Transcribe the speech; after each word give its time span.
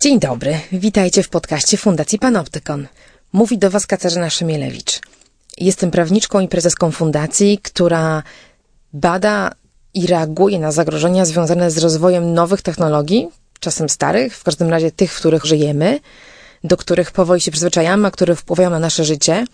Dzień 0.00 0.20
dobry, 0.20 0.60
witajcie 0.72 1.22
w 1.22 1.28
podcaście 1.28 1.76
Fundacji 1.76 2.18
Panoptykon. 2.18 2.86
Mówi 3.32 3.58
do 3.58 3.70
Was 3.70 3.86
Katarzyna 3.86 4.30
Szymielewicz. 4.30 5.00
Jestem 5.56 5.90
prawniczką 5.90 6.40
i 6.40 6.48
prezeską 6.48 6.90
fundacji, 6.90 7.58
która 7.62 8.22
bada 8.92 9.52
i 9.94 10.06
reaguje 10.06 10.58
na 10.58 10.72
zagrożenia 10.72 11.24
związane 11.24 11.70
z 11.70 11.78
rozwojem 11.78 12.34
nowych 12.34 12.62
technologii, 12.62 13.28
czasem 13.60 13.88
starych, 13.88 14.36
w 14.36 14.44
każdym 14.44 14.68
razie 14.70 14.90
tych, 14.90 15.12
w 15.12 15.18
których 15.18 15.44
żyjemy, 15.44 16.00
do 16.64 16.76
których 16.76 17.10
powoli 17.10 17.40
się 17.40 17.50
przyzwyczajamy, 17.50 18.08
a 18.08 18.10
które 18.10 18.36
wpływają 18.36 18.70
na 18.70 18.78
nasze 18.78 19.04
życie– 19.04 19.44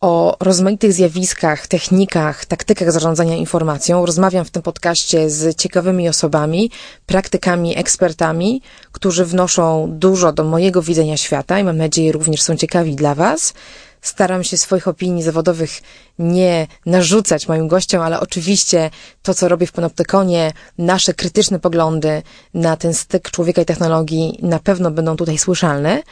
o 0.00 0.36
rozmaitych 0.40 0.92
zjawiskach, 0.92 1.66
technikach, 1.66 2.44
taktykach 2.44 2.92
zarządzania 2.92 3.36
informacją. 3.36 4.06
Rozmawiam 4.06 4.44
w 4.44 4.50
tym 4.50 4.62
podcaście 4.62 5.30
z 5.30 5.56
ciekawymi 5.56 6.08
osobami, 6.08 6.70
praktykami, 7.06 7.78
ekspertami, 7.78 8.62
którzy 8.92 9.24
wnoszą 9.24 9.88
dużo 9.90 10.32
do 10.32 10.44
mojego 10.44 10.82
widzenia 10.82 11.16
świata 11.16 11.58
i 11.58 11.64
mam 11.64 11.76
nadzieję 11.76 12.12
również 12.12 12.42
są 12.42 12.56
ciekawi 12.56 12.96
dla 12.96 13.14
Was. 13.14 13.54
Staram 14.02 14.44
się 14.44 14.56
swoich 14.56 14.88
opinii 14.88 15.22
zawodowych 15.22 15.70
nie 16.18 16.66
narzucać 16.86 17.48
moim 17.48 17.68
gościom, 17.68 18.02
ale 18.02 18.20
oczywiście 18.20 18.90
to, 19.22 19.34
co 19.34 19.48
robię 19.48 19.66
w 19.66 19.72
Panoptykonie, 19.72 20.52
nasze 20.78 21.14
krytyczne 21.14 21.58
poglądy 21.58 22.22
na 22.54 22.76
ten 22.76 22.94
styk 22.94 23.30
człowieka 23.30 23.62
i 23.62 23.64
technologii 23.64 24.38
na 24.42 24.58
pewno 24.58 24.90
będą 24.90 25.16
tutaj 25.16 25.38
słyszalne. 25.38 26.02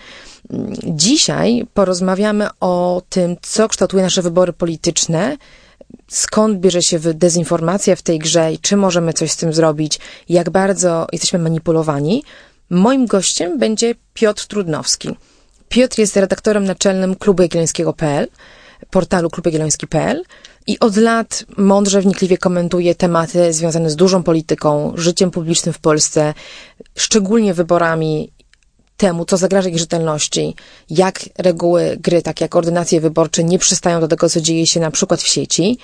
Dzisiaj 0.84 1.66
porozmawiamy 1.74 2.48
o 2.60 3.02
tym, 3.08 3.36
co 3.42 3.68
kształtuje 3.68 4.02
nasze 4.02 4.22
wybory 4.22 4.52
polityczne, 4.52 5.36
skąd 6.08 6.58
bierze 6.58 6.82
się 6.82 6.98
dezinformacja 6.98 7.96
w 7.96 8.02
tej 8.02 8.18
grze 8.18 8.52
i 8.52 8.58
czy 8.58 8.76
możemy 8.76 9.12
coś 9.12 9.30
z 9.30 9.36
tym 9.36 9.52
zrobić, 9.52 9.98
jak 10.28 10.50
bardzo 10.50 11.06
jesteśmy 11.12 11.38
manipulowani. 11.38 12.24
Moim 12.70 13.06
gościem 13.06 13.58
będzie 13.58 13.94
Piotr 14.14 14.46
Trudnowski. 14.46 15.16
Piotr 15.68 15.98
jest 15.98 16.16
redaktorem 16.16 16.64
naczelnym 16.64 17.14
Klubu 17.14 17.42
Jagiellońskiego.pl, 17.42 18.28
portalu 18.90 19.30
klubjagielloński.pl 19.30 20.22
i 20.66 20.78
od 20.78 20.96
lat 20.96 21.44
mądrze, 21.56 22.00
wnikliwie 22.00 22.38
komentuje 22.38 22.94
tematy 22.94 23.52
związane 23.52 23.90
z 23.90 23.96
dużą 23.96 24.22
polityką, 24.22 24.92
życiem 24.96 25.30
publicznym 25.30 25.72
w 25.72 25.78
Polsce, 25.78 26.34
szczególnie 26.96 27.54
wyborami 27.54 28.32
temu, 28.96 29.24
co 29.24 29.36
zagraża 29.36 29.68
ich 29.68 29.78
rzetelności, 29.78 30.54
jak 30.90 31.20
reguły 31.38 31.96
gry, 32.00 32.22
tak 32.22 32.40
jak 32.40 32.56
ordynacje 32.56 33.00
wyborcze, 33.00 33.44
nie 33.44 33.58
przystają 33.58 34.00
do 34.00 34.08
tego, 34.08 34.28
co 34.28 34.40
dzieje 34.40 34.66
się 34.66 34.80
na 34.80 34.90
przykład 34.90 35.20
w 35.20 35.28
sieci. 35.28 35.78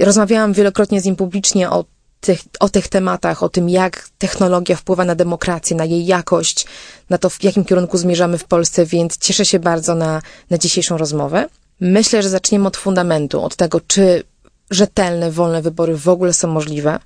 Rozmawiałam 0.00 0.52
wielokrotnie 0.52 1.00
z 1.00 1.04
nim 1.04 1.16
publicznie 1.16 1.70
o 1.70 1.84
tych, 2.22 2.40
o 2.60 2.68
tych 2.68 2.88
tematach, 2.88 3.42
o 3.42 3.48
tym, 3.48 3.68
jak 3.68 4.08
technologia 4.18 4.76
wpływa 4.76 5.04
na 5.04 5.14
demokrację, 5.14 5.76
na 5.76 5.84
jej 5.84 6.06
jakość, 6.06 6.66
na 7.10 7.18
to, 7.18 7.30
w 7.30 7.42
jakim 7.42 7.64
kierunku 7.64 7.98
zmierzamy 7.98 8.38
w 8.38 8.44
Polsce, 8.44 8.86
więc 8.86 9.18
cieszę 9.18 9.44
się 9.44 9.58
bardzo 9.58 9.94
na, 9.94 10.22
na 10.50 10.58
dzisiejszą 10.58 10.98
rozmowę. 10.98 11.48
Myślę, 11.80 12.22
że 12.22 12.28
zaczniemy 12.28 12.68
od 12.68 12.76
fundamentu, 12.76 13.42
od 13.42 13.56
tego, 13.56 13.80
czy 13.86 14.22
rzetelne, 14.70 15.30
wolne 15.30 15.62
wybory 15.62 15.96
w 15.96 16.08
ogóle 16.08 16.32
są 16.32 16.48
możliwe, 16.48 16.98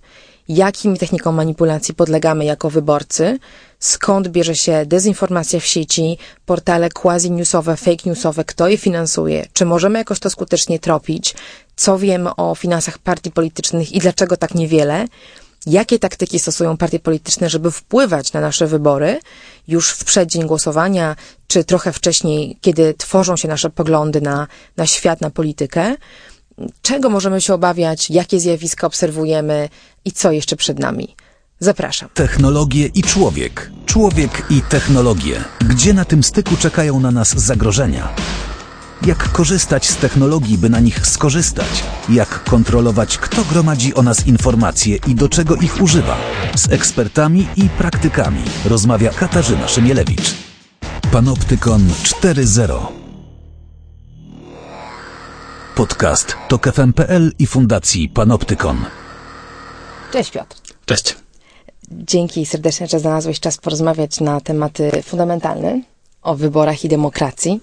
jakim 0.49 0.97
technikom 0.97 1.35
manipulacji 1.35 1.95
podlegamy 1.95 2.45
jako 2.45 2.71
wyborcy, 2.71 3.39
skąd 3.79 4.29
bierze 4.29 4.55
się 4.55 4.87
dezinformacja 4.87 5.61
w 5.61 5.67
sieci, 5.67 6.19
portale 6.47 6.89
quasi-newsowe, 6.89 7.77
fake 7.77 8.03
newsowe, 8.07 8.45
kto 8.45 8.69
je 8.69 8.77
finansuje, 8.77 9.47
czy 9.53 9.65
możemy 9.65 9.99
jakoś 9.99 10.21
to 10.21 10.31
skutecznie 10.31 10.79
tropić, 10.79 11.35
co 11.77 11.99
wiemy 11.99 12.37
o 12.37 12.55
finansach 12.55 12.99
partii 12.99 13.31
politycznych 13.31 13.93
i 13.93 13.99
dlaczego 13.99 14.37
tak 14.37 14.55
niewiele, 14.55 15.07
jakie 15.67 15.99
taktyki 15.99 16.39
stosują 16.39 16.77
partie 16.77 16.99
polityczne, 16.99 17.51
żeby 17.51 17.71
wpływać 17.71 18.33
na 18.33 18.41
nasze 18.41 18.67
wybory 18.67 19.21
już 19.69 19.91
w 19.91 20.05
przeddzień 20.05 20.47
głosowania, 20.47 21.17
czy 21.47 21.65
trochę 21.65 21.93
wcześniej, 21.93 22.59
kiedy 22.61 22.95
tworzą 22.95 23.37
się 23.37 23.49
nasze 23.49 23.71
poglądy 23.71 24.21
na, 24.21 24.47
na 24.77 24.87
świat, 24.87 25.21
na 25.21 25.31
politykę, 25.31 25.95
czego 26.83 27.11
możemy 27.11 27.41
się 27.41 27.55
obawiać, 27.55 28.11
jakie 28.11 28.41
zjawiska 28.41 28.87
obserwujemy 28.87 29.69
i 30.05 30.13
co 30.13 30.33
jeszcze 30.33 30.57
przed 30.57 30.79
nami. 30.79 31.17
Zapraszam. 31.61 32.09
Technologie 32.15 32.87
i 32.87 33.03
człowiek. 33.03 33.71
Człowiek 33.87 34.47
i 34.51 34.63
technologie. 34.63 35.45
Gdzie 35.69 35.95
na 35.95 36.05
tym 36.05 36.23
styku 36.23 36.57
czekają 36.57 37.01
na 37.01 37.11
nas 37.11 37.29
zagrożenia? 37.29 38.15
Jak 39.03 39.33
korzystać 39.33 39.87
z 39.89 39.97
technologii, 39.97 40.59
by 40.59 40.71
na 40.71 40.81
nich 40.81 41.07
skorzystać? 41.07 41.85
Jak 42.09 42.45
kontrolować, 42.45 43.19
kto 43.19 43.45
gromadzi 43.45 43.95
o 43.95 44.03
nas 44.03 44.27
informacje 44.27 44.97
i 45.07 45.15
do 45.15 45.29
czego 45.29 45.57
ich 45.57 45.83
używa? 45.83 46.17
Z 46.57 46.73
ekspertami 46.73 47.47
i 47.57 47.69
praktykami 47.69 48.43
rozmawia 48.65 49.11
Katarzyna 49.11 49.69
Szymielewicz. 49.69 50.35
Panoptykon 51.13 51.89
4.0 51.89 52.87
Podcast 55.75 56.37
to 56.49 56.59
KFM.pl 56.59 57.33
i 57.39 57.47
Fundacji 57.47 58.09
Panoptykon. 58.09 58.77
Cześć 60.13 60.31
Piotr. 60.31 60.57
Cześć. 60.87 61.17
Dzięki 61.91 62.47
serdecznie, 62.47 62.87
że 62.87 63.01
znalazłeś 63.01 63.41
czas 63.41 63.57
porozmawiać 63.59 64.21
na 64.21 64.41
tematy 64.41 65.03
fundamentalne 65.03 65.81
o 66.23 66.35
wyborach 66.35 66.85
i 66.85 66.89
demokracji. 66.89 67.61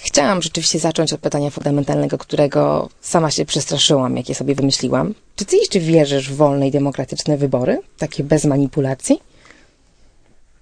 Chciałam 0.00 0.42
rzeczywiście 0.42 0.78
zacząć 0.78 1.12
od 1.12 1.20
pytania 1.20 1.50
fundamentalnego, 1.50 2.18
którego 2.18 2.88
sama 3.00 3.30
się 3.30 3.44
przestraszyłam, 3.44 4.16
jakie 4.16 4.34
sobie 4.34 4.54
wymyśliłam. 4.54 5.14
Czy 5.36 5.44
ty 5.44 5.56
jeszcze 5.56 5.80
wierzysz 5.80 6.30
w 6.30 6.36
wolne 6.36 6.68
i 6.68 6.70
demokratyczne 6.70 7.36
wybory, 7.36 7.80
takie 7.98 8.24
bez 8.24 8.44
manipulacji? 8.44 9.20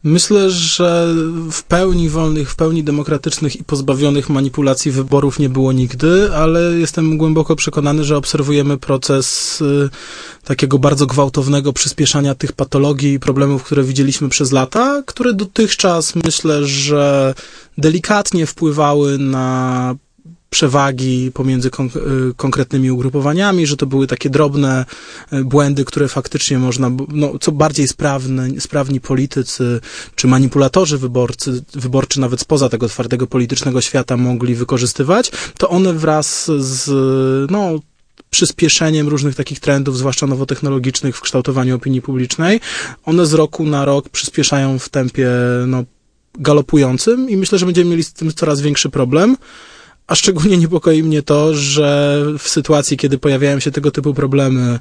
Myślę, 0.04 0.50
że 0.50 1.14
w 1.50 1.62
pełni 1.62 2.08
wolnych, 2.08 2.50
w 2.50 2.56
pełni 2.56 2.84
demokratycznych 2.84 3.56
i 3.56 3.64
pozbawionych 3.64 4.30
manipulacji 4.30 4.90
wyborów 4.90 5.38
nie 5.38 5.48
było 5.48 5.72
nigdy, 5.72 6.34
ale 6.34 6.60
jestem 6.60 7.18
głęboko 7.18 7.56
przekonany, 7.56 8.04
że 8.04 8.16
obserwujemy 8.16 8.78
proces 8.78 9.60
y, 9.60 9.90
takiego 10.44 10.78
bardzo 10.78 11.06
gwałtownego 11.06 11.72
przyspieszania 11.72 12.34
tych 12.34 12.52
patologii 12.52 13.12
i 13.12 13.20
problemów, 13.20 13.62
które 13.64 13.82
widzieliśmy 13.82 14.28
przez 14.28 14.52
lata, 14.52 15.02
które 15.06 15.34
dotychczas 15.34 16.14
myślę, 16.14 16.66
że 16.66 17.34
delikatnie 17.78 18.46
wpływały 18.46 19.18
na 19.18 19.94
przewagi 20.52 21.30
pomiędzy 21.34 21.70
konk 21.70 21.96
y, 21.96 22.00
konkretnymi 22.36 22.90
ugrupowaniami, 22.90 23.66
że 23.66 23.76
to 23.76 23.86
były 23.86 24.06
takie 24.06 24.30
drobne 24.30 24.84
y, 25.32 25.44
błędy, 25.44 25.84
które 25.84 26.08
faktycznie 26.08 26.58
można, 26.58 26.90
no, 27.08 27.38
co 27.40 27.52
bardziej 27.52 27.88
sprawne, 27.88 28.60
sprawni 28.60 29.00
politycy 29.00 29.80
czy 30.14 30.26
manipulatorzy 30.26 30.98
wyborcy, 30.98 31.64
wyborczy 31.74 32.20
nawet 32.20 32.40
spoza 32.40 32.68
tego 32.68 32.88
twardego 32.88 33.26
politycznego 33.26 33.80
świata 33.80 34.16
mogli 34.16 34.54
wykorzystywać, 34.54 35.32
to 35.58 35.68
one 35.68 35.92
wraz 35.92 36.50
z, 36.58 36.90
no, 37.50 37.78
przyspieszeniem 38.30 39.08
różnych 39.08 39.34
takich 39.34 39.60
trendów, 39.60 39.98
zwłaszcza 39.98 40.26
nowotechnologicznych 40.26 41.16
w 41.16 41.20
kształtowaniu 41.20 41.76
opinii 41.76 42.02
publicznej, 42.02 42.60
one 43.04 43.26
z 43.26 43.32
roku 43.32 43.64
na 43.64 43.84
rok 43.84 44.08
przyspieszają 44.08 44.78
w 44.78 44.88
tempie, 44.88 45.28
no, 45.66 45.84
galopującym 46.38 47.30
i 47.30 47.36
myślę, 47.36 47.58
że 47.58 47.66
będziemy 47.66 47.90
mieli 47.90 48.04
z 48.04 48.12
tym 48.12 48.32
coraz 48.32 48.60
większy 48.60 48.90
problem. 48.90 49.36
A 50.06 50.14
szczególnie 50.14 50.58
niepokoi 50.58 51.02
mnie 51.02 51.22
to, 51.22 51.54
że 51.54 52.18
w 52.38 52.48
sytuacji, 52.48 52.96
kiedy 52.96 53.18
pojawiają 53.18 53.60
się 53.60 53.70
tego 53.70 53.90
typu 53.90 54.14
problemy, 54.14 54.80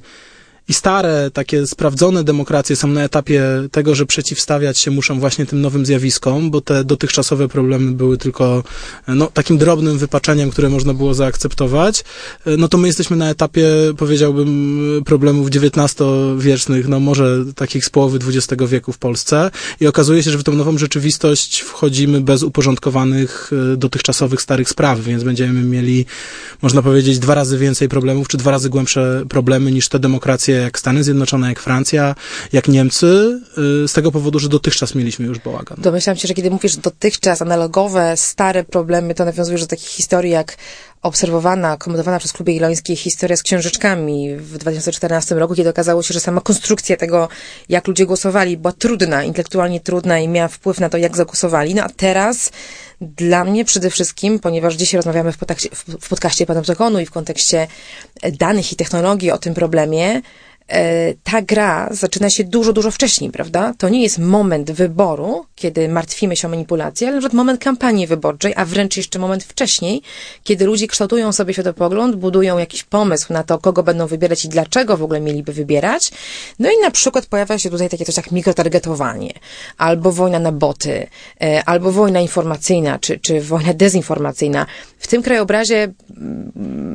i 0.67 0.73
stare, 0.73 1.31
takie 1.31 1.67
sprawdzone 1.67 2.23
demokracje 2.23 2.75
są 2.75 2.87
na 2.87 3.03
etapie 3.03 3.43
tego, 3.71 3.95
że 3.95 4.05
przeciwstawiać 4.05 4.77
się 4.77 4.91
muszą 4.91 5.19
właśnie 5.19 5.45
tym 5.45 5.61
nowym 5.61 5.85
zjawiskom, 5.85 6.51
bo 6.51 6.61
te 6.61 6.83
dotychczasowe 6.83 7.47
problemy 7.47 7.91
były 7.91 8.17
tylko 8.17 8.63
no, 9.07 9.27
takim 9.33 9.57
drobnym 9.57 9.97
wypaczeniem, 9.97 10.51
które 10.51 10.69
można 10.69 10.93
było 10.93 11.13
zaakceptować, 11.13 12.03
no 12.57 12.67
to 12.67 12.77
my 12.77 12.87
jesteśmy 12.87 13.17
na 13.17 13.29
etapie, 13.29 13.67
powiedziałbym, 13.97 14.81
problemów 15.05 15.47
XIX-wiecznych, 15.47 16.87
no 16.87 16.99
może 16.99 17.45
takich 17.55 17.85
z 17.85 17.89
połowy 17.89 18.19
XX 18.27 18.63
wieku 18.67 18.91
w 18.91 18.97
Polsce. 18.97 19.51
I 19.79 19.87
okazuje 19.87 20.23
się, 20.23 20.31
że 20.31 20.37
w 20.37 20.43
tą 20.43 20.53
nową 20.53 20.77
rzeczywistość 20.77 21.59
wchodzimy 21.59 22.21
bez 22.21 22.43
uporządkowanych 22.43 23.51
e, 23.73 23.77
dotychczasowych 23.77 24.41
starych 24.41 24.69
spraw, 24.69 24.99
więc 24.99 25.23
będziemy 25.23 25.61
mieli, 25.61 26.05
można 26.61 26.81
powiedzieć, 26.81 27.19
dwa 27.19 27.35
razy 27.35 27.57
więcej 27.57 27.89
problemów, 27.89 28.27
czy 28.27 28.37
dwa 28.37 28.51
razy 28.51 28.69
głębsze 28.69 29.23
problemy 29.29 29.71
niż 29.71 29.89
te 29.89 29.99
demokracje 29.99 30.60
jak 30.61 30.79
Stany 30.79 31.03
Zjednoczone, 31.03 31.49
jak 31.49 31.59
Francja, 31.59 32.15
jak 32.53 32.67
Niemcy, 32.67 33.41
y, 33.83 33.87
z 33.87 33.93
tego 33.93 34.11
powodu, 34.11 34.39
że 34.39 34.49
dotychczas 34.49 34.95
mieliśmy 34.95 35.25
już 35.25 35.39
bałagan. 35.39 35.77
Domyślam 35.81 36.15
się, 36.15 36.27
że 36.27 36.33
kiedy 36.33 36.51
mówisz 36.51 36.75
dotychczas 36.75 37.41
analogowe, 37.41 38.17
stare 38.17 38.63
problemy, 38.63 39.15
to 39.15 39.25
nawiązujesz 39.25 39.61
do 39.61 39.67
takich 39.67 39.89
historii 39.89 40.31
jak 40.31 40.57
obserwowana, 41.01 41.77
komentowana 41.77 42.19
przez 42.19 42.33
kluby 42.33 42.51
ilońskie 42.53 42.95
historia 42.95 43.37
z 43.37 43.43
książeczkami 43.43 44.35
w 44.35 44.57
2014 44.57 45.35
roku, 45.35 45.55
kiedy 45.55 45.69
okazało 45.69 46.03
się, 46.03 46.13
że 46.13 46.19
sama 46.19 46.41
konstrukcja 46.41 46.97
tego, 46.97 47.29
jak 47.69 47.87
ludzie 47.87 48.05
głosowali, 48.05 48.57
była 48.57 48.71
trudna, 48.71 49.23
intelektualnie 49.23 49.79
trudna 49.79 50.19
i 50.19 50.27
miała 50.27 50.47
wpływ 50.47 50.79
na 50.79 50.89
to, 50.89 50.97
jak 50.97 51.17
zagłosowali. 51.17 51.75
No 51.75 51.83
a 51.83 51.89
teraz 51.89 52.51
dla 53.01 53.43
mnie 53.43 53.65
przede 53.65 53.89
wszystkim, 53.89 54.39
ponieważ 54.39 54.75
dzisiaj 54.75 54.97
rozmawiamy 54.97 55.31
w, 55.31 55.37
podcaście, 56.09 56.45
w 56.45 56.47
Panoptykonu 56.47 56.99
i 56.99 57.05
w 57.05 57.11
kontekście 57.11 57.67
danych 58.39 58.71
i 58.73 58.75
technologii 58.75 59.31
o 59.31 59.37
tym 59.37 59.53
problemie, 59.53 60.21
ta 61.23 61.41
gra 61.41 61.87
zaczyna 61.91 62.29
się 62.29 62.43
dużo, 62.43 62.73
dużo 62.73 62.91
wcześniej, 62.91 63.31
prawda? 63.31 63.73
To 63.77 63.89
nie 63.89 64.03
jest 64.03 64.19
moment 64.19 64.71
wyboru, 64.71 65.45
kiedy 65.55 65.89
martwimy 65.89 66.35
się 66.35 66.47
o 66.47 66.51
manipulację, 66.51 67.07
ale 67.07 67.15
na 67.15 67.21
przykład 67.21 67.33
moment 67.33 67.63
kampanii 67.63 68.07
wyborczej, 68.07 68.53
a 68.55 68.65
wręcz 68.65 68.97
jeszcze 68.97 69.19
moment 69.19 69.43
wcześniej, 69.43 70.01
kiedy 70.43 70.65
ludzie 70.65 70.87
kształtują 70.87 71.31
sobie 71.31 71.53
światopogląd, 71.53 72.15
budują 72.15 72.57
jakiś 72.57 72.83
pomysł 72.83 73.33
na 73.33 73.43
to, 73.43 73.59
kogo 73.59 73.83
będą 73.83 74.07
wybierać 74.07 74.45
i 74.45 74.49
dlaczego 74.49 74.97
w 74.97 75.03
ogóle 75.03 75.21
mieliby 75.21 75.53
wybierać. 75.53 76.11
No 76.59 76.69
i 76.71 76.81
na 76.81 76.91
przykład 76.91 77.25
pojawia 77.25 77.59
się 77.59 77.69
tutaj 77.69 77.89
takie 77.89 78.05
coś 78.05 78.17
jak 78.17 78.31
mikrotargetowanie, 78.31 79.33
albo 79.77 80.11
wojna 80.11 80.39
na 80.39 80.51
boty, 80.51 81.07
e, 81.41 81.63
albo 81.65 81.91
wojna 81.91 82.19
informacyjna, 82.19 82.99
czy, 82.99 83.19
czy 83.19 83.41
wojna 83.41 83.73
dezinformacyjna. 83.73 84.65
W 85.01 85.07
tym 85.07 85.21
krajobrazie 85.23 85.93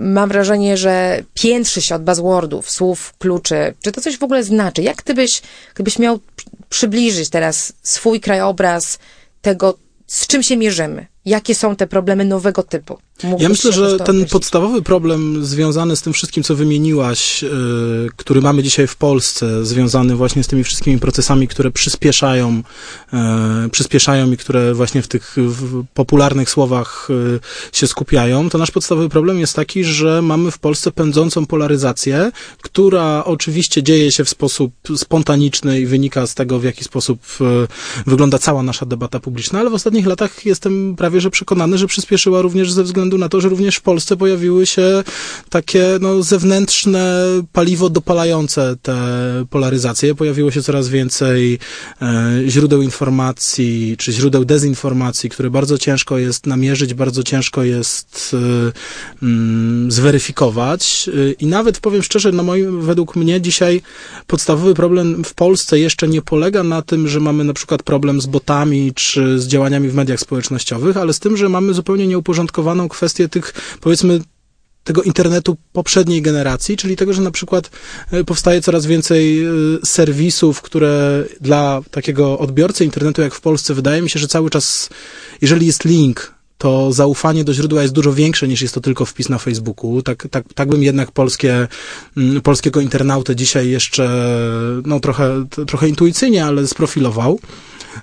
mam 0.00 0.28
wrażenie, 0.28 0.76
że 0.76 1.22
piętrzy 1.34 1.82
się 1.82 1.94
od 1.94 2.04
buzzwordów, 2.04 2.70
słów, 2.70 3.14
kluczy. 3.18 3.74
Czy 3.82 3.92
to 3.92 4.00
coś 4.00 4.18
w 4.18 4.22
ogóle 4.22 4.44
znaczy? 4.44 4.82
Jak 4.82 4.96
gdybyś, 4.96 5.42
gdybyś 5.74 5.98
miał 5.98 6.18
przybliżyć 6.68 7.28
teraz 7.30 7.72
swój 7.82 8.20
krajobraz 8.20 8.98
tego, 9.42 9.78
z 10.06 10.26
czym 10.26 10.42
się 10.42 10.56
mierzymy? 10.56 11.06
Jakie 11.24 11.54
są 11.54 11.76
te 11.76 11.86
problemy 11.86 12.24
nowego 12.24 12.62
typu? 12.62 12.98
Ja 13.38 13.48
myślę, 13.48 13.72
że 13.72 13.90
ten 13.90 14.00
określić? 14.00 14.30
podstawowy 14.30 14.82
problem 14.82 15.44
związany 15.44 15.96
z 15.96 16.02
tym 16.02 16.12
wszystkim, 16.12 16.42
co 16.42 16.54
wymieniłaś, 16.54 17.42
yy, 17.42 17.50
który 18.16 18.40
mamy 18.40 18.62
dzisiaj 18.62 18.86
w 18.86 18.96
Polsce, 18.96 19.64
związany 19.64 20.16
właśnie 20.16 20.44
z 20.44 20.46
tymi 20.46 20.64
wszystkimi 20.64 20.98
procesami, 20.98 21.48
które 21.48 21.70
przyspieszają, 21.70 22.62
yy, 23.12 23.18
przyspieszają 23.70 24.32
i 24.32 24.36
które 24.36 24.74
właśnie 24.74 25.02
w 25.02 25.08
tych 25.08 25.36
w 25.36 25.84
popularnych 25.94 26.50
słowach 26.50 27.08
yy, 27.10 27.40
się 27.72 27.86
skupiają, 27.86 28.50
to 28.50 28.58
nasz 28.58 28.70
podstawowy 28.70 29.08
problem 29.08 29.38
jest 29.40 29.56
taki, 29.56 29.84
że 29.84 30.22
mamy 30.22 30.50
w 30.50 30.58
Polsce 30.58 30.92
pędzącą 30.92 31.46
polaryzację, 31.46 32.30
która 32.62 33.24
oczywiście 33.24 33.82
dzieje 33.82 34.12
się 34.12 34.24
w 34.24 34.28
sposób 34.28 34.72
spontaniczny 34.96 35.80
i 35.80 35.86
wynika 35.86 36.26
z 36.26 36.34
tego, 36.34 36.58
w 36.58 36.64
jaki 36.64 36.84
sposób 36.84 37.18
wygląda 38.06 38.38
cała 38.38 38.62
nasza 38.62 38.86
debata 38.86 39.20
publiczna, 39.20 39.60
ale 39.60 39.70
w 39.70 39.74
ostatnich 39.74 40.06
latach 40.06 40.46
jestem 40.46 40.96
prawie 40.96 41.20
że 41.20 41.30
przekonany, 41.30 41.78
że 41.78 41.86
przyspieszyła 41.86 42.42
również 42.42 42.72
ze 42.72 42.82
względu 42.82 43.05
względu 43.06 43.24
na 43.24 43.28
to, 43.28 43.40
że 43.40 43.48
również 43.48 43.76
w 43.76 43.82
Polsce 43.82 44.16
pojawiły 44.16 44.66
się 44.66 45.04
takie 45.50 45.98
no, 46.00 46.22
zewnętrzne 46.22 47.24
paliwo 47.52 47.90
dopalające 47.90 48.76
te 48.82 48.96
polaryzacje. 49.50 50.14
Pojawiło 50.14 50.50
się 50.50 50.62
coraz 50.62 50.88
więcej 50.88 51.58
e, 52.02 52.42
źródeł 52.48 52.82
informacji, 52.82 53.96
czy 53.98 54.12
źródeł 54.12 54.44
dezinformacji, 54.44 55.30
które 55.30 55.50
bardzo 55.50 55.78
ciężko 55.78 56.18
jest 56.18 56.46
namierzyć, 56.46 56.94
bardzo 56.94 57.22
ciężko 57.22 57.64
jest 57.64 58.34
e, 58.34 58.72
mm, 59.22 59.90
zweryfikować. 59.90 61.08
E, 61.08 61.32
I 61.32 61.46
nawet 61.46 61.80
powiem 61.80 62.02
szczerze, 62.02 62.32
no 62.32 62.42
moim, 62.42 62.82
według 62.82 63.16
mnie 63.16 63.40
dzisiaj 63.40 63.82
podstawowy 64.26 64.74
problem 64.74 65.24
w 65.24 65.34
Polsce 65.34 65.78
jeszcze 65.78 66.08
nie 66.08 66.22
polega 66.22 66.62
na 66.62 66.82
tym, 66.82 67.08
że 67.08 67.20
mamy 67.20 67.44
na 67.44 67.52
przykład 67.52 67.82
problem 67.82 68.20
z 68.20 68.26
botami, 68.26 68.92
czy 68.94 69.38
z 69.38 69.46
działaniami 69.46 69.88
w 69.88 69.94
mediach 69.94 70.20
społecznościowych, 70.20 70.96
ale 70.96 71.12
z 71.12 71.18
tym, 71.18 71.36
że 71.36 71.48
mamy 71.48 71.74
zupełnie 71.74 72.06
nieuporządkowaną 72.06 72.88
kwestię 72.96 73.28
tych, 73.28 73.54
powiedzmy, 73.80 74.20
tego 74.84 75.02
internetu 75.02 75.56
poprzedniej 75.72 76.22
generacji, 76.22 76.76
czyli 76.76 76.96
tego, 76.96 77.12
że 77.12 77.22
na 77.22 77.30
przykład 77.30 77.70
e, 78.10 78.24
powstaje 78.24 78.62
coraz 78.62 78.86
więcej 78.86 79.44
e, 79.44 79.50
serwisów, 79.84 80.62
które 80.62 81.24
dla 81.40 81.82
takiego 81.90 82.38
odbiorcy 82.38 82.84
internetu 82.84 83.22
jak 83.22 83.34
w 83.34 83.40
Polsce 83.40 83.74
wydaje 83.74 84.02
mi 84.02 84.10
się, 84.10 84.18
że 84.20 84.28
cały 84.28 84.50
czas, 84.50 84.88
jeżeli 85.40 85.66
jest 85.66 85.84
link, 85.84 86.35
to 86.58 86.92
zaufanie 86.92 87.44
do 87.44 87.54
źródła 87.54 87.82
jest 87.82 87.94
dużo 87.94 88.12
większe 88.12 88.48
niż 88.48 88.62
jest 88.62 88.74
to 88.74 88.80
tylko 88.80 89.04
wpis 89.04 89.28
na 89.28 89.38
Facebooku. 89.38 90.02
Tak, 90.02 90.28
tak, 90.30 90.44
tak 90.54 90.68
bym 90.68 90.82
jednak 90.82 91.12
polskie, 91.12 91.68
mm, 92.16 92.40
polskiego 92.40 92.80
internautę 92.80 93.36
dzisiaj 93.36 93.68
jeszcze, 93.68 94.08
no 94.86 95.00
trochę, 95.00 95.44
trochę 95.66 95.88
intuicyjnie, 95.88 96.44
ale 96.44 96.66
sprofilował. 96.66 97.38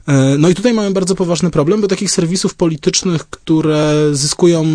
E, 0.08 0.36
no 0.38 0.50
i 0.50 0.56
tutaj 0.56 0.74
mamy 0.74 0.92
bardzo 0.92 1.16
poważny 1.16 1.50
problem, 1.50 1.82
bo 1.82 1.88
takich 1.88 2.12
serwisów 2.12 2.56
politycznych, 2.56 3.30
które 3.30 4.10
zyskują 4.12 4.66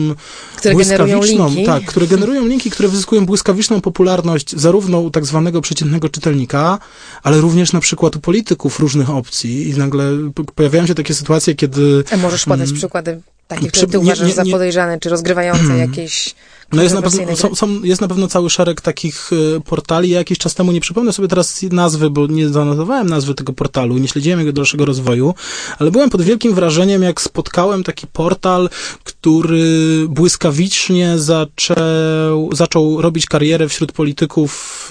które 0.57 0.75
błyskawiczną, 0.75 1.57
tak, 1.67 1.85
które 1.85 2.07
generują 2.07 2.47
linki, 2.47 2.71
które 2.71 2.89
wyzyskują 2.89 3.27
błyskawiczną 3.27 3.81
popularność 3.81 4.57
zarówno 4.57 5.01
u 5.01 5.11
tak 5.11 5.27
zwanego 5.27 5.61
przeciętnego 5.61 6.09
czytelnika, 6.09 6.79
ale 7.23 7.41
również 7.41 7.73
na 7.73 7.81
przykład 7.81 8.17
u 8.17 8.21
polityków 8.21 8.81
różnych 8.81 9.11
opcji 9.11 9.69
i 9.69 9.77
nagle 9.77 10.13
pojawiają 10.55 10.87
się 10.87 10.95
takie 10.95 11.15
sytuacje, 11.15 11.55
kiedy... 11.55 12.05
A 12.11 12.17
możesz 12.17 12.45
podać 12.45 12.69
mm, 12.69 12.79
przykłady 12.79 13.21
takie, 13.49 13.69
które 13.69 13.87
ty 13.87 13.99
uważasz 13.99 14.21
nie, 14.21 14.27
nie, 14.27 14.35
za 14.35 14.45
podejrzane, 14.45 14.99
czy 14.99 15.09
rozgrywające 15.09 15.79
jakieś 15.79 16.35
no 16.73 16.83
jest 16.83 16.95
na, 16.95 17.03
pewno, 17.03 17.37
są, 17.37 17.55
są, 17.55 17.83
jest 17.83 18.01
na 18.01 18.09
pewno 18.09 18.29
cały 18.29 18.51
szereg 18.51 18.81
takich 18.81 19.33
y, 19.33 19.61
portali. 19.61 20.11
Ja 20.11 20.19
jakiś 20.19 20.39
czas 20.39 20.55
temu 20.55 20.73
nie 20.73 20.81
przypomnę 20.81 21.13
sobie 21.13 21.29
teraz 21.29 21.63
nazwy, 21.63 22.11
bo 22.11 22.27
nie 22.27 22.49
zanotowałem 22.49 23.09
nazwy 23.09 23.35
tego 23.35 23.53
portalu, 23.53 23.99
nie 23.99 24.09
śledziłem 24.09 24.39
jego 24.39 24.53
dalszego 24.53 24.85
rozwoju, 24.85 25.35
ale 25.79 25.91
byłem 25.91 26.11
pod 26.11 26.23
wielkim 26.23 26.55
wrażeniem, 26.55 27.03
jak 27.03 27.21
spotkałem 27.21 27.85
taki 27.85 28.07
portal, 28.07 28.69
który 29.05 30.07
błyskawicznie 30.09 31.19
zaczął, 31.19 32.51
zaczął 32.53 33.03
robić 33.03 33.27
karierę 33.27 33.69
wśród 33.69 33.93
polityków, 33.93 34.91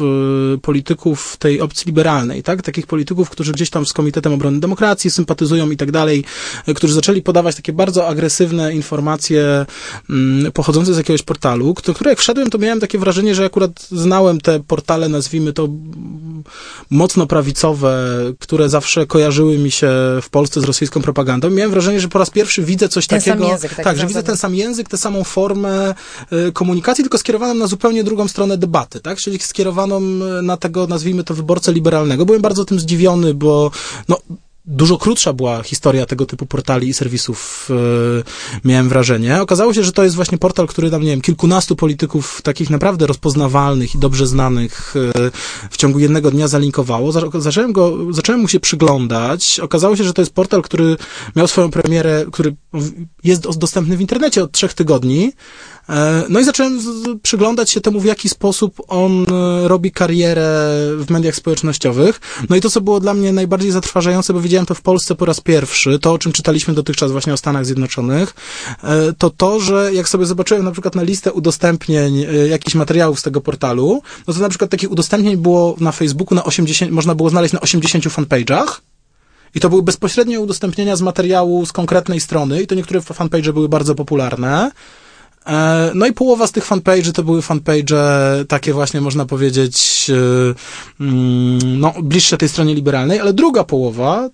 y, 0.56 0.58
polityków 0.58 1.38
tej 1.38 1.62
opcji 1.62 1.86
liberalnej, 1.86 2.44
tak? 2.44 2.62
Takich 2.62 2.88
polityków, 2.88 3.30
którzy 3.30 3.52
gdzieś 3.52 3.70
tam 3.70 3.86
z 3.86 3.94
Komitetem 3.94 4.34
Obrony 4.34 4.60
Demokracji 4.60 5.12
sympatyzują 5.12 5.72
i 5.72 5.78
tak 5.78 5.92
dalej, 5.92 6.24
y, 6.68 6.74
którzy 6.74 6.94
zaczęli 6.94 7.22
podawać 7.22 7.56
takie 7.56 7.74
bardzo 7.74 8.08
agresywne 8.08 8.74
informacje 8.74 9.66
mm, 10.10 10.52
pochodzące 10.52 10.94
z 10.94 10.98
jakiegoś 10.98 11.24
portalu, 11.24 11.67
do 11.74 11.94
których 11.94 12.12
jak 12.12 12.20
wszedłem, 12.20 12.50
to 12.50 12.58
miałem 12.58 12.80
takie 12.80 13.00
wrażenie, 13.00 13.36
że 13.36 13.46
akurat 13.46 13.88
znałem 13.92 14.42
te 14.42 14.60
portale, 14.60 15.10
nazwijmy 15.10 15.54
to 15.54 15.68
mocno 16.90 17.28
prawicowe, 17.28 18.08
które 18.40 18.70
zawsze 18.70 19.06
kojarzyły 19.06 19.58
mi 19.58 19.72
się 19.72 19.90
w 20.22 20.30
Polsce 20.30 20.62
z 20.62 20.64
rosyjską 20.64 21.02
propagandą. 21.02 21.50
Miałem 21.50 21.72
wrażenie, 21.72 22.00
że 22.00 22.08
po 22.08 22.20
raz 22.20 22.30
pierwszy 22.30 22.64
widzę 22.64 22.90
coś 22.90 23.08
ten 23.08 23.20
takiego. 23.20 23.44
Sam 23.44 23.52
język, 23.52 23.76
tak, 23.76 23.84
tak 23.84 23.98
że 23.98 24.08
widzę 24.08 24.24
ten 24.24 24.38
sam 24.38 24.56
język, 24.56 24.90
tę 24.90 24.98
samą 24.98 25.24
formę 25.24 25.96
y, 26.48 26.52
komunikacji, 26.52 27.04
tylko 27.04 27.18
skierowaną 27.18 27.54
na 27.54 27.68
zupełnie 27.68 28.04
drugą 28.04 28.28
stronę 28.28 28.58
debaty, 28.58 29.00
tak? 29.00 29.18
Czyli 29.18 29.40
skierowaną 29.40 30.00
na 30.44 30.58
tego, 30.58 30.88
nazwijmy 30.88 31.24
to, 31.24 31.34
wyborcę 31.34 31.74
liberalnego. 31.74 32.26
Byłem 32.26 32.42
bardzo 32.42 32.66
tym 32.66 32.80
zdziwiony, 32.80 33.34
bo 33.34 33.72
no, 34.08 34.18
dużo 34.68 34.98
krótsza 34.98 35.34
była 35.34 35.64
historia 35.64 36.06
tego 36.06 36.26
typu 36.26 36.46
portali 36.46 36.88
i 36.88 36.94
serwisów, 36.94 37.70
yy, 37.70 38.24
miałem 38.66 38.90
wrażenie. 38.90 39.42
Okazało 39.42 39.74
się, 39.74 39.84
że 39.84 39.92
to 39.92 40.04
jest 40.04 40.16
właśnie 40.16 40.38
portal, 40.38 40.68
który 40.68 40.92
tam, 40.92 41.04
nie 41.04 41.10
wiem, 41.10 41.22
kilkunastu 41.22 41.76
polityków 41.76 42.42
takich 42.42 42.70
naprawdę 42.70 43.08
rozpoznawalnych 43.08 43.96
i 43.96 43.98
dobrze 43.98 44.28
znanych 44.28 44.94
yy, 44.96 45.32
w 45.70 45.78
ciągu 45.78 46.00
jednego 46.00 46.32
dnia 46.32 46.48
zalinkowało. 46.48 47.12
Zacząłem 47.42 47.74
go, 47.74 48.14
zacząłem 48.14 48.42
mu 48.42 48.48
się 48.48 48.60
przyglądać. 48.60 49.60
Okazało 49.60 49.96
się, 49.96 50.04
że 50.04 50.14
to 50.14 50.22
jest 50.22 50.34
portal, 50.34 50.62
który 50.62 50.98
miał 51.36 51.48
swoją 51.48 51.72
premierę, 51.72 52.26
który 52.32 52.56
jest 53.24 53.58
dostępny 53.58 53.98
w 53.98 54.02
internecie 54.02 54.44
od 54.44 54.52
trzech 54.52 54.74
tygodni. 54.74 55.34
E, 55.90 56.24
no 56.30 56.40
i 56.40 56.44
zacząłem 56.44 56.80
przyglądać 57.24 57.70
się 57.70 57.82
temu, 57.82 58.00
w 58.00 58.06
jaki 58.06 58.30
sposób 58.30 58.82
on 58.88 59.26
e, 59.30 59.68
robi 59.68 59.92
karierę 59.92 60.70
w 60.98 61.06
mediach 61.10 61.36
społecznościowych. 61.36 62.22
No 62.50 62.56
i 62.56 62.62
to, 62.62 62.70
co 62.70 62.82
było 62.82 63.00
dla 63.00 63.14
mnie 63.14 63.34
najbardziej 63.34 63.72
zatrważające, 63.72 64.34
bo 64.34 64.42
widziałem 64.42 64.66
to 64.66 64.74
w 64.74 64.82
Polsce 64.82 65.16
po 65.16 65.26
raz 65.26 65.42
pierwszy, 65.42 66.00
to 66.00 66.14
o 66.14 66.18
czym 66.18 66.32
czytaliśmy 66.32 66.74
dotychczas 66.74 67.12
właśnie 67.12 67.34
o 67.34 67.38
Stanach 67.38 67.66
Zjednoczonych, 67.66 68.34
e, 68.84 69.14
to 69.14 69.30
to, 69.30 69.60
że 69.60 69.94
jak 69.94 70.10
sobie 70.10 70.26
zobaczyłem 70.26 70.66
na 70.66 70.72
przykład 70.72 70.96
na 70.96 71.04
listę 71.04 71.34
udostępnień 71.34 72.26
jakichś 72.50 72.76
materiałów 72.76 73.20
z 73.20 73.24
tego 73.24 73.42
portalu, 73.42 74.02
no 74.28 74.34
to 74.34 74.40
na 74.40 74.50
przykład 74.50 74.72
takich 74.72 74.92
udostępnień 74.92 75.38
było 75.38 75.76
na 75.80 75.92
Facebooku 75.92 76.36
na 76.36 76.44
80, 76.44 76.92
można 76.92 77.16
było 77.16 77.30
znaleźć 77.30 77.54
na 77.54 77.62
80 77.62 78.06
fanpage'ach, 78.06 78.68
i 79.56 79.60
to 79.60 79.70
były 79.70 79.84
bezpośrednie 79.84 80.40
udostępnienia 80.40 80.96
z 80.96 81.02
materiału 81.02 81.66
z 81.66 81.72
konkretnej 81.72 82.20
strony, 82.20 82.62
i 82.62 82.68
to 82.68 82.76
niektóre 82.76 83.02
fanpage 83.02 83.54
były 83.54 83.70
bardzo 83.70 83.96
popularne. 83.96 84.72
E, 85.48 85.92
no 85.96 86.06
i 86.06 86.14
połowa 86.14 86.48
z 86.48 86.52
tych 86.52 86.66
fanpage'y 86.66 87.12
to 87.12 87.24
były 87.24 87.42
fanpage 87.42 87.96
takie 88.48 88.74
właśnie, 88.74 89.02
można 89.02 89.26
powiedzieć, 89.26 90.08
e, 90.10 91.04
mm, 91.04 91.80
no, 91.80 91.94
bliższe 92.04 92.38
tej 92.38 92.50
stronie 92.50 92.76
liberalnej, 92.76 93.20
ale 93.20 93.34
druga 93.34 93.64
połowa 93.64 94.30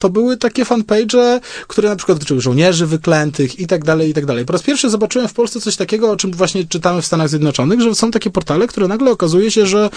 to 0.00 0.10
były 0.10 0.36
takie 0.36 0.64
fanpage, 0.64 1.40
które 1.68 1.88
na 1.88 1.96
przykład 1.96 2.18
dotyczyły 2.18 2.40
żołnierzy 2.40 2.86
wyklętych 2.86 3.58
i 3.58 3.66
tak 3.66 3.84
dalej, 3.84 4.10
i 4.10 4.14
tak 4.14 4.26
dalej. 4.26 4.44
Po 4.44 4.52
raz 4.52 4.62
pierwszy 4.62 4.90
zobaczyłem 4.90 5.28
w 5.28 5.32
Polsce 5.32 5.60
coś 5.60 5.76
takiego, 5.76 6.10
o 6.10 6.16
czym 6.16 6.32
właśnie 6.32 6.64
czytamy 6.64 7.02
w 7.02 7.06
Stanach 7.06 7.28
Zjednoczonych, 7.28 7.80
że 7.80 7.94
są 7.94 8.10
takie 8.10 8.30
portale, 8.30 8.66
które 8.66 8.88
nagle 8.88 9.10
okazuje 9.10 9.50
się, 9.50 9.66
że 9.66 9.90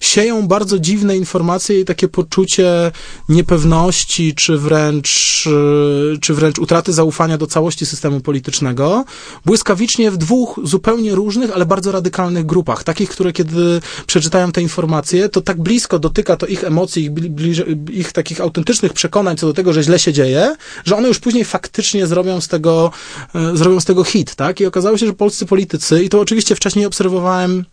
sieją 0.00 0.48
bardzo 0.48 0.78
dziwne 0.78 1.16
informacje 1.16 1.80
i 1.80 1.84
takie 1.84 2.08
poczucie 2.08 2.92
niepewności, 3.28 4.34
czy 4.34 4.58
wręcz, 4.58 5.44
czy 6.20 6.34
wręcz 6.34 6.58
utraty 6.58 6.92
zaufania 6.92 7.38
do 7.38 7.46
całości 7.46 7.86
systemu 7.86 8.20
politycznego, 8.20 9.04
błyskawicznie 9.44 10.10
w 10.10 10.16
dwóch 10.16 10.60
zupełnie 10.62 11.14
różnych, 11.14 11.50
ale 11.50 11.66
bardzo 11.66 11.92
radykalnych 11.92 12.46
grupach. 12.46 12.84
Takich, 12.84 13.10
które 13.10 13.32
kiedy 13.32 13.80
przeczytają 14.06 14.52
te 14.52 14.62
informacje, 14.62 15.28
to 15.28 15.40
tak 15.40 15.62
blisko 15.62 15.98
dotyka 15.98 16.36
to 16.36 16.46
ich 16.46 16.64
emocji, 16.64 17.10
ich, 17.40 17.58
ich 17.90 18.12
takich 18.12 18.40
autentycznych 18.40 18.92
przekonań 18.92 19.36
co 19.36 19.45
do 19.46 19.54
tego, 19.54 19.72
że 19.72 19.82
źle 19.82 19.98
się 19.98 20.12
dzieje, 20.12 20.56
że 20.84 20.96
one 20.96 21.08
już 21.08 21.18
później 21.18 21.44
faktycznie 21.44 22.06
zrobią 22.06 22.40
z 22.40 22.48
tego, 22.48 22.90
e, 23.34 23.56
zrobią 23.56 23.80
z 23.80 23.84
tego 23.84 24.04
hit, 24.04 24.34
tak? 24.34 24.60
I 24.60 24.66
okazało 24.66 24.98
się, 24.98 25.06
że 25.06 25.12
polscy 25.12 25.46
politycy, 25.46 26.04
i 26.04 26.08
to 26.08 26.20
oczywiście 26.20 26.54
wcześniej 26.54 26.86
obserwowałem 26.86 27.64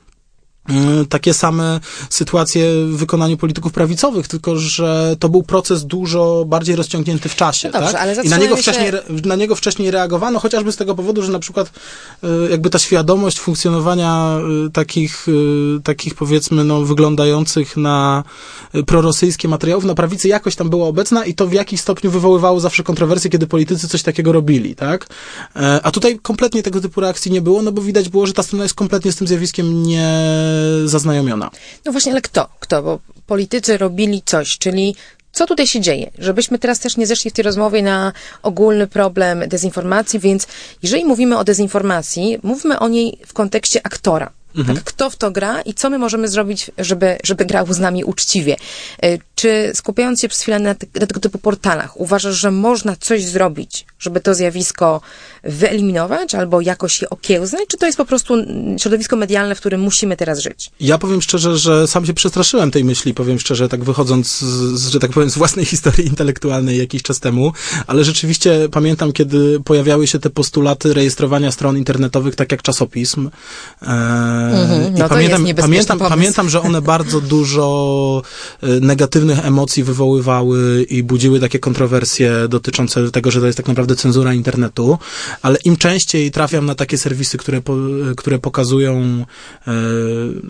takie 1.09 1.33
same 1.33 1.79
sytuacje 2.09 2.65
w 2.85 2.97
wykonaniu 2.97 3.37
polityków 3.37 3.71
prawicowych, 3.71 4.27
tylko 4.27 4.55
że 4.55 5.15
to 5.19 5.29
był 5.29 5.43
proces 5.43 5.85
dużo 5.85 6.45
bardziej 6.47 6.75
rozciągnięty 6.75 7.29
w 7.29 7.35
czasie. 7.35 7.69
No 7.73 7.79
dobrze, 7.79 7.93
tak? 7.93 8.25
I 8.25 8.29
na 8.29 8.37
niego, 8.37 8.55
się... 8.55 8.61
wcześniej, 8.61 8.91
na 9.25 9.35
niego 9.35 9.55
wcześniej 9.55 9.91
reagowano, 9.91 10.39
chociażby 10.39 10.71
z 10.71 10.77
tego 10.77 10.95
powodu, 10.95 11.23
że 11.23 11.31
na 11.31 11.39
przykład 11.39 11.67
y, 12.23 12.27
jakby 12.51 12.69
ta 12.69 12.79
świadomość 12.79 13.39
funkcjonowania 13.39 14.37
y, 14.67 14.71
takich, 14.71 15.27
takich 15.83 16.15
powiedzmy, 16.15 16.63
no, 16.63 16.81
wyglądających 16.81 17.77
na 17.77 18.23
prorosyjskie 18.85 19.47
materiałów 19.47 19.85
na 19.85 19.95
prawicy 19.95 20.27
jakoś 20.27 20.55
tam 20.55 20.69
była 20.69 20.87
obecna 20.87 21.25
i 21.25 21.33
to 21.33 21.47
w 21.47 21.53
jakiś 21.53 21.81
stopniu 21.81 22.11
wywoływało 22.11 22.59
zawsze 22.59 22.83
kontrowersje, 22.83 23.29
kiedy 23.29 23.47
politycy 23.47 23.87
coś 23.87 24.03
takiego 24.03 24.31
robili, 24.31 24.75
tak? 24.75 25.07
E, 25.55 25.79
a 25.83 25.91
tutaj 25.91 26.19
kompletnie 26.19 26.63
tego 26.63 26.81
typu 26.81 27.01
reakcji 27.01 27.31
nie 27.31 27.41
było, 27.41 27.61
no 27.61 27.71
bo 27.71 27.81
widać 27.81 28.09
było, 28.09 28.27
że 28.27 28.33
ta 28.33 28.43
strona 28.43 28.63
jest 28.63 28.75
kompletnie 28.75 29.11
z 29.11 29.15
tym 29.15 29.27
zjawiskiem 29.27 29.83
nie 29.83 30.13
zaznajomiona. 30.85 31.51
No 31.85 31.91
właśnie, 31.91 32.11
ale 32.11 32.21
kto? 32.21 32.49
Kto? 32.59 32.83
Bo 32.83 32.99
politycy 33.27 33.77
robili 33.77 34.21
coś, 34.25 34.57
czyli 34.57 34.95
co 35.31 35.45
tutaj 35.45 35.67
się 35.67 35.81
dzieje? 35.81 36.11
Żebyśmy 36.19 36.59
teraz 36.59 36.79
też 36.79 36.97
nie 36.97 37.07
zeszli 37.07 37.31
w 37.31 37.33
tej 37.33 37.43
rozmowie 37.43 37.81
na 37.81 38.13
ogólny 38.43 38.87
problem 38.87 39.43
dezinformacji, 39.47 40.19
więc 40.19 40.47
jeżeli 40.83 41.05
mówimy 41.05 41.37
o 41.37 41.43
dezinformacji, 41.43 42.37
mówmy 42.43 42.79
o 42.79 42.87
niej 42.87 43.17
w 43.27 43.33
kontekście 43.33 43.79
aktora. 43.83 44.31
Mhm. 44.55 44.77
Tak, 44.77 44.85
kto 44.85 45.09
w 45.09 45.15
to 45.15 45.31
gra 45.31 45.61
i 45.61 45.73
co 45.73 45.89
my 45.89 45.97
możemy 45.97 46.27
zrobić, 46.27 46.71
żeby, 46.77 47.17
żeby 47.23 47.45
grał 47.45 47.73
z 47.73 47.79
nami 47.79 48.03
uczciwie. 48.03 48.55
Czy 49.35 49.71
skupiając 49.73 50.21
się 50.21 50.27
przez 50.27 50.41
chwilę 50.41 50.59
na, 50.59 50.75
te, 50.75 50.87
na 50.99 51.07
tego 51.07 51.19
typu 51.19 51.37
portalach, 51.37 51.99
uważasz, 51.99 52.35
że 52.35 52.51
można 52.51 52.95
coś 52.95 53.25
zrobić, 53.25 53.85
żeby 53.99 54.19
to 54.19 54.33
zjawisko 54.33 55.01
wyeliminować 55.43 56.35
albo 56.35 56.61
jakoś 56.61 57.01
je 57.01 57.09
okiełznać, 57.09 57.61
czy 57.67 57.77
to 57.77 57.85
jest 57.85 57.97
po 57.97 58.05
prostu 58.05 58.33
środowisko 58.77 59.15
medialne, 59.15 59.55
w 59.55 59.59
którym 59.59 59.81
musimy 59.81 60.17
teraz 60.17 60.39
żyć? 60.39 60.71
Ja 60.79 60.97
powiem 60.97 61.21
szczerze, 61.21 61.57
że 61.57 61.87
sam 61.87 62.05
się 62.05 62.13
przestraszyłem 62.13 62.71
tej 62.71 62.83
myśli, 62.83 63.13
powiem 63.13 63.39
szczerze, 63.39 63.69
tak 63.69 63.83
wychodząc, 63.83 64.39
z, 64.39 64.89
że 64.89 64.99
tak 64.99 65.11
powiem, 65.11 65.29
z 65.29 65.37
własnej 65.37 65.65
historii 65.73 66.07
intelektualnej 66.07 66.77
jakiś 66.77 67.03
czas 67.03 67.19
temu, 67.19 67.53
ale 67.87 68.03
rzeczywiście 68.03 68.69
pamiętam, 68.71 69.13
kiedy 69.13 69.59
pojawiały 69.59 70.07
się 70.07 70.19
te 70.19 70.29
postulaty 70.29 70.93
rejestrowania 70.93 71.51
stron 71.51 71.77
internetowych, 71.77 72.35
tak 72.35 72.51
jak 72.51 72.61
czasopism. 72.61 73.29
E, 73.81 73.85
mhm, 73.85 74.93
no 74.97 75.09
pamiętam, 75.09 75.45
pamiętam, 75.55 75.99
pamiętam, 75.99 76.49
że 76.49 76.61
one 76.61 76.81
bardzo 76.81 77.21
dużo 77.35 78.21
e, 78.63 78.67
emocji 79.43 79.83
wywoływały 79.83 80.83
i 80.83 81.03
budziły 81.03 81.39
takie 81.39 81.59
kontrowersje 81.59 82.33
dotyczące 82.49 83.11
tego, 83.11 83.31
że 83.31 83.39
to 83.39 83.45
jest 83.45 83.57
tak 83.57 83.67
naprawdę 83.67 83.95
cenzura 83.95 84.33
internetu 84.33 84.97
ale 85.41 85.57
im 85.57 85.77
częściej 85.77 86.31
trafiam 86.31 86.65
na 86.65 86.75
takie 86.75 86.97
serwisy, 86.97 87.37
które, 87.37 87.61
po, 87.61 87.75
które 88.17 88.39
pokazują 88.39 89.25
e, 89.67 89.73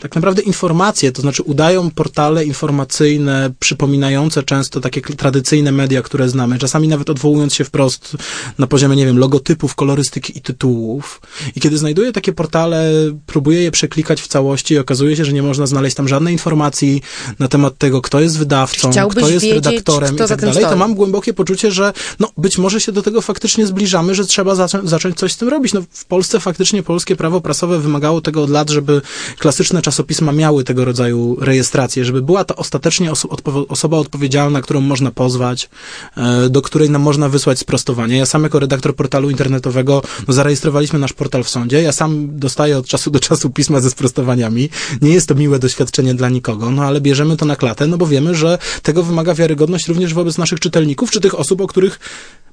tak 0.01 0.15
naprawdę 0.15 0.41
informacje, 0.41 1.11
to 1.11 1.21
znaczy 1.21 1.43
udają 1.43 1.91
portale 1.91 2.45
informacyjne, 2.45 3.51
przypominające 3.59 4.43
często 4.43 4.79
takie 4.79 5.01
tradycyjne 5.01 5.71
media, 5.71 6.01
które 6.01 6.29
znamy, 6.29 6.59
czasami 6.59 6.87
nawet 6.87 7.09
odwołując 7.09 7.53
się 7.53 7.63
wprost 7.63 8.17
na 8.57 8.67
poziomie, 8.67 8.95
nie 8.95 9.05
wiem, 9.05 9.17
logotypów, 9.19 9.75
kolorystyki 9.75 10.37
i 10.37 10.41
tytułów. 10.41 11.21
I 11.55 11.61
kiedy 11.61 11.77
znajduję 11.77 12.11
takie 12.11 12.33
portale, 12.33 12.91
próbuję 13.25 13.61
je 13.61 13.71
przeklikać 13.71 14.21
w 14.21 14.27
całości 14.27 14.73
i 14.73 14.77
okazuje 14.77 15.15
się, 15.15 15.25
że 15.25 15.33
nie 15.33 15.43
można 15.43 15.65
znaleźć 15.65 15.95
tam 15.95 16.07
żadnej 16.07 16.33
informacji 16.33 17.01
na 17.39 17.47
temat 17.47 17.77
tego, 17.77 18.01
kto 18.01 18.19
jest 18.19 18.37
wydawcą, 18.65 18.91
Chciałbyś 18.91 19.23
kto 19.23 19.29
jest 19.29 19.45
wiedzieć, 19.45 19.65
redaktorem 19.65 20.15
kto 20.15 20.25
i 20.25 20.27
tak 20.27 20.41
dalej, 20.41 20.63
to 20.63 20.75
mam 20.75 20.95
głębokie 20.95 21.33
poczucie, 21.33 21.71
że 21.71 21.93
no, 22.19 22.29
być 22.37 22.57
może 22.57 22.81
się 22.81 22.91
do 22.91 23.01
tego 23.01 23.21
faktycznie 23.21 23.65
zbliżamy, 23.65 24.15
że 24.15 24.25
trzeba 24.25 24.55
zacząć, 24.55 24.89
zacząć 24.89 25.17
coś 25.17 25.33
z 25.33 25.37
tym 25.37 25.49
robić. 25.49 25.73
No, 25.73 25.81
w 25.91 26.05
Polsce 26.05 26.39
faktycznie 26.39 26.83
polskie 26.83 27.15
prawo 27.15 27.41
prasowe 27.41 27.79
wymagało 27.79 28.21
tego 28.21 28.43
od 28.43 28.49
lat, 28.49 28.69
żeby 28.69 29.01
klasyczne 29.37 29.81
czasopisma 29.81 30.31
miały 30.31 30.63
tego 30.63 30.85
rodzaju 30.85 31.37
rejestrację, 31.39 32.05
żeby 32.05 32.21
była 32.21 32.43
to 32.43 32.55
ostatecznie 32.55 33.11
oso 33.11 33.29
odpo 33.29 33.65
osoba 33.67 33.97
odpowiedzialna, 33.97 34.61
którą 34.61 34.81
można 34.81 35.11
pozwać, 35.11 35.69
e, 36.17 36.49
do 36.49 36.61
której 36.61 36.89
nam 36.89 37.01
można 37.01 37.29
wysłać 37.29 37.59
sprostowanie. 37.59 38.17
Ja 38.17 38.25
sam 38.25 38.43
jako 38.43 38.59
redaktor 38.59 38.95
portalu 38.95 39.29
internetowego 39.29 40.01
no, 40.27 40.33
zarejestrowaliśmy 40.33 40.99
nasz 40.99 41.13
portal 41.13 41.43
w 41.43 41.49
sądzie. 41.49 41.81
Ja 41.81 41.91
sam 41.91 42.39
dostaję 42.39 42.77
od 42.77 42.87
czasu 42.87 43.11
do 43.11 43.19
czasu 43.19 43.49
pisma 43.49 43.79
ze 43.79 43.89
sprostowaniami. 43.89 44.69
Nie 45.01 45.13
jest 45.13 45.27
to 45.27 45.35
miłe 45.35 45.59
doświadczenie 45.59 46.13
dla 46.13 46.29
nikogo, 46.29 46.71
no 46.71 46.83
ale 46.83 47.01
bierzemy 47.01 47.37
to 47.37 47.45
na 47.45 47.55
klatę, 47.55 47.87
no 47.87 47.97
bo 47.97 48.07
wiemy, 48.07 48.35
że 48.35 48.52
tego 48.83 49.03
wymaga 49.03 49.33
wiarygodność 49.33 49.87
również 49.87 50.13
wobec 50.13 50.37
naszych 50.37 50.59
czytelników, 50.59 51.11
czy 51.11 51.21
tych 51.21 51.39
osób, 51.39 51.61
o 51.61 51.67
których 51.67 51.99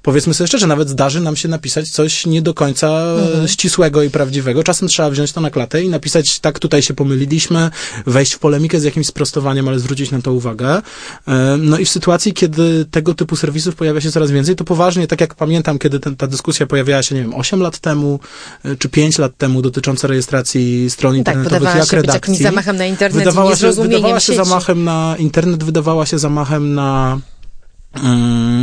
powiedzmy 0.02 0.35
sobie 0.35 0.49
szczerze, 0.49 0.66
nawet 0.66 0.88
zdarzy 0.88 1.21
nam 1.21 1.37
się 1.37 1.49
napisać 1.49 1.88
coś 1.88 2.26
nie 2.26 2.42
do 2.42 2.54
końca 2.54 2.88
mhm. 2.88 3.49
ścisłego 3.49 4.02
i 4.02 4.11
prawdziwego. 4.11 4.62
Czasem 4.62 4.88
trzeba 4.88 5.11
wziąć 5.11 5.33
to 5.33 5.40
na 5.40 5.50
klatę 5.50 5.83
i 5.83 5.88
napisać, 5.88 6.38
tak, 6.38 6.59
tutaj 6.59 6.83
się 6.83 6.95
pomyliliśmy, 6.95 7.71
wejść 8.07 8.33
w 8.33 8.38
polemikę 8.38 8.80
z 8.80 8.85
jakimś 8.85 9.07
sprostowaniem, 9.07 9.69
ale 9.69 9.78
zwrócić 9.78 10.11
na 10.11 10.23
to 10.23 10.33
uwagę. 10.33 10.83
E, 11.28 11.57
no 11.59 11.78
i 11.78 11.85
w 11.85 11.90
sytuacji, 11.90 12.33
kiedy 12.33 12.87
tego 12.90 13.14
typu 13.14 13.37
serwisów 13.37 13.75
pojawia 13.75 14.00
się 14.00 14.11
coraz 14.11 14.30
więcej, 14.30 14.57
to 14.57 14.64
poważnie, 14.64 15.07
tak 15.07 15.21
jak 15.21 15.35
pamiętam, 15.35 15.78
kiedy 15.78 16.00
ten, 16.00 16.16
ta 16.16 16.26
dyskusja 16.26 16.66
pojawiała 16.66 17.02
się, 17.02 17.14
nie 17.14 17.21
wiem, 17.21 17.35
8 17.35 17.61
lat 17.61 17.78
temu, 17.78 18.21
e, 18.64 18.76
czy 18.76 18.88
5 18.88 19.19
lat 19.19 19.37
temu 19.37 19.62
dotycząca 19.62 20.09
rejestracji 20.09 20.90
stron 20.90 21.25
tak, 21.25 21.37
internetowych 21.37 21.75
jak 21.75 21.92
redakcji. 21.92 22.37
zamachem 22.37 22.76
na 22.76 22.87
internet 22.87 23.19
wydawała 23.19 23.57
się, 23.57 23.73
wydawała 23.73 24.21
się 24.21 24.35
zamachem 24.35 24.85
na 24.85 25.16
internet, 25.19 25.64
wydawała 25.64 26.07
się 26.07 26.19
zamachem 26.19 26.75
na 26.75 27.19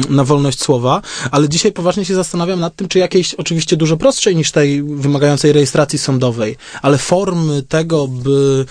na 0.10 0.24
wolność 0.24 0.62
słowa, 0.62 1.02
ale 1.32 1.50
dzisiaj 1.50 1.72
poważnie 1.72 2.06
się 2.06 2.16
zastanawiam 2.16 2.60
nad 2.60 2.76
tym, 2.76 2.88
czy 2.88 3.00
jakiejś 3.00 3.34
oczywiście 3.34 3.78
dużo 3.78 3.98
prostszej 3.98 4.36
niż 4.36 4.52
tej 4.52 4.84
wymagającej 4.84 5.52
rejestracji 5.52 6.00
sądowej, 6.00 6.56
ale 6.82 6.98
formy 6.98 7.64
tego, 7.64 8.08
by 8.08 8.66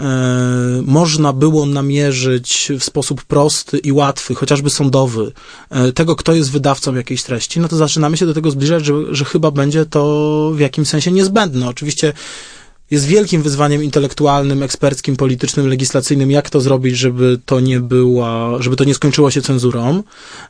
e, 0.00 0.04
można 0.84 1.32
było 1.32 1.66
namierzyć 1.66 2.72
w 2.80 2.84
sposób 2.84 3.24
prosty 3.24 3.78
i 3.78 3.92
łatwy, 3.92 4.34
chociażby 4.34 4.70
sądowy, 4.70 5.32
e, 5.70 5.92
tego, 5.92 6.16
kto 6.16 6.34
jest 6.34 6.50
wydawcą 6.50 6.94
jakiejś 6.94 7.22
treści, 7.22 7.60
no 7.60 7.68
to 7.68 7.76
zaczynamy 7.76 8.16
się 8.16 8.26
do 8.26 8.34
tego 8.34 8.50
zbliżać, 8.50 8.84
że, 8.84 8.94
że 9.10 9.24
chyba 9.24 9.50
będzie 9.50 9.86
to 9.86 10.50
w 10.54 10.60
jakimś 10.60 10.88
sensie 10.88 11.12
niezbędne. 11.12 11.68
Oczywiście 11.68 12.12
jest 12.92 13.06
wielkim 13.06 13.42
wyzwaniem 13.42 13.84
intelektualnym, 13.84 14.62
eksperckim, 14.62 15.16
politycznym, 15.16 15.68
legislacyjnym, 15.68 16.30
jak 16.30 16.50
to 16.50 16.60
zrobić, 16.60 16.96
żeby 16.96 17.38
to 17.46 17.60
nie 17.60 17.80
była, 17.80 18.62
żeby 18.62 18.76
to 18.76 18.84
nie 18.84 18.94
skończyło 18.94 19.30
się 19.30 19.42
cenzurą. 19.42 20.02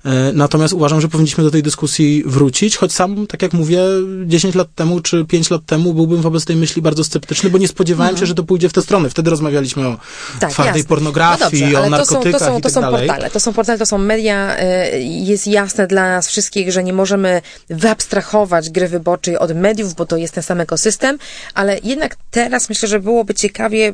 E, 0.05 0.33
natomiast 0.33 0.75
uważam, 0.75 1.01
że 1.01 1.09
powinniśmy 1.09 1.45
do 1.45 1.51
tej 1.51 1.63
dyskusji 1.63 2.23
wrócić, 2.27 2.77
choć 2.77 2.93
sam, 2.93 3.27
tak 3.27 3.43
jak 3.43 3.53
mówię, 3.53 3.83
10 4.27 4.55
lat 4.55 4.69
temu 4.75 5.01
czy 5.01 5.25
5 5.25 5.51
lat 5.51 5.67
temu 5.67 5.95
byłbym 5.95 6.23
wobec 6.23 6.45
tej 6.45 6.57
myśli 6.57 6.83
bardzo 6.83 7.05
sceptyczny, 7.05 7.51
bo 7.51 7.59
nie 7.59 7.69
spodziewałem 7.69 8.11
mhm. 8.11 8.21
się, 8.21 8.27
że 8.27 8.35
to 8.35 8.43
pójdzie 8.43 8.69
w 8.69 8.73
tę 8.73 8.83
stronę. 8.83 9.11
Wtedy 9.11 9.31
rozmawialiśmy 9.31 9.89
o 9.89 9.99
tak, 10.41 10.51
twardej 10.51 10.81
jasne. 10.81 10.89
pornografii, 10.89 11.63
no 11.63 11.71
dobrze, 11.71 11.87
o 11.87 11.91
narkotykach 11.91 12.41
to 12.41 12.47
są, 12.47 12.47
to 12.47 12.53
są, 12.53 12.57
to 12.57 12.63
tak 12.63 12.73
są 12.73 12.81
dalej. 12.81 13.09
portale, 13.09 13.31
to 13.31 13.41
są 13.41 13.53
portale, 13.53 13.79
to 13.79 13.87
są 13.87 13.99
media. 13.99 14.57
E, 14.57 15.01
jest 15.01 15.47
jasne 15.47 15.87
dla 15.87 16.09
nas 16.09 16.29
wszystkich, 16.29 16.73
że 16.73 16.85
nie 16.85 16.93
możemy 16.93 17.43
wyabstrahować 17.71 18.71
gry 18.71 18.89
wyborczej 18.89 19.39
od 19.39 19.55
mediów, 19.55 19.95
bo 19.95 20.07
to 20.07 20.17
jest 20.17 20.35
ten 20.35 20.43
sam 20.43 20.61
ekosystem, 20.61 21.19
ale 21.55 21.79
jednak 21.85 22.17
teraz 22.33 22.69
myślę, 22.69 22.89
że 22.89 23.01
byłoby 23.01 23.35
ciekawie 23.35 23.93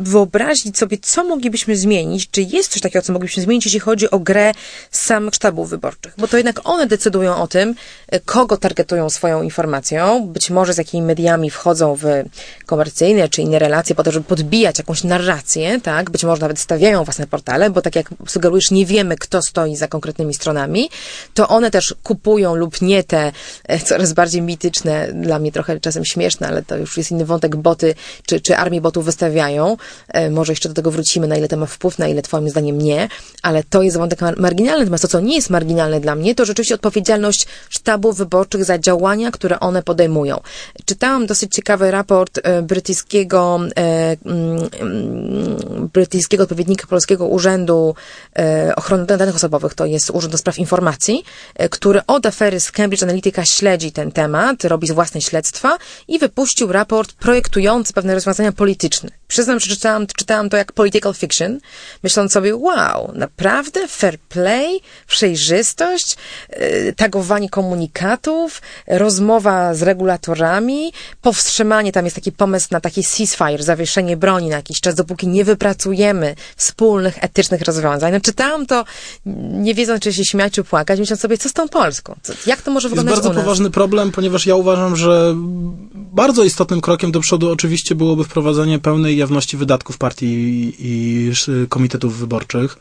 wyobrazić 0.00 0.78
sobie, 0.78 0.98
co 1.02 1.24
moglibyśmy 1.24 1.76
zmienić, 1.76 2.30
czy 2.30 2.42
jest 2.42 2.72
coś 2.72 2.82
takiego, 2.82 3.02
co 3.02 3.12
moglibyśmy 3.12 3.42
zmienić, 3.42 3.64
jeśli 3.64 3.80
chodzi 3.80 4.10
o 4.10 4.18
grę 4.18 4.52
samych 4.90 5.34
sztabów 5.34 5.70
wyborczych, 5.70 6.14
bo 6.18 6.28
to 6.28 6.36
jednak 6.36 6.60
one 6.64 6.86
decydują 6.86 7.36
o 7.36 7.46
tym, 7.46 7.74
kogo 8.24 8.56
targetują 8.56 9.10
swoją 9.10 9.42
informacją, 9.42 10.26
być 10.26 10.50
może 10.50 10.72
z 10.74 10.78
jakimi 10.78 11.06
mediami 11.06 11.50
wchodzą 11.50 11.96
w 11.96 12.04
komercyjne 12.66 13.28
czy 13.28 13.42
inne 13.42 13.58
relacje 13.58 13.94
po 13.94 14.02
to, 14.02 14.12
żeby 14.12 14.24
podbijać 14.26 14.78
jakąś 14.78 15.04
narrację, 15.04 15.80
tak, 15.80 16.10
być 16.10 16.24
może 16.24 16.40
nawet 16.40 16.58
stawiają 16.58 17.04
własne 17.04 17.26
portale, 17.26 17.70
bo 17.70 17.82
tak 17.82 17.96
jak 17.96 18.10
sugerujesz, 18.26 18.70
nie 18.70 18.86
wiemy, 18.86 19.16
kto 19.16 19.42
stoi 19.42 19.76
za 19.76 19.88
konkretnymi 19.88 20.34
stronami, 20.34 20.90
to 21.34 21.48
one 21.48 21.70
też 21.70 21.94
kupują 22.02 22.54
lub 22.54 22.82
nie 22.82 23.04
te 23.04 23.32
e, 23.64 23.78
coraz 23.78 24.12
bardziej 24.12 24.42
mityczne, 24.42 25.08
dla 25.12 25.38
mnie 25.38 25.52
trochę 25.52 25.80
czasem 25.80 26.04
śmieszne, 26.04 26.48
ale 26.48 26.62
to 26.62 26.76
już 26.76 26.96
jest 26.96 27.10
inny 27.10 27.24
wątek, 27.24 27.56
boty 27.78 27.94
czy, 28.26 28.40
czy 28.40 28.56
armii 28.56 28.80
botów 28.80 29.04
wystawiają. 29.04 29.76
E, 30.08 30.30
może 30.30 30.52
jeszcze 30.52 30.68
do 30.68 30.74
tego 30.74 30.90
wrócimy, 30.90 31.26
na 31.26 31.36
ile 31.36 31.48
to 31.48 31.56
ma 31.56 31.66
wpływ, 31.66 31.98
na 31.98 32.08
ile 32.08 32.22
twoim 32.22 32.50
zdaniem 32.50 32.78
nie, 32.78 33.08
ale 33.42 33.64
to 33.64 33.82
jest 33.82 33.96
wątek 33.96 34.20
marginalny. 34.36 34.80
Natomiast 34.80 35.02
to, 35.02 35.08
co 35.08 35.20
nie 35.20 35.36
jest 35.36 35.50
marginalne 35.50 36.00
dla 36.00 36.14
mnie, 36.14 36.34
to 36.34 36.44
rzeczywiście 36.44 36.74
odpowiedzialność 36.74 37.46
sztabów 37.68 38.16
wyborczych 38.16 38.64
za 38.64 38.78
działania, 38.78 39.30
które 39.30 39.60
one 39.60 39.82
podejmują. 39.82 40.40
Czytałam 40.84 41.26
dosyć 41.26 41.54
ciekawy 41.54 41.90
raport 41.90 42.38
e, 42.42 42.62
brytyjskiego, 42.62 43.60
e, 43.76 44.16
mm, 44.26 44.68
brytyjskiego 45.94 46.42
odpowiednika 46.42 46.86
Polskiego 46.86 47.26
Urzędu 47.26 47.94
Ochrony 48.76 49.06
Danych 49.06 49.36
Osobowych, 49.36 49.74
to 49.74 49.86
jest 49.86 50.10
Urząd 50.10 50.32
do 50.32 50.38
Spraw 50.38 50.58
Informacji, 50.58 51.24
który 51.70 52.00
od 52.06 52.26
afery 52.26 52.60
z 52.60 52.72
Cambridge 52.72 53.02
Analytica 53.02 53.44
śledzi 53.44 53.92
ten 53.92 54.12
temat, 54.12 54.64
robi 54.64 54.92
własne 54.92 55.20
śledztwa 55.20 55.78
i 56.08 56.18
wypuścił 56.18 56.72
raport 56.72 57.12
projektujący 57.12 57.67
pewne 57.94 58.14
rozwiązania 58.14 58.52
polityczne. 58.52 59.10
Przyznam, 59.28 59.60
że 59.60 59.66
czytałam, 59.66 60.06
czytałam 60.06 60.50
to 60.50 60.56
jak 60.56 60.72
political 60.72 61.14
fiction, 61.14 61.60
myśląc 62.02 62.32
sobie, 62.32 62.56
wow, 62.56 63.12
naprawdę 63.14 63.88
fair 63.88 64.18
play, 64.18 64.80
przejrzystość, 65.06 66.16
yy, 66.50 66.94
tagowanie 66.96 67.48
komunikatów, 67.48 68.62
rozmowa 68.86 69.74
z 69.74 69.82
regulatorami, 69.82 70.92
powstrzymanie, 71.22 71.92
tam 71.92 72.04
jest 72.04 72.16
taki 72.16 72.32
pomysł 72.32 72.68
na 72.70 72.80
taki 72.80 73.04
ceasefire, 73.04 73.62
zawieszenie 73.62 74.16
broni 74.16 74.48
na 74.48 74.56
jakiś 74.56 74.80
czas, 74.80 74.94
dopóki 74.94 75.28
nie 75.28 75.44
wypracujemy 75.44 76.34
wspólnych, 76.56 77.24
etycznych 77.24 77.62
rozwiązań. 77.62 78.12
No, 78.12 78.20
czytałam 78.20 78.66
to, 78.66 78.84
nie 79.52 79.74
wiedząc, 79.74 80.02
czy 80.02 80.12
się 80.12 80.24
śmiać, 80.24 80.52
czy 80.52 80.64
płakać, 80.64 81.00
myśląc 81.00 81.20
sobie, 81.20 81.38
co 81.38 81.48
z 81.48 81.52
tą 81.52 81.68
Polską? 81.68 82.18
Jak 82.46 82.62
to 82.62 82.70
może 82.70 82.88
wyglądać 82.88 83.14
Jest 83.14 83.26
bardzo 83.26 83.40
poważny 83.40 83.70
problem, 83.70 84.12
ponieważ 84.12 84.46
ja 84.46 84.54
uważam, 84.54 84.96
że 84.96 85.34
bardzo 85.94 86.44
istotnym 86.44 86.80
krokiem 86.80 87.12
do 87.12 87.20
przodu 87.20 87.50
oczywiście 87.58 87.94
byłoby 87.94 88.24
wprowadzenie 88.24 88.78
pełnej 88.78 89.16
jawności 89.16 89.56
wydatków 89.56 89.98
partii 89.98 90.26
i, 90.26 90.74
i 90.78 91.32
komitetów 91.68 92.18
wyborczych, 92.18 92.78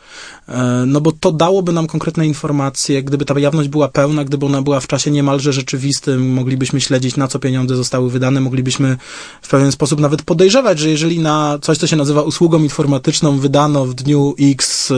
e, 0.48 0.84
no 0.88 1.02
bo 1.02 1.12
to 1.12 1.32
dałoby 1.32 1.72
nam 1.72 1.88
konkretne 1.88 2.28
informacje, 2.28 3.04
gdyby 3.04 3.26
ta 3.26 3.40
jawność 3.40 3.70
była 3.70 3.88
pełna, 3.88 4.26
gdyby 4.26 4.46
ona 4.46 4.62
była 4.62 4.80
w 4.80 4.88
czasie 4.88 5.12
niemalże 5.12 5.54
rzeczywistym, 5.54 6.34
moglibyśmy 6.34 6.82
śledzić, 6.82 7.18
na 7.18 7.28
co 7.28 7.40
pieniądze 7.40 7.76
zostały 7.76 8.10
wydane, 8.10 8.42
moglibyśmy 8.42 8.98
w 9.42 9.50
pewien 9.50 9.72
sposób 9.72 10.00
nawet 10.00 10.22
podejrzewać, 10.22 10.80
że 10.80 10.90
jeżeli 10.90 11.20
na 11.20 11.60
coś, 11.62 11.78
co 11.78 11.88
się 11.88 11.96
nazywa 11.96 12.22
usługą 12.22 12.64
informatyczną 12.64 13.40
wydano 13.40 13.86
w 13.86 13.94
dniu 13.94 14.36
X 14.42 14.94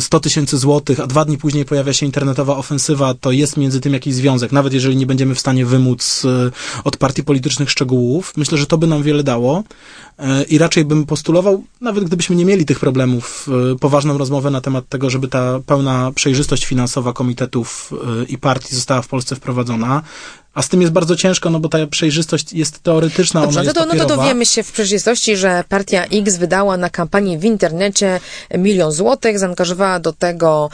100 0.00 0.16
e, 0.16 0.20
tysięcy 0.20 0.58
złotych, 0.58 1.00
a 1.00 1.06
dwa 1.06 1.24
dni 1.24 1.38
później 1.38 1.64
pojawia 1.64 1.92
się 1.92 2.06
internetowa 2.06 2.56
ofensywa, 2.56 3.14
to 3.14 3.30
jest 3.30 3.56
między 3.56 3.80
tym 3.80 3.92
jakiś 3.92 4.14
związek, 4.14 4.52
nawet 4.52 4.72
jeżeli 4.72 4.96
nie 4.96 5.06
będziemy 5.06 5.34
w 5.34 5.40
stanie 5.40 5.66
wymóc 5.66 6.22
e, 6.24 6.50
od 6.84 6.96
partii 6.96 7.24
politycznych 7.24 7.70
szczegółów. 7.70 8.32
Myślę, 8.36 8.58
że 8.58 8.66
to 8.66 8.78
by 8.82 8.86
nam 8.86 9.02
wiele 9.02 9.22
dało 9.22 9.62
e, 10.18 10.42
i 10.42 10.58
raczej 10.58 10.84
bym 10.84 11.06
postulował, 11.06 11.64
nawet 11.80 12.04
gdybyśmy 12.04 12.36
nie 12.36 12.44
mieli 12.44 12.64
tych 12.64 12.80
problemów, 12.80 13.48
e, 13.72 13.78
poważną 13.78 14.18
rozmowę 14.18 14.50
na 14.50 14.60
temat 14.60 14.88
tego, 14.88 15.10
żeby 15.10 15.28
ta 15.28 15.60
pełna 15.66 16.12
przejrzystość 16.14 16.64
finansowa 16.64 17.12
komitetów 17.12 17.92
i 18.28 18.38
partii 18.38 18.76
została 18.76 19.02
w 19.02 19.08
Polsce 19.08 19.36
wprowadzona. 19.36 20.02
A 20.54 20.62
z 20.62 20.68
tym 20.68 20.80
jest 20.80 20.92
bardzo 20.92 21.16
ciężko, 21.16 21.50
no 21.50 21.60
bo 21.60 21.68
ta 21.68 21.86
przejrzystość 21.86 22.52
jest 22.52 22.82
teoretyczna, 22.82 23.40
Dobrze, 23.40 23.60
ona 23.60 23.64
jest 23.64 23.76
to, 23.76 23.86
no 23.86 23.94
to 23.94 24.16
dowiemy 24.16 24.46
się 24.46 24.62
w 24.62 24.72
przejrzystości, 24.72 25.36
że 25.36 25.64
partia 25.68 26.04
X 26.04 26.36
wydała 26.36 26.76
na 26.76 26.90
kampanię 26.90 27.38
w 27.38 27.44
internecie 27.44 28.20
milion 28.58 28.92
złotych, 28.92 29.38
zaangażowała 29.38 30.00
do 30.00 30.12
tego 30.12 30.70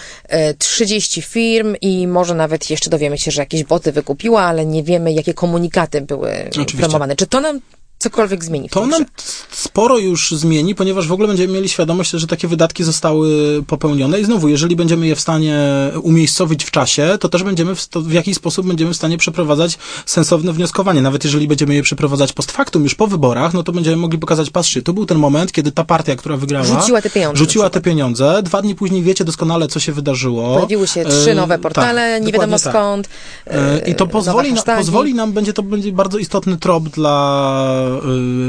30 0.58 1.20
e, 1.20 1.22
firm 1.22 1.76
i 1.80 2.06
może 2.06 2.34
nawet 2.34 2.70
jeszcze 2.70 2.90
dowiemy 2.90 3.18
się, 3.18 3.30
że 3.30 3.42
jakieś 3.42 3.64
boty 3.64 3.92
wykupiła, 3.92 4.42
ale 4.42 4.66
nie 4.66 4.82
wiemy, 4.82 5.12
jakie 5.12 5.34
komunikaty 5.34 6.00
były 6.00 6.32
Oczywiście. 6.48 6.78
promowane. 6.78 7.16
Czy 7.16 7.26
to 7.26 7.40
nam 7.40 7.60
cokolwiek 7.98 8.44
zmieni. 8.44 8.68
To 8.68 8.86
nam 8.86 9.04
sporo 9.50 9.98
już 9.98 10.30
zmieni, 10.30 10.74
ponieważ 10.74 11.08
w 11.08 11.12
ogóle 11.12 11.28
będziemy 11.28 11.52
mieli 11.52 11.68
świadomość, 11.68 12.10
że 12.10 12.26
takie 12.26 12.48
wydatki 12.48 12.84
zostały 12.84 13.28
popełnione 13.66 14.20
i 14.20 14.24
znowu, 14.24 14.48
jeżeli 14.48 14.76
będziemy 14.76 15.06
je 15.06 15.16
w 15.16 15.20
stanie 15.20 15.58
umiejscowić 16.02 16.64
w 16.64 16.70
czasie, 16.70 17.18
to 17.20 17.28
też 17.28 17.42
będziemy 17.42 17.74
w, 17.74 17.88
to 17.88 18.00
w 18.00 18.12
jakiś 18.12 18.36
sposób 18.36 18.66
będziemy 18.66 18.92
w 18.92 18.96
stanie 18.96 19.18
przeprowadzać 19.18 19.78
sensowne 20.06 20.52
wnioskowanie. 20.52 21.02
Nawet 21.02 21.24
jeżeli 21.24 21.48
będziemy 21.48 21.74
je 21.74 21.82
przeprowadzać 21.82 22.32
post 22.32 22.52
factum 22.52 22.82
już 22.82 22.94
po 22.94 23.06
wyborach, 23.06 23.54
no 23.54 23.62
to 23.62 23.72
będziemy 23.72 23.96
mogli 23.96 24.18
pokazać, 24.18 24.50
patrzcie, 24.50 24.82
to 24.82 24.92
był 24.92 25.06
ten 25.06 25.18
moment, 25.18 25.52
kiedy 25.52 25.72
ta 25.72 25.84
partia, 25.84 26.16
która 26.16 26.36
wygrała, 26.36 26.64
rzuciła 26.64 27.02
te 27.02 27.10
pieniądze. 27.10 27.38
Rzuciła 27.38 27.70
te 27.70 27.80
pieniądze. 27.80 28.42
Dwa 28.42 28.62
dni 28.62 28.74
później 28.74 29.02
wiecie 29.02 29.24
doskonale, 29.24 29.68
co 29.68 29.80
się 29.80 29.92
wydarzyło. 29.92 30.54
Pojawiły 30.54 30.86
się 30.86 31.04
trzy 31.04 31.30
e, 31.30 31.34
nowe 31.34 31.58
portale, 31.58 32.14
tak, 32.14 32.26
nie 32.26 32.32
wiadomo 32.32 32.58
tak. 32.58 32.72
skąd. 32.72 33.08
E, 33.46 33.90
I 33.90 33.94
to 33.94 34.04
e, 34.04 34.08
pozwoli, 34.08 34.52
na, 34.52 34.62
pozwoli 34.62 35.14
nam, 35.14 35.32
będzie 35.32 35.52
to 35.52 35.62
będzie 35.62 35.92
bardzo 35.92 36.18
istotny 36.18 36.56
trop 36.56 36.88
dla 36.88 37.87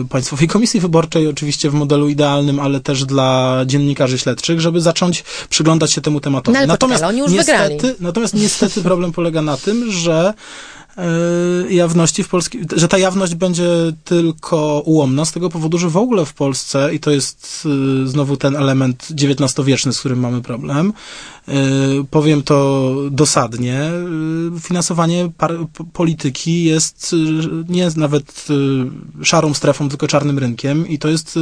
Państwowej 0.09 0.47
Komisji 0.47 0.79
Wyborczej, 0.79 1.27
oczywiście 1.27 1.69
w 1.69 1.73
modelu 1.73 2.09
idealnym, 2.09 2.59
ale 2.59 2.79
też 2.79 3.05
dla 3.05 3.61
dziennikarzy 3.65 4.17
śledczych, 4.19 4.61
żeby 4.61 4.81
zacząć 4.81 5.23
przyglądać 5.49 5.91
się 5.91 6.01
temu 6.01 6.19
tematowi. 6.19 6.57
No, 6.59 6.67
natomiast, 6.67 7.03
oni 7.03 7.19
już 7.19 7.31
niestety, 7.31 7.69
wygrali. 7.69 7.95
natomiast 7.99 8.33
niestety 8.33 8.81
problem 8.81 9.11
polega 9.11 9.41
na 9.41 9.57
tym, 9.57 9.91
że 9.91 10.33
jawności 11.69 12.23
w 12.23 12.27
Polsce, 12.27 12.57
że 12.75 12.87
ta 12.87 12.97
jawność 12.97 13.35
będzie 13.35 13.67
tylko 14.03 14.81
ułomna 14.85 15.25
z 15.25 15.31
tego 15.31 15.49
powodu, 15.49 15.77
że 15.77 15.89
w 15.89 15.97
ogóle 15.97 16.25
w 16.25 16.33
Polsce, 16.33 16.95
i 16.95 16.99
to 16.99 17.11
jest 17.11 17.67
e, 18.03 18.07
znowu 18.07 18.37
ten 18.37 18.55
element 18.55 19.07
XIX-wieczny, 19.11 19.93
z 19.93 19.99
którym 19.99 20.19
mamy 20.19 20.41
problem, 20.41 20.93
e, 21.47 21.53
powiem 22.11 22.43
to 22.43 22.95
dosadnie, 23.11 23.91
finansowanie 24.59 25.31
polityki 25.93 26.63
jest 26.63 27.15
nie 27.69 27.89
nawet 27.95 28.47
szarą 29.23 29.53
strefą, 29.53 29.89
tylko 29.89 30.07
czarnym 30.07 30.39
rynkiem 30.39 30.87
i 30.87 30.99
to 30.99 31.09
jest 31.09 31.39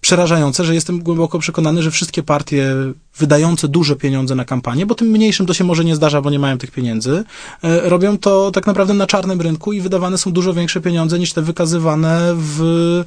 przerażające, 0.00 0.64
że 0.64 0.74
jestem 0.74 1.02
głęboko 1.02 1.38
przekonany, 1.38 1.82
że 1.82 1.90
wszystkie 1.90 2.22
partie 2.22 2.74
wydające 3.16 3.68
duże 3.68 3.96
pieniądze 3.96 4.34
na 4.34 4.44
kampanię, 4.44 4.86
bo 4.86 4.94
tym 4.94 5.08
mniejszym 5.08 5.46
to 5.46 5.54
się 5.54 5.64
może 5.64 5.84
nie 5.84 5.96
zdarza, 5.96 6.22
bo 6.22 6.30
nie 6.30 6.38
mają 6.38 6.58
tych 6.58 6.70
pieniędzy, 6.70 7.24
robią 7.62 8.18
to 8.18 8.50
tak 8.50 8.66
naprawdę 8.66 8.89
na 8.96 9.06
czarnym 9.06 9.40
rynku 9.40 9.72
i 9.72 9.80
wydawane 9.80 10.18
są 10.18 10.32
dużo 10.32 10.54
większe 10.54 10.80
pieniądze 10.80 11.18
niż 11.18 11.32
te 11.32 11.42
wykazywane 11.42 12.32
w 12.34 13.04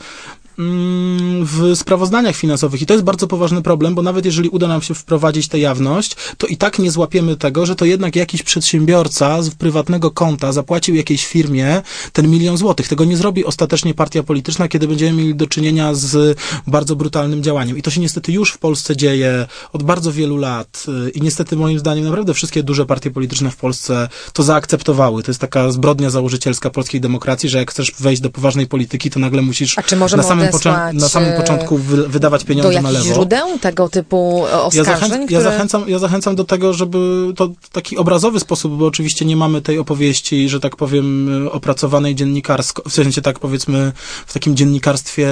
w 0.57 1.71
sprawozdaniach 1.75 2.35
finansowych. 2.35 2.81
I 2.81 2.85
to 2.85 2.93
jest 2.93 3.05
bardzo 3.05 3.27
poważny 3.27 3.61
problem, 3.61 3.95
bo 3.95 4.01
nawet 4.01 4.25
jeżeli 4.25 4.49
uda 4.49 4.67
nam 4.67 4.81
się 4.81 4.93
wprowadzić 4.93 5.47
tę 5.47 5.59
jawność, 5.59 6.15
to 6.37 6.47
i 6.47 6.57
tak 6.57 6.79
nie 6.79 6.91
złapiemy 6.91 7.35
tego, 7.37 7.65
że 7.65 7.75
to 7.75 7.85
jednak 7.85 8.15
jakiś 8.15 8.43
przedsiębiorca 8.43 9.41
z 9.41 9.49
prywatnego 9.49 10.11
konta 10.11 10.51
zapłacił 10.51 10.95
jakiejś 10.95 11.25
firmie 11.25 11.81
ten 12.13 12.27
milion 12.27 12.57
złotych. 12.57 12.87
Tego 12.87 13.05
nie 13.05 13.17
zrobi 13.17 13.45
ostatecznie 13.45 13.93
partia 13.93 14.23
polityczna, 14.23 14.67
kiedy 14.67 14.87
będziemy 14.87 15.21
mieli 15.21 15.35
do 15.35 15.47
czynienia 15.47 15.93
z 15.93 16.39
bardzo 16.67 16.95
brutalnym 16.95 17.43
działaniem. 17.43 17.77
I 17.77 17.81
to 17.81 17.91
się 17.91 18.01
niestety 18.01 18.31
już 18.31 18.51
w 18.51 18.57
Polsce 18.57 18.97
dzieje 18.97 19.47
od 19.73 19.83
bardzo 19.83 20.11
wielu 20.11 20.37
lat. 20.37 20.85
I 21.13 21.21
niestety 21.21 21.55
moim 21.55 21.79
zdaniem 21.79 22.05
naprawdę 22.05 22.33
wszystkie 22.33 22.63
duże 22.63 22.85
partie 22.85 23.11
polityczne 23.11 23.51
w 23.51 23.55
Polsce 23.55 24.09
to 24.33 24.43
zaakceptowały. 24.43 25.23
To 25.23 25.31
jest 25.31 25.41
taka 25.41 25.71
zbrodnia 25.71 26.09
założycielska 26.09 26.69
polskiej 26.69 27.01
demokracji, 27.01 27.49
że 27.49 27.57
jak 27.57 27.71
chcesz 27.71 27.91
wejść 27.99 28.21
do 28.21 28.29
poważnej 28.29 28.67
polityki, 28.67 29.09
to 29.09 29.19
nagle 29.19 29.41
musisz 29.41 29.75
na 30.17 30.23
samym 30.23 30.42
samym, 30.51 30.97
na 30.97 31.09
samym 31.09 31.33
początku 31.33 31.77
wy, 31.77 32.07
wydawać 32.07 32.43
pieniądze 32.43 32.81
na 32.81 32.89
lewo. 32.91 33.05
źródeł 33.05 33.59
tego 33.59 33.89
typu 33.89 34.43
oskarżeń? 34.43 34.77
Ja, 34.77 34.83
zachęc, 34.83 35.13
które... 35.13 35.25
ja, 35.29 35.41
zachęcam, 35.41 35.89
ja 35.89 35.99
zachęcam 35.99 36.35
do 36.35 36.43
tego, 36.43 36.73
żeby 36.73 36.97
to 37.35 37.49
w 37.61 37.69
taki 37.69 37.97
obrazowy 37.97 38.39
sposób, 38.39 38.77
bo 38.77 38.85
oczywiście 38.85 39.25
nie 39.25 39.37
mamy 39.37 39.61
tej 39.61 39.79
opowieści, 39.79 40.49
że 40.49 40.59
tak 40.59 40.75
powiem, 40.75 41.29
opracowanej 41.51 42.15
dziennikarsko, 42.15 42.89
w 42.89 42.93
sensie 42.93 43.21
tak 43.21 43.39
powiedzmy 43.39 43.91
w 44.27 44.33
takim 44.33 44.55
dziennikarstwie 44.55 45.27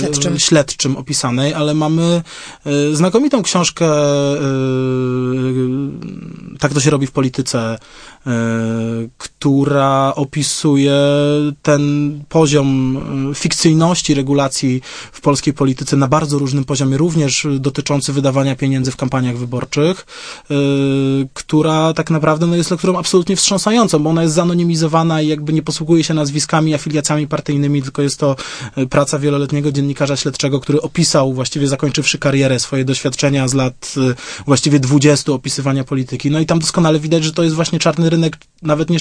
śledczym, 0.00 0.38
śledczym 0.38 0.96
opisanej, 0.96 1.54
ale 1.54 1.74
mamy 1.74 2.22
y, 2.66 2.96
znakomitą 2.96 3.42
książkę 3.42 3.86
y, 4.34 4.38
Tak 6.58 6.74
to 6.74 6.80
się 6.80 6.90
robi 6.90 7.06
w 7.06 7.12
polityce, 7.12 7.78
która 9.18 10.12
opisuje 10.16 10.94
ten 11.62 12.12
poziom 12.28 12.98
fikcyjności 13.34 14.14
regulacji 14.14 14.82
w 15.12 15.20
polskiej 15.20 15.54
polityce 15.54 15.96
na 15.96 16.08
bardzo 16.08 16.38
różnym 16.38 16.64
poziomie, 16.64 16.96
również 16.96 17.46
dotyczący 17.60 18.12
wydawania 18.12 18.56
pieniędzy 18.56 18.90
w 18.90 18.96
kampaniach 18.96 19.36
wyborczych, 19.36 20.06
yy, 20.50 20.56
która 21.34 21.92
tak 21.94 22.10
naprawdę 22.10 22.46
no, 22.46 22.56
jest 22.56 22.70
lekturą 22.70 22.98
absolutnie 22.98 23.36
wstrząsającą, 23.36 23.98
bo 23.98 24.10
ona 24.10 24.22
jest 24.22 24.34
zanonimizowana 24.34 25.22
i 25.22 25.28
jakby 25.28 25.52
nie 25.52 25.62
posługuje 25.62 26.04
się 26.04 26.14
nazwiskami, 26.14 26.74
afiliacjami 26.74 27.26
partyjnymi, 27.26 27.82
tylko 27.82 28.02
jest 28.02 28.18
to 28.18 28.36
praca 28.90 29.18
wieloletniego 29.18 29.72
dziennikarza 29.72 30.16
śledczego, 30.16 30.60
który 30.60 30.80
opisał, 30.80 31.34
właściwie 31.34 31.68
zakończywszy 31.68 32.18
karierę, 32.18 32.60
swoje 32.60 32.84
doświadczenia 32.84 33.48
z 33.48 33.54
lat 33.54 33.94
właściwie 34.46 34.80
20 34.80 35.32
opisywania 35.32 35.84
polityki. 35.84 36.30
No 36.30 36.40
i 36.40 36.46
tam 36.46 36.58
doskonale 36.58 36.98
widać, 37.00 37.24
że 37.24 37.32
to 37.32 37.42
jest 37.42 37.54
właśnie 37.54 37.78
czarny 37.78 38.10
üzerine 38.12 38.30
nawet 38.62 38.90
nie, 38.90 38.98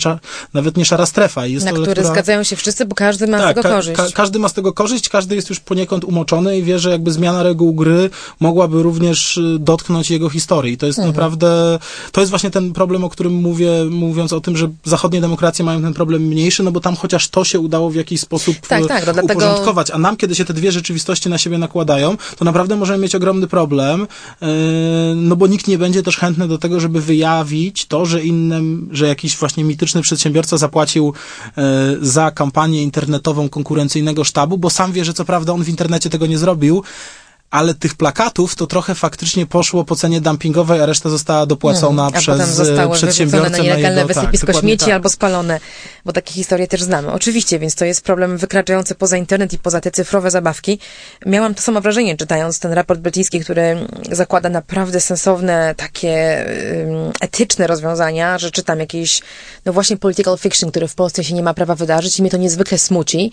nawet 0.53 0.77
nie 0.77 0.85
szara 0.85 1.05
strefa. 1.05 1.45
Jest 1.45 1.65
Na 1.65 1.71
to 1.71 1.77
który 1.77 1.89
lektura... 1.89 2.13
zgadzają 2.13 2.43
się 2.43 2.55
wszyscy, 2.55 2.85
bo 2.85 2.95
każdy 2.95 3.27
ma 3.27 3.37
tak, 3.37 3.45
z 3.45 3.55
tego 3.55 3.61
ka 3.61 3.75
korzyść. 3.75 3.97
Ka 3.97 4.11
każdy 4.13 4.39
ma 4.39 4.49
z 4.49 4.53
tego 4.53 4.73
korzyść, 4.73 5.09
każdy 5.09 5.35
jest 5.35 5.49
już 5.49 5.59
poniekąd 5.59 6.03
umoczony 6.03 6.57
i 6.57 6.63
wie, 6.63 6.79
że 6.79 6.89
jakby 6.89 7.11
zmiana 7.11 7.43
reguł 7.43 7.73
gry 7.73 8.09
mogłaby 8.39 8.83
również 8.83 9.37
y, 9.37 9.57
dotknąć 9.59 10.11
jego 10.11 10.29
historii. 10.29 10.77
To 10.77 10.85
jest 10.85 10.99
mhm. 10.99 11.15
naprawdę, 11.15 11.79
to 12.11 12.21
jest 12.21 12.29
właśnie 12.29 12.51
ten 12.51 12.73
problem, 12.73 13.03
o 13.03 13.09
którym 13.09 13.33
mówię, 13.33 13.71
mówiąc 13.89 14.33
o 14.33 14.41
tym, 14.41 14.57
że 14.57 14.69
zachodnie 14.83 15.21
demokracje 15.21 15.65
mają 15.65 15.81
ten 15.81 15.93
problem 15.93 16.21
mniejszy, 16.21 16.63
no 16.63 16.71
bo 16.71 16.79
tam 16.79 16.95
chociaż 16.95 17.29
to 17.29 17.43
się 17.43 17.59
udało 17.59 17.89
w 17.89 17.95
jakiś 17.95 18.21
sposób 18.21 18.55
tak, 18.67 18.87
tak, 18.87 19.07
no 19.07 19.13
dlatego... 19.13 19.33
uporządkować, 19.33 19.91
a 19.91 19.97
nam, 19.97 20.17
kiedy 20.17 20.35
się 20.35 20.45
te 20.45 20.53
dwie 20.53 20.71
rzeczywistości 20.71 21.29
na 21.29 21.37
siebie 21.37 21.57
nakładają, 21.57 22.17
to 22.37 22.45
naprawdę 22.45 22.75
możemy 22.75 22.99
mieć 22.99 23.15
ogromny 23.15 23.47
problem, 23.47 24.07
yy, 24.41 24.47
no 25.15 25.35
bo 25.35 25.47
nikt 25.47 25.67
nie 25.67 25.77
będzie 25.77 26.03
też 26.03 26.17
chętny 26.17 26.47
do 26.47 26.57
tego, 26.57 26.79
żeby 26.79 27.01
wyjawić 27.01 27.85
to, 27.85 28.05
że 28.05 28.23
innym, 28.23 28.89
że 28.91 29.07
jakiś 29.07 29.37
właśnie 29.37 29.50
mityczny 29.57 30.01
przedsiębiorca 30.01 30.57
zapłacił 30.57 31.13
yy, 31.57 31.63
za 32.01 32.31
kampanię 32.31 32.83
internetową 32.83 33.49
konkurencyjnego 33.49 34.23
sztabu, 34.23 34.57
bo 34.57 34.69
sam 34.69 34.91
wie, 34.91 35.05
że 35.05 35.13
co 35.13 35.25
prawda 35.25 35.53
on 35.53 35.63
w 35.63 35.69
internecie 35.69 36.09
tego 36.09 36.25
nie 36.25 36.37
zrobił, 36.37 36.83
ale 37.51 37.73
tych 37.73 37.95
plakatów 37.95 38.55
to 38.55 38.67
trochę 38.67 38.95
faktycznie 38.95 39.45
poszło 39.45 39.83
po 39.83 39.95
cenie 39.95 40.21
dumpingowej, 40.21 40.81
a 40.81 40.85
reszta 40.85 41.09
została 41.09 41.45
dopłacona 41.45 42.05
a 42.05 42.11
przez 42.11 42.49
zostały 42.49 42.95
przedsiębiorcę 42.95 43.49
na 43.49 43.57
nielegalne 43.57 44.01
jego, 44.01 44.13
wysypisko 44.13 44.47
dokładnie 44.47 44.69
śmieci 44.69 44.85
tak. 44.85 44.93
albo 44.93 45.09
spalone, 45.09 45.59
bo 46.05 46.13
takie 46.13 46.33
historie 46.33 46.67
też 46.67 46.83
znamy. 46.83 47.11
Oczywiście, 47.11 47.59
więc 47.59 47.75
to 47.75 47.85
jest 47.85 48.01
problem 48.03 48.37
wykraczający 48.37 48.95
poza 48.95 49.17
internet 49.17 49.53
i 49.53 49.59
poza 49.59 49.81
te 49.81 49.91
cyfrowe 49.91 50.31
zabawki. 50.31 50.79
Miałam 51.25 51.55
to 51.55 51.61
samo 51.61 51.81
wrażenie, 51.81 52.17
czytając 52.17 52.59
ten 52.59 52.73
raport 52.73 52.99
brytyjski, 52.99 53.39
który 53.39 53.87
zakłada 54.11 54.49
naprawdę 54.49 55.01
sensowne, 55.01 55.75
takie 55.77 56.45
ym, 56.81 57.11
etyczne 57.21 57.67
rozwiązania, 57.67 58.37
że 58.37 58.51
czytam 58.51 58.79
jakieś, 58.79 59.21
no 59.65 59.73
właśnie 59.73 59.97
political 59.97 60.37
fiction, 60.37 60.71
które 60.71 60.87
w 60.87 60.95
Polsce 60.95 61.23
się 61.23 61.33
nie 61.33 61.43
ma 61.43 61.53
prawa 61.53 61.75
wydarzyć 61.75 62.19
i 62.19 62.21
mnie 62.21 62.31
to 62.31 62.37
niezwykle 62.37 62.77
smuci. 62.77 63.31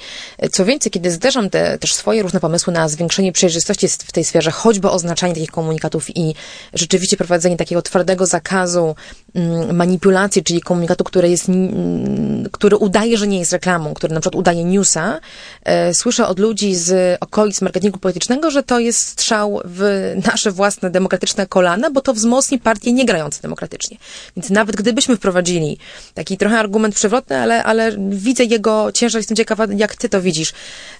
Co 0.52 0.64
więcej, 0.64 0.92
kiedy 0.92 1.10
zderzam 1.10 1.50
te 1.50 1.78
też 1.78 1.94
swoje 1.94 2.22
różne 2.22 2.40
pomysły 2.40 2.72
na 2.72 2.88
zwiększenie 2.88 3.32
przejrzystości 3.32 3.88
w 4.08 4.12
tej 4.12 4.24
sferze, 4.24 4.50
choćby 4.50 4.90
oznaczanie 4.90 5.34
takich 5.34 5.50
komunikatów 5.50 6.16
i 6.16 6.34
rzeczywiście 6.74 7.16
prowadzenie 7.16 7.56
takiego 7.56 7.82
twardego 7.82 8.26
zakazu 8.26 8.94
mm, 9.34 9.76
manipulacji, 9.76 10.42
czyli 10.44 10.60
komunikatu, 10.60 11.04
który 11.04 11.30
jest, 11.30 11.48
mm, 11.48 12.48
który 12.52 12.76
udaje, 12.76 13.18
że 13.18 13.26
nie 13.26 13.38
jest 13.38 13.52
reklamą, 13.52 13.94
który 13.94 14.14
na 14.14 14.20
przykład 14.20 14.40
udaje 14.40 14.64
newsa, 14.64 15.20
e, 15.64 15.94
słyszę 15.94 16.26
od 16.26 16.38
ludzi 16.38 16.74
z 16.74 17.18
okolic 17.20 17.60
marketingu 17.62 17.98
politycznego, 17.98 18.50
że 18.50 18.62
to 18.62 18.78
jest 18.78 19.08
strzał 19.08 19.60
w 19.64 20.12
nasze 20.26 20.50
własne 20.52 20.90
demokratyczne 20.90 21.46
kolana, 21.46 21.90
bo 21.90 22.00
to 22.00 22.14
wzmocni 22.14 22.58
partie 22.58 22.92
nie 22.92 23.04
grające 23.04 23.42
demokratycznie. 23.42 23.96
Więc 24.36 24.50
nawet 24.50 24.76
gdybyśmy 24.76 25.16
wprowadzili 25.16 25.78
taki 26.14 26.36
trochę 26.36 26.58
argument 26.58 26.94
przewrotny, 26.94 27.36
ale, 27.36 27.64
ale 27.64 27.92
widzę 28.10 28.44
jego 28.44 28.92
ciężar, 28.92 29.18
jestem 29.18 29.36
ciekawa, 29.36 29.66
jak 29.76 29.96
ty 29.96 30.08
to 30.08 30.22
widzisz. 30.22 30.52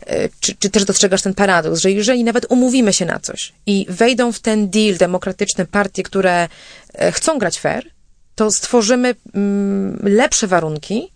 E, 0.07 0.29
Czy, 0.41 0.55
czy 0.59 0.71
też 0.71 0.85
dostrzegasz 0.85 1.23
ten 1.23 1.35
paradoks, 1.35 1.81
że 1.81 1.91
jeżeli 1.91 2.25
nawet 2.25 2.47
umówimy 2.49 2.93
się 2.93 2.98
na 3.07 3.19
coś. 3.19 3.53
I 3.67 3.87
wejdą 3.89 4.33
w 4.33 4.41
ten 4.41 4.71
deal 4.71 4.97
demokratyczne 4.97 5.67
partie, 5.67 6.03
które 6.03 6.49
e, 6.95 7.13
chcą 7.13 7.39
grać 7.39 7.61
fair, 7.61 7.85
to 8.35 8.51
stworzymy 8.51 9.15
mm, 9.35 9.99
lepsze 10.03 10.47
warunki 10.47 11.13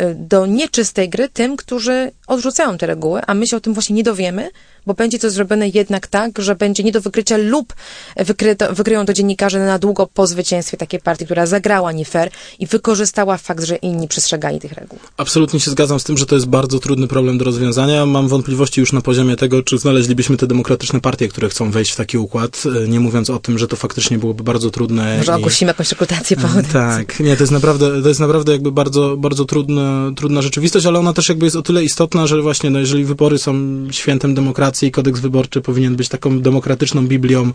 y, 0.00 0.14
do 0.14 0.46
nieczystej 0.46 1.08
gry 1.08 1.28
tym, 1.28 1.56
którzy 1.56 2.10
odrzucają 2.26 2.78
te 2.78 2.86
reguły, 2.86 3.20
a 3.26 3.34
my 3.34 3.46
się 3.46 3.56
o 3.56 3.60
tym 3.60 3.74
właśnie 3.74 3.96
nie 3.96 4.02
dowiemy, 4.02 4.50
bo 4.86 4.94
będzie 4.94 5.18
to 5.18 5.30
zrobione 5.30 5.68
jednak 5.68 6.06
tak, 6.06 6.30
że 6.38 6.54
będzie 6.56 6.82
nie 6.82 6.92
do 6.92 7.00
wykrycia 7.00 7.36
lub 7.36 7.74
wykryto, 8.16 8.74
wykryją 8.74 9.06
to 9.06 9.12
dziennikarze 9.12 9.58
na 9.66 9.78
długo 9.78 10.06
po 10.14 10.26
zwycięstwie 10.26 10.76
takiej 10.76 11.00
partii, 11.00 11.24
która 11.24 11.46
zagrała 11.46 11.92
nie 11.92 12.04
fair 12.04 12.30
i 12.58 12.66
wykorzystała 12.66 13.36
fakt, 13.36 13.64
że 13.64 13.76
inni 13.76 14.08
przestrzegali 14.08 14.60
tych 14.60 14.72
reguł. 14.72 14.98
Absolutnie 15.16 15.60
się 15.60 15.70
zgadzam 15.70 16.00
z 16.00 16.04
tym, 16.04 16.18
że 16.18 16.26
to 16.26 16.34
jest 16.34 16.46
bardzo 16.46 16.78
trudny 16.78 17.06
problem 17.08 17.38
do 17.38 17.44
rozwiązania. 17.44 18.06
Mam 18.06 18.28
wątpliwości 18.28 18.80
już 18.80 18.92
na 18.92 19.00
poziomie 19.00 19.36
tego, 19.36 19.62
czy 19.62 19.78
znaleźlibyśmy 19.78 20.36
te 20.36 20.46
demokratyczne 20.46 21.00
partie, 21.00 21.28
które 21.28 21.48
chcą 21.48 21.70
wejść 21.70 21.92
w 21.92 21.96
taki 21.96 22.18
układ, 22.18 22.62
e, 22.84 22.88
nie 22.88 23.00
mówiąc 23.00 23.30
o 23.30 23.38
tym, 23.38 23.58
że 23.58 23.68
to 23.68 23.76
faktycznie 23.76 24.18
byłoby 24.18 24.42
bardzo 24.44 24.70
trudne. 24.70 25.16
Może 25.18 25.32
i- 25.32 25.34
ogłosimy 25.34 25.68
jakąś 25.70 25.90
rekrutację 25.90 26.36
po 26.36 26.48
audycji. 26.48 26.72
Tak, 26.72 27.20
nie, 27.20 27.36
to 27.36 27.42
jest 27.42 27.52
naprawdę, 27.52 28.02
to 28.02 28.08
jest 28.08 28.20
naprawdę 28.20 28.52
jakby 28.52 28.72
bardzo, 28.72 29.16
bardzo 29.16 29.44
trudna, 29.44 30.10
trudna 30.16 30.42
rzeczywistość, 30.42 30.86
ale 30.86 30.98
ona 30.98 31.12
też 31.12 31.28
jakby 31.28 31.44
jest 31.46 31.56
o 31.56 31.62
tyle 31.62 31.84
istotna, 31.84 32.26
że 32.26 32.42
właśnie, 32.42 32.70
no 32.70 32.78
jeżeli 32.78 33.04
wybory 33.04 33.38
są 33.38 33.54
świętem 33.90 34.34
demokracji, 34.34 34.75
kodeks 34.92 35.20
wyborczy 35.20 35.60
powinien 35.60 35.96
być 35.96 36.08
taką 36.08 36.40
demokratyczną 36.40 37.06
Biblią, 37.06 37.52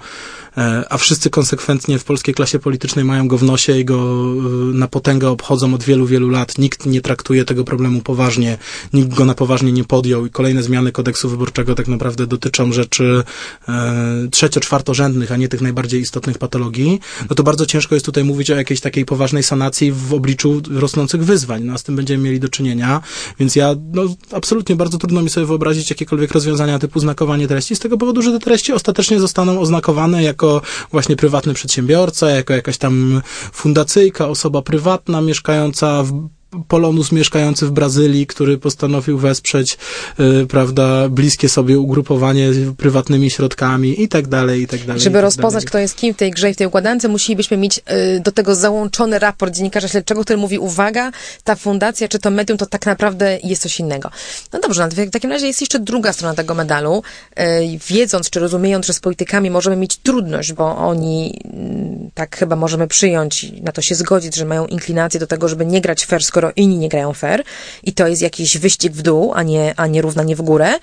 e, 0.57 0.83
a 0.89 0.97
wszyscy 0.97 1.29
konsekwentnie 1.29 1.99
w 1.99 2.03
polskiej 2.03 2.33
klasie 2.33 2.59
politycznej 2.59 3.05
mają 3.05 3.27
go 3.27 3.37
w 3.37 3.43
nosie 3.43 3.79
i 3.79 3.85
go 3.85 3.95
e, 3.95 4.73
na 4.73 4.87
potęgę 4.87 5.29
obchodzą 5.29 5.73
od 5.73 5.83
wielu, 5.83 6.05
wielu 6.05 6.29
lat. 6.29 6.57
Nikt 6.57 6.85
nie 6.85 7.01
traktuje 7.01 7.45
tego 7.45 7.63
problemu 7.63 8.01
poważnie, 8.01 8.57
nikt 8.93 9.13
go 9.13 9.25
na 9.25 9.33
poważnie 9.33 9.71
nie 9.71 9.83
podjął 9.83 10.25
i 10.25 10.29
kolejne 10.29 10.63
zmiany 10.63 10.91
kodeksu 10.91 11.29
wyborczego 11.29 11.75
tak 11.75 11.87
naprawdę 11.87 12.27
dotyczą 12.27 12.73
rzeczy 12.73 13.23
e, 13.67 14.27
trzecio-czwartorzędnych, 14.31 15.31
a 15.31 15.37
nie 15.37 15.47
tych 15.47 15.61
najbardziej 15.61 16.01
istotnych 16.01 16.37
patologii, 16.37 16.99
no 17.29 17.35
to 17.35 17.43
bardzo 17.43 17.65
ciężko 17.65 17.95
jest 17.95 18.05
tutaj 18.05 18.23
mówić 18.23 18.51
o 18.51 18.55
jakiejś 18.55 18.81
takiej 18.81 19.05
poważnej 19.05 19.43
sanacji 19.43 19.91
w 19.91 20.13
obliczu 20.13 20.61
rosnących 20.71 21.25
wyzwań. 21.25 21.63
No, 21.63 21.73
a 21.73 21.77
z 21.77 21.83
tym 21.83 21.95
będziemy 21.95 22.23
mieli 22.23 22.39
do 22.39 22.49
czynienia, 22.49 23.01
więc 23.39 23.55
ja, 23.55 23.75
no, 23.93 24.03
absolutnie 24.31 24.75
bardzo 24.75 24.97
trudno 24.97 25.21
mi 25.21 25.29
sobie 25.29 25.45
wyobrazić 25.45 25.89
jakiekolwiek 25.89 26.31
rozwiązania 26.31 26.79
typu 26.79 26.99
znakowanie 27.11 27.47
treści, 27.47 27.75
z 27.75 27.79
tego 27.79 27.97
powodu, 27.97 28.21
że 28.21 28.31
te 28.31 28.39
treści 28.39 28.73
ostatecznie 28.73 29.19
zostaną 29.19 29.59
oznakowane 29.59 30.23
jako 30.23 30.61
właśnie 30.91 31.15
prywatny 31.15 31.53
przedsiębiorca, 31.53 32.29
jako 32.29 32.53
jakaś 32.53 32.77
tam 32.77 33.21
fundacyjka, 33.53 34.27
osoba 34.27 34.61
prywatna 34.61 35.21
mieszkająca 35.21 36.03
w 36.03 36.29
Polonus 36.67 37.11
mieszkający 37.11 37.65
w 37.65 37.71
Brazylii, 37.71 38.27
który 38.27 38.57
postanowił 38.57 39.17
wesprzeć, 39.17 39.77
y, 40.19 40.47
prawda, 40.47 41.09
bliskie 41.09 41.49
sobie 41.49 41.79
ugrupowanie 41.79 42.49
prywatnymi 42.77 43.31
środkami 43.31 44.01
i 44.03 44.07
tak 44.07 44.27
dalej, 44.27 44.61
i 44.61 44.67
tak 44.67 44.85
dalej. 44.85 45.01
Żeby 45.01 45.17
tak 45.17 45.21
rozpoznać, 45.21 45.63
dalej. 45.63 45.67
kto 45.67 45.77
jest 45.77 45.95
kim 45.95 46.13
w 46.13 46.17
tej 46.17 46.31
grze 46.31 46.49
i 46.49 46.53
w 46.53 46.57
tej 46.57 46.67
układance, 46.67 47.07
musielibyśmy 47.07 47.57
mieć 47.57 47.77
y, 47.77 48.19
do 48.19 48.31
tego 48.31 48.55
załączony 48.55 49.19
raport 49.19 49.55
dziennikarza 49.55 49.87
śledczego, 49.87 50.21
który 50.21 50.37
mówi, 50.37 50.59
uwaga, 50.59 51.11
ta 51.43 51.55
fundacja 51.55 52.07
czy 52.07 52.19
to 52.19 52.31
medium 52.31 52.57
to 52.57 52.65
tak 52.65 52.85
naprawdę 52.85 53.39
jest 53.43 53.61
coś 53.61 53.79
innego. 53.79 54.09
No 54.53 54.59
dobrze, 54.59 54.89
no, 54.97 55.05
w 55.05 55.11
takim 55.11 55.31
razie 55.31 55.47
jest 55.47 55.61
jeszcze 55.61 55.79
druga 55.79 56.13
strona 56.13 56.35
tego 56.35 56.55
medalu. 56.55 57.03
Y, 57.39 57.43
wiedząc 57.87 58.29
czy 58.29 58.39
rozumiejąc, 58.39 58.85
że 58.85 58.93
z 58.93 58.99
politykami 58.99 59.51
możemy 59.51 59.75
mieć 59.75 59.97
trudność, 59.97 60.53
bo 60.53 60.77
oni, 60.77 61.41
mm, 61.53 62.09
tak 62.13 62.37
chyba 62.37 62.55
możemy 62.55 62.87
przyjąć, 62.87 63.43
i 63.43 63.61
na 63.61 63.71
to 63.71 63.81
się 63.81 63.95
zgodzić, 63.95 64.35
że 64.35 64.45
mają 64.45 64.65
inklinację 64.65 65.19
do 65.19 65.27
tego, 65.27 65.47
żeby 65.47 65.65
nie 65.65 65.81
grać 65.81 66.05
fair, 66.05 66.23
skoro 66.23 66.40
inni 66.49 66.77
nie 66.77 66.89
grają 66.89 67.13
fair 67.13 67.43
i 67.83 67.93
to 67.93 68.07
jest 68.07 68.21
jakiś 68.21 68.57
wyścig 68.57 68.93
w 68.93 69.01
dół, 69.01 69.31
a 69.35 69.43
nie, 69.43 69.73
a 69.77 69.87
nie 69.87 70.01
równanie 70.01 70.35
w 70.35 70.41
górę, 70.41 70.73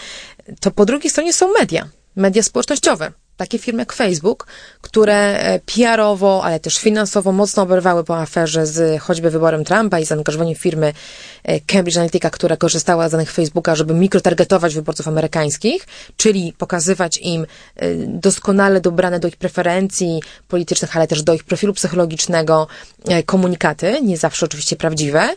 to 0.60 0.70
po 0.70 0.86
drugiej 0.86 1.10
stronie 1.10 1.32
są 1.32 1.52
media, 1.52 1.88
media 2.16 2.42
społecznościowe. 2.42 3.12
Takie 3.38 3.58
firmy 3.58 3.82
jak 3.82 3.92
Facebook, 3.92 4.46
które 4.80 5.14
e, 5.14 5.60
PR-owo, 5.60 6.44
ale 6.44 6.60
też 6.60 6.78
finansowo 6.78 7.32
mocno 7.32 7.62
oberwały 7.62 8.04
po 8.04 8.18
aferze 8.18 8.66
z 8.66 9.02
choćby 9.02 9.30
wyborem 9.30 9.64
Trumpa 9.64 9.98
i 9.98 10.04
zaangażowaniem 10.04 10.54
firmy 10.54 10.92
e, 11.44 11.60
Cambridge 11.60 11.96
Analytica, 11.96 12.30
która 12.30 12.56
korzystała 12.56 13.08
z 13.08 13.12
danych 13.12 13.32
Facebooka, 13.32 13.74
żeby 13.74 13.94
mikrotargetować 13.94 14.74
wyborców 14.74 15.08
amerykańskich, 15.08 15.86
czyli 16.16 16.52
pokazywać 16.58 17.18
im 17.18 17.46
e, 17.76 17.94
doskonale 18.06 18.80
dobrane 18.80 19.20
do 19.20 19.28
ich 19.28 19.36
preferencji 19.36 20.22
politycznych, 20.48 20.96
ale 20.96 21.06
też 21.06 21.22
do 21.22 21.34
ich 21.34 21.44
profilu 21.44 21.72
psychologicznego 21.72 22.66
komunikaty, 23.26 23.98
nie 24.02 24.16
zawsze 24.16 24.46
oczywiście 24.46 24.76
prawdziwe. 24.76 25.28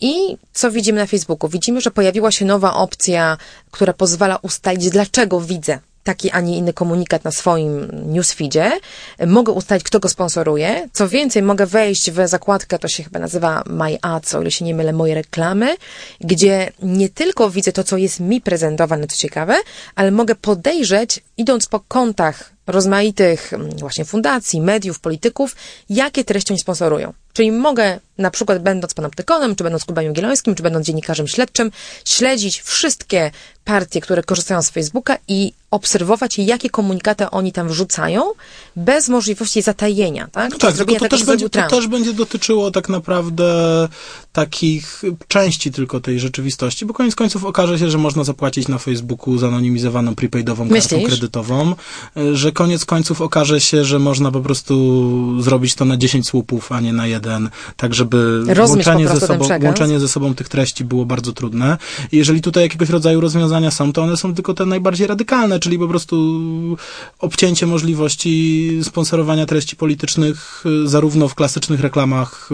I 0.00 0.36
co 0.52 0.70
widzimy 0.70 1.00
na 1.00 1.06
Facebooku? 1.06 1.50
Widzimy, 1.50 1.80
że 1.80 1.90
pojawiła 1.90 2.30
się 2.30 2.44
nowa 2.44 2.74
opcja, 2.74 3.38
która 3.70 3.92
pozwala 3.92 4.36
ustalić, 4.36 4.90
dlaczego 4.90 5.40
widzę 5.40 5.78
taki, 6.06 6.30
a 6.30 6.40
nie 6.40 6.56
inny 6.56 6.72
komunikat 6.72 7.24
na 7.24 7.30
swoim 7.30 7.88
newsfeedzie. 8.06 8.72
Mogę 9.26 9.52
ustalić, 9.52 9.84
kto 9.84 10.00
go 10.00 10.08
sponsoruje. 10.08 10.88
Co 10.92 11.08
więcej, 11.08 11.42
mogę 11.42 11.66
wejść 11.66 12.10
w 12.10 12.28
zakładkę, 12.28 12.78
to 12.78 12.88
się 12.88 13.02
chyba 13.04 13.18
nazywa 13.18 13.62
My 13.66 13.98
Ads, 14.02 14.34
o 14.34 14.40
ile 14.40 14.50
się 14.50 14.64
nie 14.64 14.74
mylę, 14.74 14.92
moje 14.92 15.14
reklamy, 15.14 15.76
gdzie 16.20 16.72
nie 16.82 17.08
tylko 17.08 17.50
widzę 17.50 17.72
to, 17.72 17.84
co 17.84 17.96
jest 17.96 18.20
mi 18.20 18.40
prezentowane, 18.40 19.06
co 19.06 19.16
ciekawe, 19.16 19.56
ale 19.94 20.10
mogę 20.10 20.34
podejrzeć, 20.34 21.20
idąc 21.36 21.66
po 21.66 21.80
kontach 21.80 22.52
rozmaitych 22.66 23.52
mm, 23.52 23.70
właśnie 23.70 24.04
fundacji, 24.04 24.60
mediów, 24.60 25.00
polityków, 25.00 25.56
jakie 25.90 26.24
treści 26.24 26.52
oni 26.52 26.60
sponsorują. 26.60 27.12
Czyli 27.36 27.52
mogę, 27.52 28.00
na 28.18 28.30
przykład 28.30 28.62
będąc 28.62 28.94
panoptykonem, 28.94 29.56
czy 29.56 29.64
będąc 29.64 29.84
Kubem 29.84 30.04
Jagiellońskim, 30.04 30.54
czy 30.54 30.62
będąc 30.62 30.86
dziennikarzem 30.86 31.28
śledczym, 31.28 31.70
śledzić 32.04 32.60
wszystkie 32.60 33.30
partie, 33.64 34.00
które 34.00 34.22
korzystają 34.22 34.62
z 34.62 34.70
Facebooka 34.70 35.16
i 35.28 35.52
obserwować, 35.70 36.38
jakie 36.38 36.70
komunikaty 36.70 37.30
oni 37.30 37.52
tam 37.52 37.68
wrzucają, 37.68 38.22
bez 38.76 39.08
możliwości 39.08 39.62
zatajenia, 39.62 40.28
tak? 40.32 40.52
Czy 40.52 40.58
Tak, 40.58 40.76
tylko 40.76 40.94
to 40.94 41.08
też, 41.08 41.24
będzie, 41.24 41.50
to 41.50 41.68
też 41.68 41.86
będzie 41.86 42.12
dotyczyło 42.12 42.70
tak 42.70 42.88
naprawdę 42.88 43.48
takich 44.32 45.02
części 45.28 45.72
tylko 45.72 46.00
tej 46.00 46.20
rzeczywistości, 46.20 46.86
bo 46.86 46.94
koniec 46.94 47.14
końców 47.14 47.44
okaże 47.44 47.78
się, 47.78 47.90
że 47.90 47.98
można 47.98 48.24
zapłacić 48.24 48.68
na 48.68 48.78
Facebooku 48.78 49.38
zanonimizowaną 49.38 50.14
prepaidową 50.14 50.68
kartą 50.68 50.74
Myślisz? 50.74 51.08
kredytową, 51.08 51.74
y, 52.16 52.36
że 52.36 52.52
koniec 52.52 52.84
końców 52.84 53.20
okaże 53.20 53.60
się, 53.60 53.84
że 53.84 53.98
można 53.98 54.30
po 54.30 54.40
prostu 54.40 55.42
zrobić 55.42 55.74
to 55.74 55.84
na 55.84 55.96
10 55.96 56.28
słupów, 56.28 56.72
a 56.72 56.80
nie 56.80 56.92
na 56.92 57.06
jeden, 57.06 57.25
tak 57.76 57.94
żeby 57.94 58.42
Rozumiesz 58.46 58.86
po 58.86 58.90
łączenie 58.90 59.08
ze, 59.08 59.26
prostu 59.26 59.26
sobą, 59.26 59.64
łączenie 59.64 60.00
ze 60.00 60.08
sobą 60.08 60.34
tych 60.34 60.48
treści 60.48 60.84
było 60.84 61.06
bardzo 61.06 61.32
trudne. 61.32 61.78
I 62.12 62.16
jeżeli 62.16 62.40
tutaj 62.40 62.62
jakiegoś 62.62 62.88
rodzaju 62.88 63.20
rozwiązania 63.20 63.70
są, 63.70 63.92
to 63.92 64.02
one 64.02 64.16
są 64.16 64.34
tylko 64.34 64.54
te 64.54 64.66
najbardziej 64.66 65.06
radykalne, 65.06 65.60
czyli 65.60 65.78
po 65.78 65.88
prostu 65.88 66.16
obcięcie 67.18 67.66
możliwości 67.66 68.70
sponsorowania 68.82 69.46
treści 69.46 69.76
politycznych 69.76 70.64
y, 70.84 70.88
zarówno 70.88 71.28
w 71.28 71.34
klasycznych 71.34 71.80
reklamach 71.80 72.48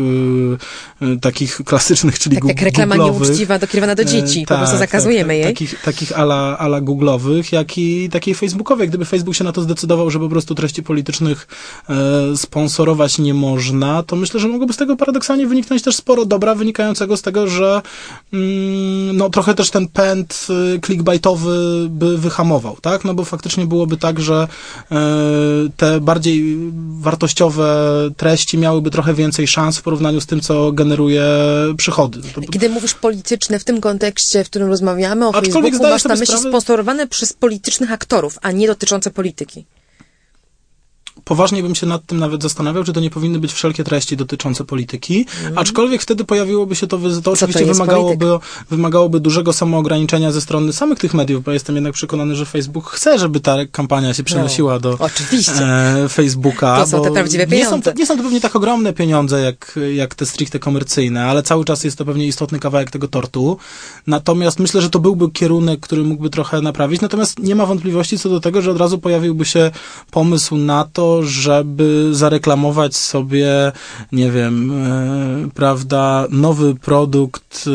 y, 1.03 1.07
y, 1.07 1.21
takich 1.21 1.57
klasycznych, 1.71 2.19
czyli 2.19 2.37
Tak 2.37 2.49
jak 2.49 2.63
reklama 2.63 2.97
nieuczciwa 2.97 3.59
dokierowana 3.59 3.95
do 3.95 4.05
dzieci, 4.05 4.43
E, 4.43 4.47
po 4.47 4.57
prostu 4.57 4.79
tak, 4.79 4.89
zakazujemy 4.89 5.29
tak, 5.29 5.37
jej. 5.37 5.45
Takich, 5.45 5.83
takich 5.83 6.19
ala, 6.19 6.59
ala 6.59 6.81
googlowych, 6.81 7.53
jak 7.53 7.79
i 7.79 8.09
takiej 8.09 8.35
facebookowej. 8.35 8.89
Gdyby 8.89 9.05
Facebook 9.05 9.35
się 9.35 9.45
na 9.45 9.53
to 9.53 9.63
zdecydował, 9.63 10.11
że 10.11 10.19
po 10.19 10.29
prostu 10.29 10.55
treści 10.55 10.83
politycznych 10.83 11.49
e, 11.89 12.37
sponsorować 12.37 13.19
nie 13.19 13.35
można, 13.35 14.03
to 14.03 14.17
myślę, 14.17 14.41
że 14.41 14.49
mogłoby 14.49 14.62
mogłoby 14.63 14.75
z 14.75 14.77
tego 14.77 14.97
paradoksalnie 14.97 15.47
wyniknąć 15.47 15.83
też 15.83 15.97
sporo 15.97 16.25
dobra 16.25 16.55
wynikającego 16.55 17.17
z 17.17 17.23
tego, 17.23 17.49
że 17.49 17.83
mm, 18.33 19.17
no 19.17 19.31
trochę 19.31 19.55
też 19.55 19.71
ten 19.71 19.89
pęd 19.89 20.47
y, 20.77 20.81
clickbaitowy 20.81 21.87
by 21.89 22.19
wyhamował, 22.19 22.77
tak? 22.81 23.05
No 23.05 23.15
bo 23.15 23.25
faktycznie 23.25 23.67
byłoby 23.67 23.97
tak, 23.97 24.21
że 24.21 24.49
y, 24.49 24.97
te 25.77 26.01
bardziej 26.01 26.57
wartościowe 27.01 27.93
treści 28.17 28.59
miałyby 28.59 28.91
trochę 28.91 29.15
więcej 29.15 29.47
szans 29.47 29.79
w 29.79 29.83
porównaniu 29.83 30.21
z 30.21 30.27
tym, 30.27 30.41
co 30.41 30.73
generuje 30.73 31.25
przychody. 31.77 32.21
Kiedy 32.53 32.69
mówisz 32.69 32.95
polityczne 32.95 33.59
w 33.59 33.65
tym 33.65 33.81
kontekście, 33.81 34.45
w 34.45 34.51
którym 34.51 34.69
rozmawiamy 34.69 35.27
o 35.27 35.35
Aczkolwiek 35.35 35.73
Facebooku, 35.73 35.93
masz 35.93 36.05
na 36.05 36.15
myśli 36.15 36.35
sprawę- 36.35 36.49
sponsorowane 36.49 37.07
przez 37.07 37.33
politycznych 37.33 37.93
aktorów, 37.93 38.39
a 38.43 38.53
nie 38.53 38.67
dotyczące 38.67 39.11
polityki. 39.11 39.65
Poważnie 41.25 41.63
bym 41.63 41.75
się 41.75 41.87
nad 41.87 42.07
tym 42.07 42.19
nawet 42.19 42.43
zastanawiał, 42.43 42.85
czy 42.85 42.93
to 42.93 43.01
nie 43.01 43.11
powinny 43.11 43.39
być 43.39 43.53
wszelkie 43.53 43.85
treści 43.85 44.17
dotyczące 44.17 44.65
polityki, 44.65 45.27
aczkolwiek 45.57 46.03
wtedy 46.03 46.25
pojawiłoby 46.25 46.77
się 46.77 46.87
to, 46.87 46.99
to 47.25 47.33
oczywiście 47.33 47.65
jest 47.65 47.73
wymagałoby, 47.73 48.39
wymagałoby 48.71 49.21
dużego 49.21 49.53
samoograniczenia 49.53 50.33
ze 50.33 50.41
strony 50.41 50.73
samych 50.73 50.99
tych 50.99 51.15
mediów, 51.15 51.45
bo 51.45 51.53
jestem 51.53 51.75
jednak 51.75 51.95
przekonany, 51.95 52.35
że 52.35 52.47
Facebook 52.47 52.91
chce, 52.91 53.19
żeby 53.19 53.41
ta 53.41 53.57
kampania 53.73 54.15
się 54.15 54.23
przenosiła 54.23 54.79
do 54.79 54.97
Oczywiście. 54.99 55.53
e, 55.53 56.09
Facebooka. 56.09 56.77
To 56.77 56.87
są 56.87 56.99
bo 56.99 57.05
te 57.05 57.11
prawdziwe 57.11 57.47
Nie 57.47 57.65
są, 57.65 57.71
to, 57.71 57.71
pieniądze. 57.71 57.95
nie 57.97 58.07
są 58.07 58.17
to 58.17 58.23
pewnie 58.23 58.41
tak 58.41 58.57
ogromne 58.57 58.93
pieniądze, 58.93 59.41
jak, 59.41 59.79
jak 59.95 60.15
te 60.15 60.27
stricte 60.27 60.59
komercyjne, 60.59 61.25
ale 61.25 61.43
cały 61.43 61.65
czas 61.65 61.85
jest 61.85 61.99
to 61.99 62.05
pewnie 62.05 62.27
istotny 62.27 62.59
kawałek 62.59 62.91
tego 62.91 63.09
tortu. 63.09 63.57
Natomiast 64.07 64.59
myślę, 64.59 64.81
że 64.81 64.91
to 64.91 64.99
byłby 64.99 65.31
kierunek, 65.31 65.81
który 65.81 66.05
mógłby 66.05 66.31
trochę 66.31 66.63
naprawić. 66.63 67.01
Natomiast 67.01 67.39
nie 67.39 67.55
ma 67.55 67.67
wątpliwości 67.67 68.19
co 68.19 68.29
do 68.29 68.41
tego, 68.41 68.63
że 68.63 68.71
od 68.71 68.79
razu 68.79 68.99
pojawiłby 68.99 69.45
się 69.45 69.71
pomysł 70.11 70.57
na 70.57 70.89
to, 70.93 71.12
żeby 71.23 72.09
zareklamować 72.13 72.97
sobie, 72.97 73.73
nie 74.13 74.31
wiem, 74.31 74.73
e, 74.73 75.49
prawda, 75.55 76.27
nowy 76.31 76.75
produkt 76.75 77.65
e, 77.67 77.71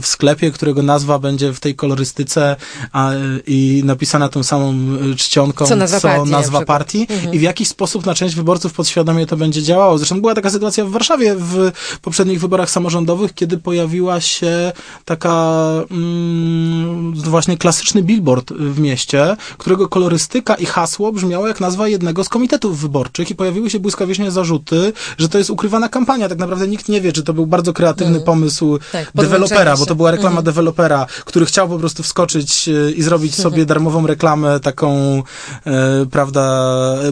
w 0.00 0.06
sklepie, 0.06 0.50
którego 0.50 0.82
nazwa 0.82 1.18
będzie 1.18 1.52
w 1.52 1.60
tej 1.60 1.74
kolorystyce 1.74 2.56
a, 2.92 3.10
i 3.46 3.82
napisana 3.84 4.28
tą 4.28 4.42
samą 4.42 4.74
e, 5.12 5.14
czcionką, 5.16 5.66
Co 5.66 5.76
nazwa 5.76 6.00
partii 6.00 6.30
na 6.30 6.40
przykład. 6.40 6.64
partii 6.66 7.06
i 7.32 7.38
w 7.38 7.42
jakiś 7.42 7.68
sposób 7.68 8.06
na 8.06 8.14
część 8.14 8.34
wyborców 8.34 8.72
podświadomie 8.72 9.26
to 9.26 9.36
będzie 9.36 9.62
działało. 9.62 9.98
Zresztą 9.98 10.20
była 10.20 10.34
taka 10.34 10.50
sytuacja 10.50 10.84
w 10.84 10.90
Warszawie 10.90 11.34
w 11.38 11.70
poprzednich 12.02 12.40
wyborach 12.40 12.70
samorządowych, 12.70 13.34
kiedy 13.34 13.58
pojawiła 13.58 14.20
się 14.20 14.72
taka 15.04 15.62
mm, 15.90 17.12
właśnie 17.14 17.56
klasyczny 17.56 18.02
billboard 18.02 18.52
w 18.52 18.80
mieście, 18.80 19.36
którego 19.58 19.88
kolorystyka 19.88 20.54
i 20.54 20.66
hasło 20.66 21.12
brzmiało 21.12 21.48
jak 21.48 21.60
nazwa 21.60 21.88
jednego 21.88 22.24
z 22.24 22.28
komitetów 22.28 22.78
wyborczych 22.82 23.30
i 23.30 23.34
pojawiły 23.34 23.70
się 23.70 23.80
błyskawicznie 23.80 24.30
zarzuty, 24.30 24.92
że 25.18 25.28
to 25.28 25.38
jest 25.38 25.50
ukrywana 25.50 25.88
kampania. 25.88 26.28
Tak 26.28 26.38
naprawdę 26.38 26.68
nikt 26.68 26.88
nie 26.88 27.00
wie, 27.00 27.12
czy 27.12 27.22
to 27.22 27.32
był 27.32 27.46
bardzo 27.46 27.72
kreatywny 27.72 28.20
pomysł 28.20 28.78
Tak, 28.92 29.10
dewelopera, 29.14 29.76
bo 29.76 29.86
to 29.86 29.94
była 29.94 30.10
reklama 30.10 30.42
dewelopera, 30.42 31.06
który 31.24 31.46
chciał 31.46 31.68
po 31.68 31.78
prostu 31.78 32.02
wskoczyć 32.02 32.68
e, 32.68 32.90
i 32.90 33.02
zrobić 33.02 33.34
sobie 33.34 33.66
darmową 33.66 34.06
reklamę 34.06 34.60
taką, 34.60 35.22
e, 35.66 36.06
prawda, 36.10 36.42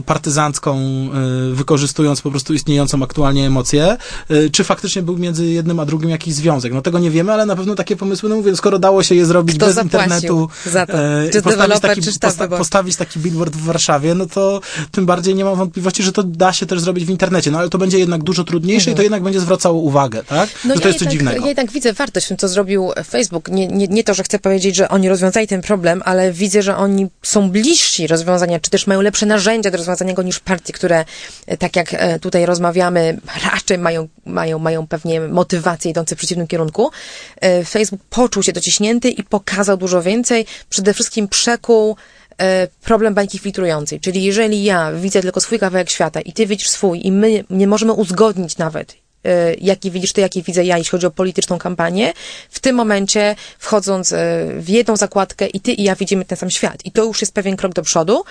partyzancką, 0.06 0.78
e, 0.78 1.54
wykorzystując 1.54 2.20
po 2.20 2.30
prostu 2.30 2.54
istniejącą 2.54 3.02
aktualnie 3.02 3.46
emocję, 3.46 3.96
e, 4.28 4.50
czy 4.50 4.64
faktycznie 4.64 5.02
był 5.02 5.16
między 5.18 5.46
jednym 5.46 5.80
a 5.80 5.84
drugim 5.86 6.10
jakiś 6.10 6.34
związek. 6.34 6.72
No 6.72 6.82
tego 6.82 6.98
nie 6.98 7.10
wiemy, 7.10 7.32
ale 7.32 7.46
na 7.46 7.56
pewno 7.56 7.74
takie 7.74 7.96
pomysły, 7.96 8.28
no 8.28 8.36
mówię, 8.36 8.56
skoro 8.56 8.78
dało 8.78 9.02
się 9.02 9.14
je 9.14 9.26
zrobić 9.26 9.56
Kto 9.56 9.66
bez 9.66 9.82
internetu, 9.82 10.48
za 10.66 10.86
to? 10.86 10.92
e, 10.92 11.30
Czy 11.32 11.42
postawić 11.42 11.80
taki, 11.80 12.00
wyborczy? 12.00 12.48
postawić 12.58 12.96
taki 12.96 13.18
billboard 13.20 13.56
w 13.56 13.64
Warszawie, 13.64 14.14
no 14.14 14.26
to 14.26 14.60
tym 14.90 15.06
bardziej 15.06 15.34
nie 15.34 15.44
mam 15.44 15.59
wątpliwości, 15.60 16.02
że 16.02 16.12
to 16.12 16.22
da 16.22 16.52
się 16.52 16.66
też 16.66 16.80
zrobić 16.80 17.04
w 17.04 17.10
internecie, 17.10 17.50
no 17.50 17.58
ale 17.58 17.68
to 17.68 17.78
będzie 17.78 17.98
jednak 17.98 18.22
dużo 18.22 18.44
trudniejsze 18.44 18.90
i 18.90 18.94
to 18.94 19.02
jednak 19.02 19.22
będzie 19.22 19.40
zwracało 19.40 19.80
uwagę, 19.80 20.24
tak? 20.24 20.48
No, 20.64 20.74
to 20.74 20.80
ja 20.80 20.86
jest 20.86 20.98
coś 20.98 21.06
jednak, 21.06 21.12
dziwnego. 21.12 21.40
Ja 21.40 21.48
jednak 21.48 21.72
widzę 21.72 21.92
wartość 21.92 22.26
w 22.26 22.28
tym, 22.28 22.36
co 22.36 22.48
zrobił 22.48 22.90
Facebook. 23.10 23.48
Nie, 23.48 23.68
nie, 23.68 23.88
nie 23.88 24.04
to, 24.04 24.14
że 24.14 24.22
chcę 24.22 24.38
powiedzieć, 24.38 24.76
że 24.76 24.88
oni 24.88 25.08
rozwiązali 25.08 25.46
ten 25.46 25.62
problem, 25.62 26.02
ale 26.04 26.32
widzę, 26.32 26.62
że 26.62 26.76
oni 26.76 27.06
są 27.22 27.50
bliżsi 27.50 28.06
rozwiązania, 28.06 28.60
czy 28.60 28.70
też 28.70 28.86
mają 28.86 29.00
lepsze 29.00 29.26
narzędzia 29.26 29.70
do 29.70 29.78
rozwiązania 29.78 30.14
go 30.14 30.22
niż 30.22 30.40
partie, 30.40 30.72
które, 30.72 31.04
e, 31.46 31.56
tak 31.56 31.76
jak 31.76 31.94
e, 31.94 32.18
tutaj 32.18 32.46
rozmawiamy, 32.46 33.18
raczej 33.52 33.78
mają, 33.78 34.08
mają, 34.26 34.58
mają 34.58 34.86
pewnie 34.86 35.20
motywacje 35.20 35.90
idące 35.90 36.14
w 36.14 36.18
przeciwnym 36.18 36.46
kierunku. 36.46 36.90
E, 37.40 37.64
Facebook 37.64 38.00
poczuł 38.10 38.42
się 38.42 38.52
dociśnięty 38.52 39.10
i 39.10 39.22
pokazał 39.22 39.76
dużo 39.76 40.02
więcej. 40.02 40.46
Przede 40.68 40.94
wszystkim 40.94 41.28
przekuł 41.28 41.96
problem 42.84 43.14
bańki 43.14 43.38
filtrującej. 43.38 44.00
Czyli 44.00 44.24
jeżeli 44.24 44.64
ja 44.64 44.92
widzę 44.92 45.22
tylko 45.22 45.40
swój 45.40 45.58
kawałek 45.58 45.90
świata 45.90 46.20
i 46.20 46.32
ty 46.32 46.46
widzisz 46.46 46.68
swój 46.68 47.06
i 47.06 47.12
my 47.12 47.44
nie 47.50 47.66
możemy 47.66 47.92
uzgodnić 47.92 48.58
nawet, 48.58 48.96
e, 49.24 49.54
jaki 49.54 49.90
widzisz 49.90 50.12
ty, 50.12 50.20
jaki 50.20 50.42
widzę 50.42 50.64
ja, 50.64 50.78
jeśli 50.78 50.90
chodzi 50.90 51.06
o 51.06 51.10
polityczną 51.10 51.58
kampanię, 51.58 52.12
w 52.50 52.60
tym 52.60 52.76
momencie 52.76 53.36
wchodząc 53.58 54.12
e, 54.12 54.46
w 54.56 54.68
jedną 54.68 54.96
zakładkę 54.96 55.46
i 55.46 55.60
ty 55.60 55.72
i 55.72 55.82
ja 55.82 55.96
widzimy 55.96 56.24
ten 56.24 56.38
sam 56.38 56.50
świat. 56.50 56.84
I 56.84 56.92
to 56.92 57.04
już 57.04 57.20
jest 57.20 57.34
pewien 57.34 57.56
krok 57.56 57.72
do 57.72 57.82
przodu. 57.82 58.24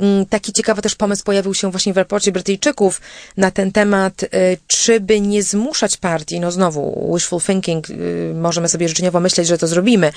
Mm, 0.00 0.26
Taki 0.26 0.52
ciekawy 0.52 0.82
też 0.82 0.94
pomysł 0.94 1.24
pojawił 1.24 1.54
się 1.54 1.70
właśnie 1.70 1.92
w 1.92 1.96
raporcie 1.96 2.32
Brytyjczyków 2.32 3.00
na 3.36 3.50
ten 3.50 3.72
temat, 3.72 4.22
e, 4.22 4.28
czy 4.66 5.00
by 5.00 5.20
nie 5.20 5.42
zmuszać 5.42 5.96
partii, 5.96 6.40
no 6.40 6.52
znowu, 6.52 7.12
wishful 7.14 7.40
thinking, 7.40 7.90
e, 7.90 7.94
możemy 8.34 8.68
sobie 8.68 8.88
życzeniowo 8.88 9.20
myśleć, 9.20 9.48
że 9.48 9.58
to 9.58 9.66
zrobimy, 9.66 10.12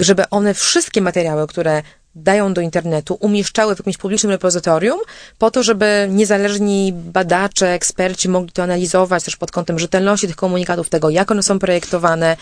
żeby 0.00 0.30
one 0.30 0.54
wszystkie 0.54 1.00
materiały, 1.00 1.46
które 1.46 1.82
dają 2.16 2.54
do 2.54 2.60
internetu, 2.60 3.16
umieszczały 3.20 3.74
w 3.74 3.78
jakimś 3.78 3.96
publicznym 3.96 4.32
repozytorium, 4.32 4.98
po 5.38 5.50
to, 5.50 5.62
żeby 5.62 6.08
niezależni 6.10 6.92
badacze, 6.92 7.68
eksperci 7.72 8.28
mogli 8.28 8.52
to 8.52 8.62
analizować 8.62 9.24
też 9.24 9.36
pod 9.36 9.50
kątem 9.50 9.78
rzetelności 9.78 10.26
tych 10.26 10.36
komunikatów, 10.36 10.88
tego, 10.88 11.10
jak 11.10 11.30
one 11.30 11.42
są 11.42 11.58
projektowane, 11.58 12.36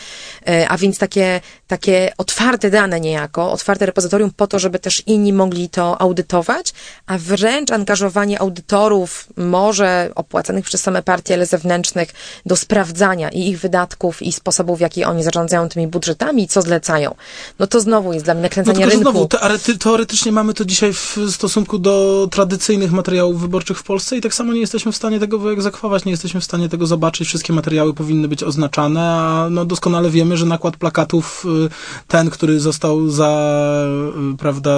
e, 0.48 0.68
a 0.68 0.76
więc 0.76 0.98
takie, 0.98 1.40
takie 1.66 2.12
otwarte 2.18 2.70
dane 2.70 3.00
niejako, 3.00 3.52
otwarte 3.52 3.86
repozytorium 3.86 4.30
po 4.36 4.46
to, 4.46 4.58
żeby 4.58 4.78
też 4.78 5.02
inni 5.06 5.32
mogli 5.32 5.68
to 5.68 6.00
audytować, 6.00 6.72
a 7.06 7.18
wręcz 7.18 7.70
angażowanie 7.70 8.40
audytorów, 8.40 9.26
może 9.36 10.10
opłacanych 10.14 10.64
przez 10.64 10.82
same 10.82 11.02
partie, 11.02 11.34
ale 11.34 11.46
zewnętrznych, 11.46 12.08
do 12.46 12.56
sprawdzania 12.56 13.30
i 13.30 13.48
ich 13.48 13.60
wydatków, 13.60 14.22
i 14.22 14.32
sposobów, 14.32 14.78
w 14.78 14.80
jaki 14.80 15.04
oni 15.04 15.22
zarządzają 15.24 15.68
tymi 15.68 15.86
budżetami 15.86 16.42
i 16.42 16.48
co 16.48 16.62
zlecają. 16.62 17.14
No 17.58 17.66
to 17.66 17.80
znowu 17.80 18.12
jest 18.12 18.24
dla 18.24 18.34
mnie 18.34 18.40
No 18.42 18.46
nakręcanie 18.46 18.84
że 18.84 18.90
rynku. 18.90 19.02
znowu, 19.02 19.28
teorety, 19.62 19.78
teoretycznie 19.78 20.32
mamy 20.32 20.54
to 20.54 20.64
dzisiaj 20.64 20.92
w 20.92 21.18
stosunku 21.30 21.78
do 21.78 22.28
tradycyjnych 22.30 22.92
materiałów 22.92 23.40
wyborczych 23.40 23.78
w 23.78 23.82
Polsce 23.82 24.16
i 24.16 24.20
tak 24.20 24.34
samo 24.34 24.52
nie 24.52 24.60
jesteśmy 24.60 24.92
w 24.92 24.96
stanie 24.96 25.20
tego 25.20 25.38
wyegzekwować, 25.38 26.04
nie 26.04 26.10
jesteśmy 26.10 26.40
w 26.40 26.44
stanie 26.44 26.68
tego 26.68 26.86
zobaczyć. 26.86 27.28
Wszystkie 27.28 27.52
materiały 27.52 27.94
powinny 27.94 28.28
być 28.28 28.42
oznaczane, 28.42 29.00
a 29.00 29.48
no 29.50 29.64
doskonale 29.64 30.10
wiemy, 30.10 30.36
że 30.36 30.46
nakład 30.46 30.76
plakatów, 30.76 31.46
y, 31.66 31.68
ten, 32.08 32.30
który 32.30 32.60
został 32.60 33.08
za, 33.08 33.84
y, 34.32 34.36
prawda, 34.36 34.70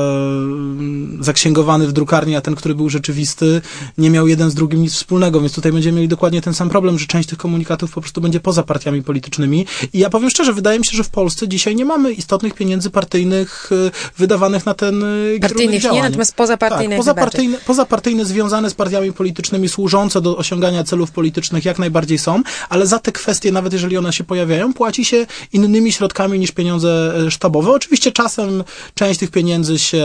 y, 1.21 1.25
zaksięgowany 1.25 1.87
w 1.87 1.93
drukarni, 1.93 2.37
a 2.37 2.41
ten, 2.41 2.55
który 2.55 2.75
był 2.75 2.91
rzeczywisty, 2.91 3.61
nie 3.99 4.11
miał 4.11 4.29
jeden 4.29 4.51
z 4.51 4.55
drugim 4.55 4.83
nic 4.83 4.95
wspólnego, 4.95 5.41
więc 5.41 5.55
tutaj 5.55 5.73
będziemy 5.73 5.97
mieli 5.97 6.09
dokładnie 6.09 6.43
ten 6.43 6.55
sam 6.55 6.69
problem, 6.69 6.99
że 6.99 7.07
część 7.07 7.29
tych 7.29 7.39
komunikatów 7.39 7.93
po 7.93 8.01
prostu 8.01 8.21
będzie 8.21 8.41
poza 8.41 8.63
partiami 8.63 9.03
politycznymi. 9.03 9.67
I 9.93 9.99
ja 9.99 10.11
powiem 10.11 10.31
szczerze, 10.31 10.53
wydaje 10.53 10.79
mi 10.79 10.87
się, 10.87 10.97
że 10.97 11.05
w 11.05 11.11
Polsce 11.11 11.49
dzisiaj 11.49 11.77
nie 11.77 11.85
mamy 11.85 12.13
istotnych 12.13 12.55
pieniędzy 12.55 12.91
partyjnych 12.91 13.71
wydawanych 14.19 14.67
na 14.67 14.74
ten 14.75 15.03
y, 15.03 15.39
Partyjnych 15.41 15.85
nie, 15.93 16.03
natomiast 16.03 16.35
pozapartyjnych 16.35 16.89
tak, 16.89 16.99
pozapartyjne, 16.99 17.59
pozapartyjne 17.67 18.25
związane 18.25 18.71
z 18.71 18.75
partiami 18.75 19.13
politycznymi, 19.13 19.69
służące 19.69 20.21
do 20.21 20.37
osiągania 20.37 20.85
celów 20.85 21.11
politycznych 21.11 21.65
jak 21.65 21.79
najbardziej 21.79 22.19
są, 22.19 22.43
ale 22.69 22.87
za 22.87 22.99
te 22.99 23.13
kwestie, 23.13 23.53
nawet 23.53 23.73
jeżeli 23.73 23.97
one 23.97 24.13
się 24.13 24.25
pojawiają, 24.25 24.75
płaci 24.75 25.05
się 25.05 25.27
innymi 25.53 25.93
środkami 25.93 26.39
niż 26.39 26.53
pieniądze 26.53 27.15
e, 27.27 27.31
sztabowe. 27.31 27.71
Oczywiście 27.71 28.13
czasem 28.13 28.65
część 28.95 29.21
tych 29.21 29.31
pieniędzy 29.31 29.79
się 29.79 30.05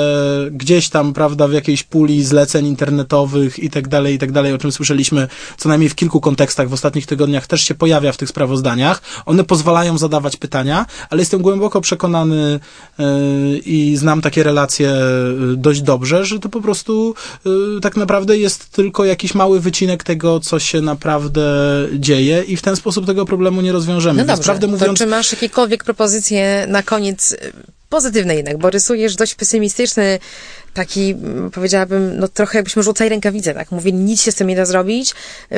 gdzieś 0.51 0.89
tam, 0.89 1.13
prawda, 1.13 1.47
w 1.47 1.53
jakiejś 1.53 1.84
puli 1.84 2.23
zleceń 2.23 2.65
internetowych 2.65 3.60
i 3.60 3.69
tak 3.69 3.88
dalej, 3.88 4.15
i 4.15 4.17
tak 4.17 4.32
dalej, 4.32 4.53
o 4.53 4.58
czym 4.58 4.71
słyszeliśmy 4.71 5.27
co 5.58 5.69
najmniej 5.69 5.89
w 5.89 5.95
kilku 5.95 6.21
kontekstach 6.21 6.69
w 6.69 6.73
ostatnich 6.73 7.05
tygodniach 7.05 7.47
też 7.47 7.62
się 7.62 7.75
pojawia 7.75 8.12
w 8.12 8.17
tych 8.17 8.29
sprawozdaniach. 8.29 9.01
One 9.25 9.43
pozwalają 9.43 9.97
zadawać 9.97 10.38
pytania, 10.38 10.86
ale 11.10 11.21
jestem 11.21 11.41
głęboko 11.41 11.82
przekonany 11.82 12.60
e, 12.99 13.03
i 13.58 13.97
znam 13.97 14.21
takie 14.21 14.43
relacje 14.43 14.58
e, 14.63 14.95
dość 15.55 15.81
dobrze, 15.81 16.25
że 16.25 16.39
to 16.39 16.49
po 16.49 16.61
prostu 16.61 17.15
e, 17.45 17.49
tak 17.81 17.97
naprawdę 17.97 18.37
jest 18.37 18.69
tylko 18.69 19.05
jakiś 19.05 19.35
mały 19.35 19.59
wycinek 19.59 20.03
tego, 20.03 20.39
co 20.39 20.59
się 20.59 20.81
naprawdę 20.81 21.41
dzieje 21.93 22.43
i 22.43 22.57
w 22.57 22.61
ten 22.61 22.75
sposób 22.75 23.05
tego 23.05 23.25
problemu 23.25 23.61
nie 23.61 23.71
rozwiążemy. 23.71 24.21
No 24.21 24.27
dobrze, 24.27 24.43
prawdę 24.43 24.67
to 24.67 24.71
mówiąc, 24.71 24.99
czy 24.99 25.05
masz 25.07 25.31
jakiekolwiek 25.31 25.83
propozycje 25.83 26.65
na 26.67 26.83
koniec 26.83 27.31
y, 27.31 27.37
pozytywne 27.89 28.35
jednak, 28.35 28.57
bo 28.57 28.69
rysujesz 28.69 29.15
dość 29.15 29.35
pesymistyczny 29.35 30.19
taki, 30.73 31.15
powiedziałabym, 31.53 32.19
no 32.19 32.27
trochę 32.27 32.58
jakbyśmy 32.58 32.84
rzucali 32.84 33.10
rękawice, 33.10 33.53
tak? 33.53 33.71
Mówili, 33.71 33.97
nic 33.97 34.21
się 34.21 34.32
z 34.32 34.36
tym 34.36 34.47
nie 34.47 34.55
da 34.55 34.65
zrobić, 34.65 35.13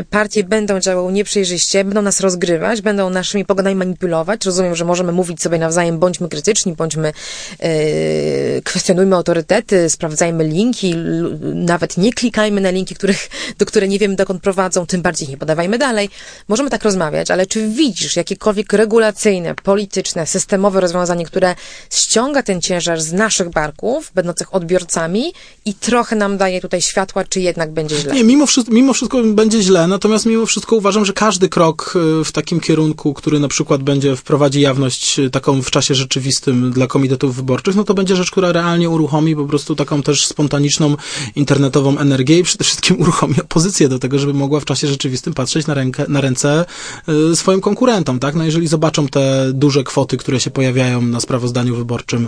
partie 0.09 0.43
będą 0.43 0.79
działały 0.79 1.13
nieprzejrzyście, 1.13 1.83
będą 1.83 2.01
nas 2.01 2.19
rozgrywać, 2.19 2.81
będą 2.81 3.09
naszymi 3.09 3.45
poglądami 3.45 3.75
manipulować. 3.75 4.45
Rozumiem, 4.45 4.75
że 4.75 4.85
możemy 4.85 5.11
mówić 5.11 5.41
sobie 5.41 5.57
nawzajem, 5.57 5.99
bądźmy 5.99 6.29
krytyczni, 6.29 6.73
bądźmy, 6.73 7.13
yy, 7.59 7.67
kwestionujmy 8.63 9.15
autorytety, 9.15 9.89
sprawdzajmy 9.89 10.43
linki, 10.43 10.95
nawet 11.41 11.97
nie 11.97 12.13
klikajmy 12.13 12.61
na 12.61 12.69
linki, 12.69 12.95
których, 12.95 13.29
do 13.57 13.65
które 13.65 13.87
nie 13.87 13.99
wiemy 13.99 14.15
dokąd 14.15 14.41
prowadzą, 14.41 14.85
tym 14.85 15.01
bardziej 15.01 15.27
nie 15.27 15.37
podawajmy 15.37 15.77
dalej. 15.77 16.09
Możemy 16.47 16.69
tak 16.69 16.83
rozmawiać, 16.83 17.31
ale 17.31 17.45
czy 17.45 17.67
widzisz 17.67 18.15
jakiekolwiek 18.15 18.73
regulacyjne, 18.73 19.55
polityczne, 19.55 20.27
systemowe 20.27 20.81
rozwiązanie, 20.81 21.25
które 21.25 21.55
ściąga 21.89 22.43
ten 22.43 22.61
ciężar 22.61 23.01
z 23.01 23.13
naszych 23.13 23.49
barków, 23.49 24.11
będących 24.15 24.55
odbiorcami 24.55 25.00
i 25.65 25.73
trochę 25.73 26.15
nam 26.15 26.37
daje 26.37 26.61
tutaj 26.61 26.81
światła, 26.81 27.23
czy 27.23 27.41
jednak 27.41 27.73
będzie 27.73 27.97
źle? 27.97 28.13
Nie, 28.13 28.23
mimo 28.23 28.45
wszystko, 28.45 28.73
mimo 28.73 28.93
wszystko 28.93 29.23
będzie 29.23 29.61
źle, 29.61 29.87
natomiast 29.87 30.25
mimo 30.25 30.45
wszystko 30.45 30.75
uważam, 30.75 31.05
że 31.05 31.13
każdy 31.13 31.49
krok 31.49 31.93
y, 32.21 32.23
w 32.25 32.31
takim 32.31 32.59
kierunku, 32.59 33.13
który 33.13 33.39
na 33.39 33.47
przykład 33.47 33.83
będzie 33.83 34.15
wprowadzi 34.15 34.61
jawność 34.61 35.19
y, 35.19 35.29
taką 35.29 35.61
w 35.61 35.71
czasie 35.71 35.95
rzeczywistym 35.95 36.71
dla 36.71 36.87
komitetów 36.87 37.35
wyborczych, 37.35 37.75
no 37.75 37.83
to 37.83 37.93
będzie 37.93 38.15
rzecz, 38.15 38.31
która 38.31 38.51
realnie 38.51 38.89
uruchomi 38.89 39.35
po 39.35 39.45
prostu 39.45 39.75
taką 39.75 40.03
też 40.03 40.25
spontaniczną 40.25 40.95
internetową 41.35 41.97
energię 41.97 42.39
i 42.39 42.43
przede 42.43 42.63
wszystkim 42.63 42.99
uruchomi 43.01 43.35
opozycję 43.41 43.89
do 43.89 43.99
tego, 43.99 44.19
żeby 44.19 44.33
mogła 44.33 44.59
w 44.59 44.65
czasie 44.65 44.87
rzeczywistym 44.87 45.33
patrzeć 45.33 45.67
na, 45.67 45.73
rękę, 45.73 46.05
na 46.07 46.21
ręce 46.21 46.65
y, 47.31 47.35
swoim 47.35 47.61
konkurentom, 47.61 48.19
tak? 48.19 48.35
No 48.35 48.43
jeżeli 48.43 48.67
zobaczą 48.67 49.07
te 49.07 49.51
duże 49.53 49.83
kwoty, 49.83 50.17
które 50.17 50.39
się 50.39 50.51
pojawiają 50.51 51.01
na 51.01 51.19
sprawozdaniu 51.19 51.75
wyborczym 51.75 52.27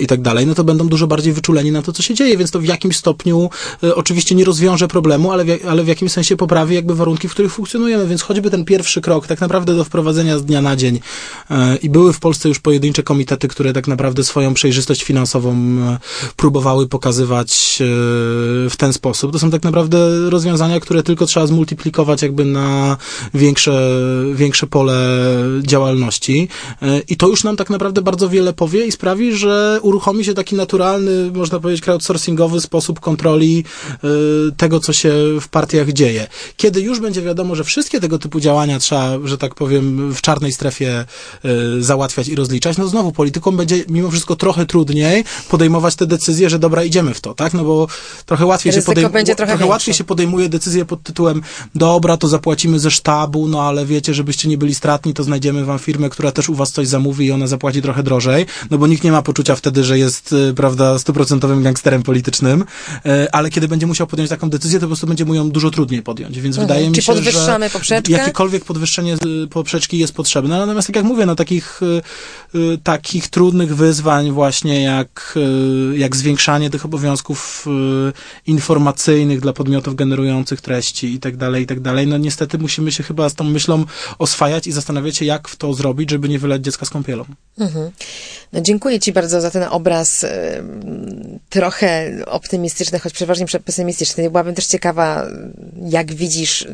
i 0.00 0.06
tak 0.06 0.22
dalej, 0.22 0.46
no 0.46 0.54
to 0.54 0.64
będą 0.64 0.88
dużo 0.88 1.06
bardziej 1.06 1.32
wyczuleni 1.32 1.72
na 1.72 1.82
to, 1.82 1.91
co 1.92 2.02
się 2.02 2.14
dzieje, 2.14 2.36
więc 2.36 2.50
to 2.50 2.60
w 2.60 2.64
jakimś 2.64 2.96
stopniu 2.96 3.50
oczywiście 3.94 4.34
nie 4.34 4.44
rozwiąże 4.44 4.88
problemu, 4.88 5.32
ale 5.32 5.44
w, 5.44 5.66
ale 5.68 5.84
w 5.84 5.88
jakimś 5.88 6.12
sensie 6.12 6.36
poprawi 6.36 6.74
jakby 6.74 6.94
warunki, 6.94 7.28
w 7.28 7.30
których 7.30 7.52
funkcjonujemy, 7.52 8.06
więc 8.06 8.22
choćby 8.22 8.50
ten 8.50 8.64
pierwszy 8.64 9.00
krok 9.00 9.26
tak 9.26 9.40
naprawdę 9.40 9.74
do 9.74 9.84
wprowadzenia 9.84 10.38
z 10.38 10.44
dnia 10.44 10.62
na 10.62 10.76
dzień 10.76 11.00
e, 11.50 11.76
i 11.76 11.90
były 11.90 12.12
w 12.12 12.20
Polsce 12.20 12.48
już 12.48 12.58
pojedyncze 12.58 13.02
komitety, 13.02 13.48
które 13.48 13.72
tak 13.72 13.88
naprawdę 13.88 14.24
swoją 14.24 14.54
przejrzystość 14.54 15.02
finansową 15.02 15.52
e, 15.52 15.98
próbowały 16.36 16.88
pokazywać 16.88 17.78
e, 17.80 17.84
w 18.70 18.74
ten 18.76 18.92
sposób. 18.92 19.32
To 19.32 19.38
są 19.38 19.50
tak 19.50 19.62
naprawdę 19.62 20.30
rozwiązania, 20.30 20.80
które 20.80 21.02
tylko 21.02 21.26
trzeba 21.26 21.46
zmultiplikować 21.46 22.22
jakby 22.22 22.44
na 22.44 22.96
większe, 23.34 23.90
większe 24.34 24.66
pole 24.66 24.94
działalności 25.62 26.48
i 27.08 27.16
to 27.16 27.28
już 27.28 27.44
nam 27.44 27.56
tak 27.56 27.70
naprawdę 27.70 28.02
bardzo 28.02 28.28
wiele 28.28 28.52
powie 28.52 28.86
i 28.86 28.92
sprawi, 28.92 29.34
że 29.34 29.78
uruchomi 29.82 30.24
się 30.24 30.34
taki 30.34 30.56
naturalny, 30.56 31.30
można 31.34 31.60
powiedzieć, 31.60 31.81
crowdsourcingowy 31.86 32.60
sposób 32.60 33.00
kontroli 33.00 33.64
tego, 34.56 34.80
co 34.80 34.92
się 34.92 35.12
w 35.40 35.48
partiach 35.48 35.92
dzieje. 35.92 36.26
Kiedy 36.56 36.80
już 36.80 37.00
będzie 37.00 37.22
wiadomo, 37.22 37.54
że 37.54 37.64
wszystkie 37.64 38.00
tego 38.00 38.18
typu 38.18 38.40
działania 38.40 38.78
trzeba, 38.78 39.18
że 39.24 39.38
tak 39.38 39.54
powiem, 39.54 40.14
w 40.14 40.20
czarnej 40.20 40.52
strefie 40.52 41.04
y, 41.44 41.82
załatwiać 41.82 42.28
i 42.28 42.34
rozliczać, 42.34 42.78
no 42.78 42.88
znowu 42.88 43.12
politykom 43.12 43.56
będzie 43.56 43.84
mimo 43.88 44.10
wszystko 44.10 44.36
trochę 44.36 44.66
trudniej 44.66 45.24
podejmować 45.48 45.94
te 45.94 46.06
decyzje, 46.06 46.50
że 46.50 46.58
dobra, 46.58 46.84
idziemy 46.84 47.14
w 47.14 47.20
to, 47.20 47.34
tak? 47.34 47.54
No 47.54 47.64
bo 47.64 47.86
trochę 48.26 48.46
łatwiej 48.46 48.70
Ryzyko 48.70 48.82
się 48.82 48.86
podejmuje, 48.86 49.12
będzie 49.12 49.34
trochę 49.34 49.52
trochę 49.52 49.66
łatwiej 49.66 49.94
się 49.94 50.04
podejmuje 50.04 50.48
decyzję 50.48 50.84
pod 50.84 51.02
tytułem 51.02 51.42
dobra, 51.74 52.16
to 52.16 52.28
zapłacimy 52.28 52.78
ze 52.78 52.90
sztabu, 52.90 53.48
no 53.48 53.62
ale 53.62 53.86
wiecie, 53.86 54.14
żebyście 54.14 54.48
nie 54.48 54.58
byli 54.58 54.74
stratni, 54.74 55.14
to 55.14 55.24
znajdziemy 55.24 55.64
wam 55.64 55.78
firmę, 55.78 56.10
która 56.10 56.32
też 56.32 56.48
u 56.48 56.54
was 56.54 56.72
coś 56.72 56.88
zamówi 56.88 57.26
i 57.26 57.32
ona 57.32 57.46
zapłaci 57.46 57.82
trochę 57.82 58.02
drożej, 58.02 58.46
no 58.70 58.78
bo 58.78 58.86
nikt 58.86 59.04
nie 59.04 59.12
ma 59.12 59.22
poczucia 59.22 59.56
wtedy, 59.56 59.84
że 59.84 59.98
jest, 59.98 60.32
y, 60.32 60.54
prawda, 60.54 60.98
stuprocentowym 60.98 61.62
gangsterem 61.72 62.02
politycznym, 62.02 62.64
y, 63.06 63.30
ale 63.32 63.50
kiedy 63.50 63.68
będzie 63.68 63.86
musiał 63.86 64.06
podjąć 64.06 64.30
taką 64.30 64.50
decyzję, 64.50 64.78
to 64.78 64.84
po 64.84 64.88
prostu 64.88 65.06
będzie 65.06 65.24
mu 65.24 65.34
ją 65.34 65.50
dużo 65.50 65.70
trudniej 65.70 66.02
podjąć, 66.02 66.40
więc 66.40 66.56
mhm. 66.56 66.68
wydaje 66.68 66.90
mi 66.90 66.96
się, 66.96 67.02
podwyższamy 67.02 67.68
że 67.68 67.72
poprzeczkę? 67.72 68.12
jakiekolwiek 68.12 68.64
podwyższenie 68.64 69.14
y, 69.14 69.46
poprzeczki 69.46 69.98
jest 69.98 70.14
potrzebne, 70.14 70.58
natomiast 70.58 70.86
tak 70.86 70.96
jak 70.96 71.04
mówię, 71.04 71.26
no 71.26 71.34
takich, 71.34 71.80
y, 72.54 72.78
takich 72.82 73.28
trudnych 73.28 73.76
wyzwań 73.76 74.30
właśnie 74.30 74.82
jak, 74.82 75.38
jak 75.94 76.16
zwiększanie 76.16 76.70
tych 76.70 76.84
obowiązków 76.84 77.66
informacyjnych 78.46 79.40
dla 79.40 79.52
podmiotów 79.52 79.94
generujących 79.94 80.60
treści 80.60 81.14
i 81.14 81.18
tak 81.18 81.36
dalej, 81.36 81.62
i 81.62 81.66
tak 81.66 81.80
dalej, 81.80 82.06
no 82.06 82.18
niestety 82.18 82.58
musimy 82.58 82.92
się 82.92 83.02
chyba 83.02 83.28
z 83.28 83.34
tą 83.34 83.44
myślą 83.44 83.84
oswajać 84.18 84.66
i 84.66 84.72
zastanawiać 84.72 85.16
się, 85.16 85.24
jak 85.24 85.56
to 85.56 85.74
zrobić, 85.74 86.10
żeby 86.10 86.28
nie 86.28 86.38
wylać 86.38 86.64
dziecka 86.64 86.86
z 86.86 86.90
kąpielą. 86.90 87.24
Mhm. 87.58 87.90
No 88.52 88.60
dziękuję 88.60 89.00
Ci 89.00 89.12
bardzo 89.12 89.40
za 89.40 89.50
ten 89.50 89.62
obraz 89.70 90.26
trochę 91.62 92.12
optymistyczny, 92.26 92.98
choć 92.98 93.12
przeważnie 93.12 93.46
pesymistyczny. 93.64 94.30
Byłabym 94.30 94.54
też 94.54 94.66
ciekawa, 94.66 95.26
jak 95.88 96.14
widzisz, 96.14 96.66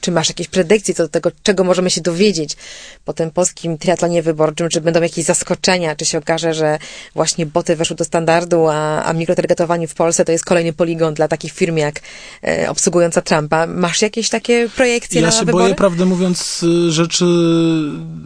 czy 0.00 0.12
masz 0.12 0.28
jakieś 0.28 0.48
predykcje 0.48 0.94
co 0.94 1.02
do 1.02 1.08
tego, 1.08 1.30
czego 1.42 1.64
możemy 1.64 1.90
się 1.90 2.00
dowiedzieć 2.00 2.56
po 3.04 3.12
tym 3.12 3.30
polskim 3.30 3.78
triatlonie 3.78 4.22
wyborczym, 4.22 4.68
czy 4.68 4.80
będą 4.80 5.02
jakieś 5.02 5.24
zaskoczenia, 5.24 5.96
czy 5.96 6.04
się 6.04 6.18
okaże, 6.18 6.54
że 6.54 6.78
właśnie 7.14 7.46
boty 7.46 7.76
weszły 7.76 7.96
do 7.96 8.04
standardu, 8.04 8.68
a, 8.68 9.02
a 9.02 9.12
mikrotargetowanie 9.12 9.88
w 9.88 9.94
Polsce 9.94 10.24
to 10.24 10.32
jest 10.32 10.44
kolejny 10.44 10.72
poligon 10.72 11.14
dla 11.14 11.28
takich 11.28 11.52
firm 11.52 11.76
jak 11.76 12.00
e, 12.42 12.70
obsługująca 12.70 13.22
Trumpa. 13.22 13.66
Masz 13.66 14.02
jakieś 14.02 14.28
takie 14.28 14.68
projekcje 14.68 15.20
ja 15.20 15.26
na 15.26 15.32
wybory? 15.32 15.46
Ja 15.46 15.52
się 15.52 15.64
boję, 15.64 15.74
prawdę 15.74 16.04
mówiąc, 16.04 16.64
rzeczy 16.88 17.24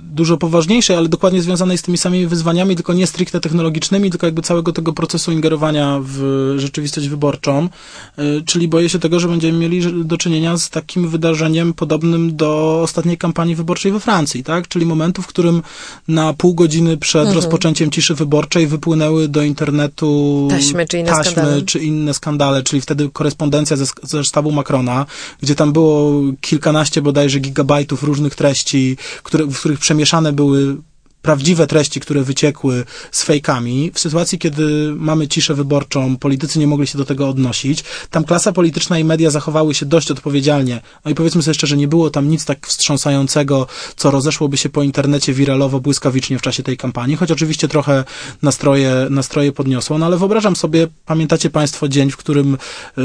dużo 0.02 0.36
poważniejszej, 0.36 0.96
ale 0.96 1.08
dokładnie 1.08 1.42
związanej 1.42 1.78
z 1.78 1.82
tymi 1.82 1.98
samymi 1.98 2.26
wyzwaniami, 2.26 2.76
tylko 2.76 2.92
nie 2.92 3.06
stricte 3.06 3.40
technologicznymi, 3.40 4.10
tylko 4.10 4.26
jakby 4.26 4.42
całego 4.42 4.72
tego 4.72 4.92
procesu 4.92 5.32
ingerowania 5.32 6.00
w 6.08 6.54
rzeczywistość 6.58 7.08
wyborczą, 7.08 7.68
e, 8.16 8.22
czyli 8.46 8.68
boję 8.68 8.88
się 8.88 8.98
tego, 8.98 9.20
że 9.20 9.28
będziemy 9.28 9.58
mieli 9.58 10.04
do 10.04 10.16
czynienia 10.16 10.56
z 10.56 10.70
takim 10.70 11.08
wydarzeniem 11.08 11.74
podobnym 11.74 12.36
do 12.36 12.80
ostatniej 12.82 13.18
kampanii 13.18 13.54
wyborczej 13.54 13.92
we 13.92 14.00
Francji, 14.00 14.44
tak? 14.44 14.68
Czyli 14.68 14.86
momentu, 14.86 15.22
w 15.22 15.26
którym 15.26 15.62
na 16.08 16.34
pół 16.34 16.54
godziny 16.54 16.96
przed 16.96 17.20
mhm. 17.20 17.36
rozpoczęciem 17.36 17.90
ciszy 17.90 18.14
wyborczej 18.14 18.66
wypłynęły 18.66 19.28
do 19.28 19.42
internetu 19.42 20.48
taśmy, 20.50 20.86
czy 20.86 20.98
inne, 20.98 21.10
taśmy, 21.10 21.32
skandale. 21.32 21.62
Czy 21.62 21.78
inne 21.78 22.14
skandale, 22.14 22.62
czyli 22.62 22.82
wtedy 22.82 23.10
korespondencja 23.12 23.76
ze, 23.76 23.86
ze 24.02 24.24
sztabu 24.24 24.52
Macrona, 24.52 25.06
gdzie 25.42 25.54
tam 25.54 25.72
było 25.72 26.22
kilkanaście 26.40 27.02
bodajże 27.02 27.38
gigabajtów 27.38 28.02
różnych 28.02 28.34
treści, 28.34 28.96
które, 29.22 29.44
w 29.44 29.58
których 29.58 29.78
przemieszane 29.78 30.32
były 30.32 30.76
prawdziwe 31.22 31.66
treści, 31.66 32.00
które 32.00 32.22
wyciekły 32.22 32.84
z 33.12 33.22
fejkami, 33.22 33.90
w 33.94 33.98
sytuacji, 33.98 34.38
kiedy 34.38 34.92
mamy 34.96 35.28
ciszę 35.28 35.54
wyborczą, 35.54 36.16
politycy 36.16 36.58
nie 36.58 36.66
mogli 36.66 36.86
się 36.86 36.98
do 36.98 37.04
tego 37.04 37.28
odnosić, 37.28 37.84
tam 38.10 38.24
klasa 38.24 38.52
polityczna 38.52 38.98
i 38.98 39.04
media 39.04 39.30
zachowały 39.30 39.74
się 39.74 39.86
dość 39.86 40.10
odpowiedzialnie. 40.10 40.80
No 41.04 41.10
i 41.10 41.14
powiedzmy 41.14 41.42
sobie 41.42 41.54
szczerze, 41.54 41.76
nie 41.76 41.88
było 41.88 42.10
tam 42.10 42.28
nic 42.28 42.44
tak 42.44 42.66
wstrząsającego, 42.66 43.66
co 43.96 44.10
rozeszłoby 44.10 44.56
się 44.56 44.68
po 44.68 44.82
internecie 44.82 45.32
wiralowo, 45.32 45.80
błyskawicznie 45.80 46.38
w 46.38 46.42
czasie 46.42 46.62
tej 46.62 46.76
kampanii, 46.76 47.16
choć 47.16 47.32
oczywiście 47.32 47.68
trochę 47.68 48.04
nastroje, 48.42 49.06
nastroje 49.10 49.52
podniosło, 49.52 49.98
no 49.98 50.06
ale 50.06 50.16
wyobrażam 50.16 50.56
sobie, 50.56 50.86
pamiętacie 51.06 51.50
Państwo 51.50 51.88
dzień, 51.88 52.10
w 52.10 52.16
którym 52.16 52.54
y, 52.54 53.00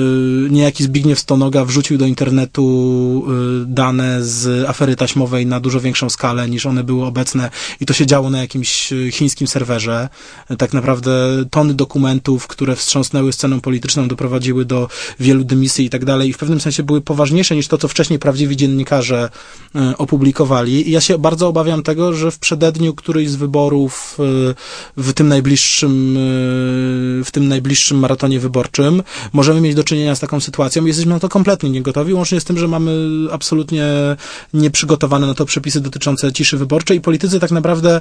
niejaki 0.49 0.83
Zbigniew 0.83 1.19
Stonoga 1.19 1.65
wrzucił 1.65 1.97
do 1.97 2.05
internetu 2.05 2.63
y, 3.63 3.65
dane 3.65 4.23
z 4.23 4.69
afery 4.69 4.95
taśmowej 4.95 5.45
na 5.45 5.59
dużo 5.59 5.79
większą 5.79 6.09
skalę 6.09 6.49
niż 6.49 6.65
one 6.65 6.83
były 6.83 7.05
obecne 7.05 7.49
i 7.79 7.85
to 7.85 7.93
się 7.93 8.02
działo 8.05 8.29
na 8.29 8.41
jakimś 8.41 8.93
e, 8.93 9.11
chińskim 9.11 9.47
serwerze. 9.47 10.09
E, 10.49 10.57
tak 10.57 10.73
naprawdę 10.73 11.11
tony 11.51 11.73
dokumentów, 11.73 12.47
które 12.47 12.75
wstrząsnęły 12.75 13.33
sceną 13.33 13.61
polityczną, 13.61 14.07
doprowadziły 14.07 14.65
do 14.65 14.87
wielu 15.19 15.43
dymisji 15.43 15.85
i 15.85 15.89
tak 15.89 16.05
dalej 16.05 16.29
i 16.29 16.33
w 16.33 16.37
pewnym 16.37 16.61
sensie 16.61 16.83
były 16.83 17.01
poważniejsze 17.01 17.55
niż 17.55 17.67
to, 17.67 17.77
co 17.77 17.87
wcześniej 17.87 18.19
prawdziwi 18.19 18.57
dziennikarze 18.57 19.29
e, 19.75 19.97
opublikowali. 19.97 20.89
I 20.89 20.91
ja 20.91 21.01
się 21.01 21.17
bardzo 21.17 21.47
obawiam 21.47 21.83
tego, 21.83 22.13
że 22.13 22.31
w 22.31 22.39
przededniu 22.39 22.93
któryś 22.93 23.29
z 23.29 23.35
wyborów 23.35 24.17
w 24.97 25.13
tym 25.13 25.27
najbliższym, 25.27 26.17
w 27.25 27.29
tym 27.31 27.47
najbliższym 27.47 27.99
maratonie 27.99 28.39
wyborczym 28.39 29.03
możemy 29.33 29.61
mieć 29.61 29.75
do 29.75 29.83
czynienia 29.83 30.15
z 30.15 30.19
taką 30.19 30.39
sytuacją. 30.39 30.85
Jesteśmy 30.85 31.13
na 31.13 31.19
to 31.19 31.29
kompletnie 31.29 31.69
niegotowi, 31.69 32.13
łącznie 32.13 32.39
z 32.39 32.43
tym, 32.43 32.57
że 32.57 32.67
mamy 32.67 32.91
absolutnie 33.31 33.85
nieprzygotowane 34.53 35.27
na 35.27 35.33
to 35.33 35.45
przepisy 35.45 35.81
dotyczące 35.81 36.33
ciszy 36.33 36.57
wyborczej 36.57 36.97
i 36.97 37.01
politycy 37.01 37.39
tak 37.39 37.51
naprawdę 37.51 37.92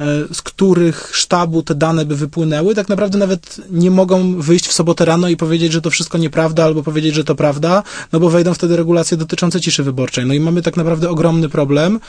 E, 0.00 0.34
z 0.34 0.42
których 0.42 1.10
sztabu 1.12 1.62
te 1.62 1.74
dane 1.74 2.04
by 2.04 2.16
wypłynęły, 2.16 2.74
tak 2.74 2.88
naprawdę 2.88 3.18
nawet 3.18 3.60
nie 3.70 3.90
mogą 3.90 4.40
wyjść 4.40 4.66
w 4.66 4.72
sobotę 4.72 5.04
rano 5.04 5.28
i 5.28 5.36
powiedzieć, 5.36 5.72
że 5.72 5.80
to 5.80 5.90
wszystko 5.90 6.18
nieprawda, 6.18 6.64
albo 6.64 6.82
powiedzieć, 6.82 7.14
że 7.14 7.24
to 7.24 7.34
prawda, 7.34 7.82
no 8.12 8.20
bo 8.20 8.30
wejdą 8.30 8.54
wtedy 8.54 8.76
regulacje 8.76 9.16
dotyczące 9.16 9.60
ciszy 9.60 9.82
wyborczej. 9.82 10.26
No 10.26 10.34
i 10.34 10.40
mamy 10.40 10.62
tak 10.62 10.76
naprawdę 10.76 11.10
ogromny 11.10 11.48
problem, 11.48 12.00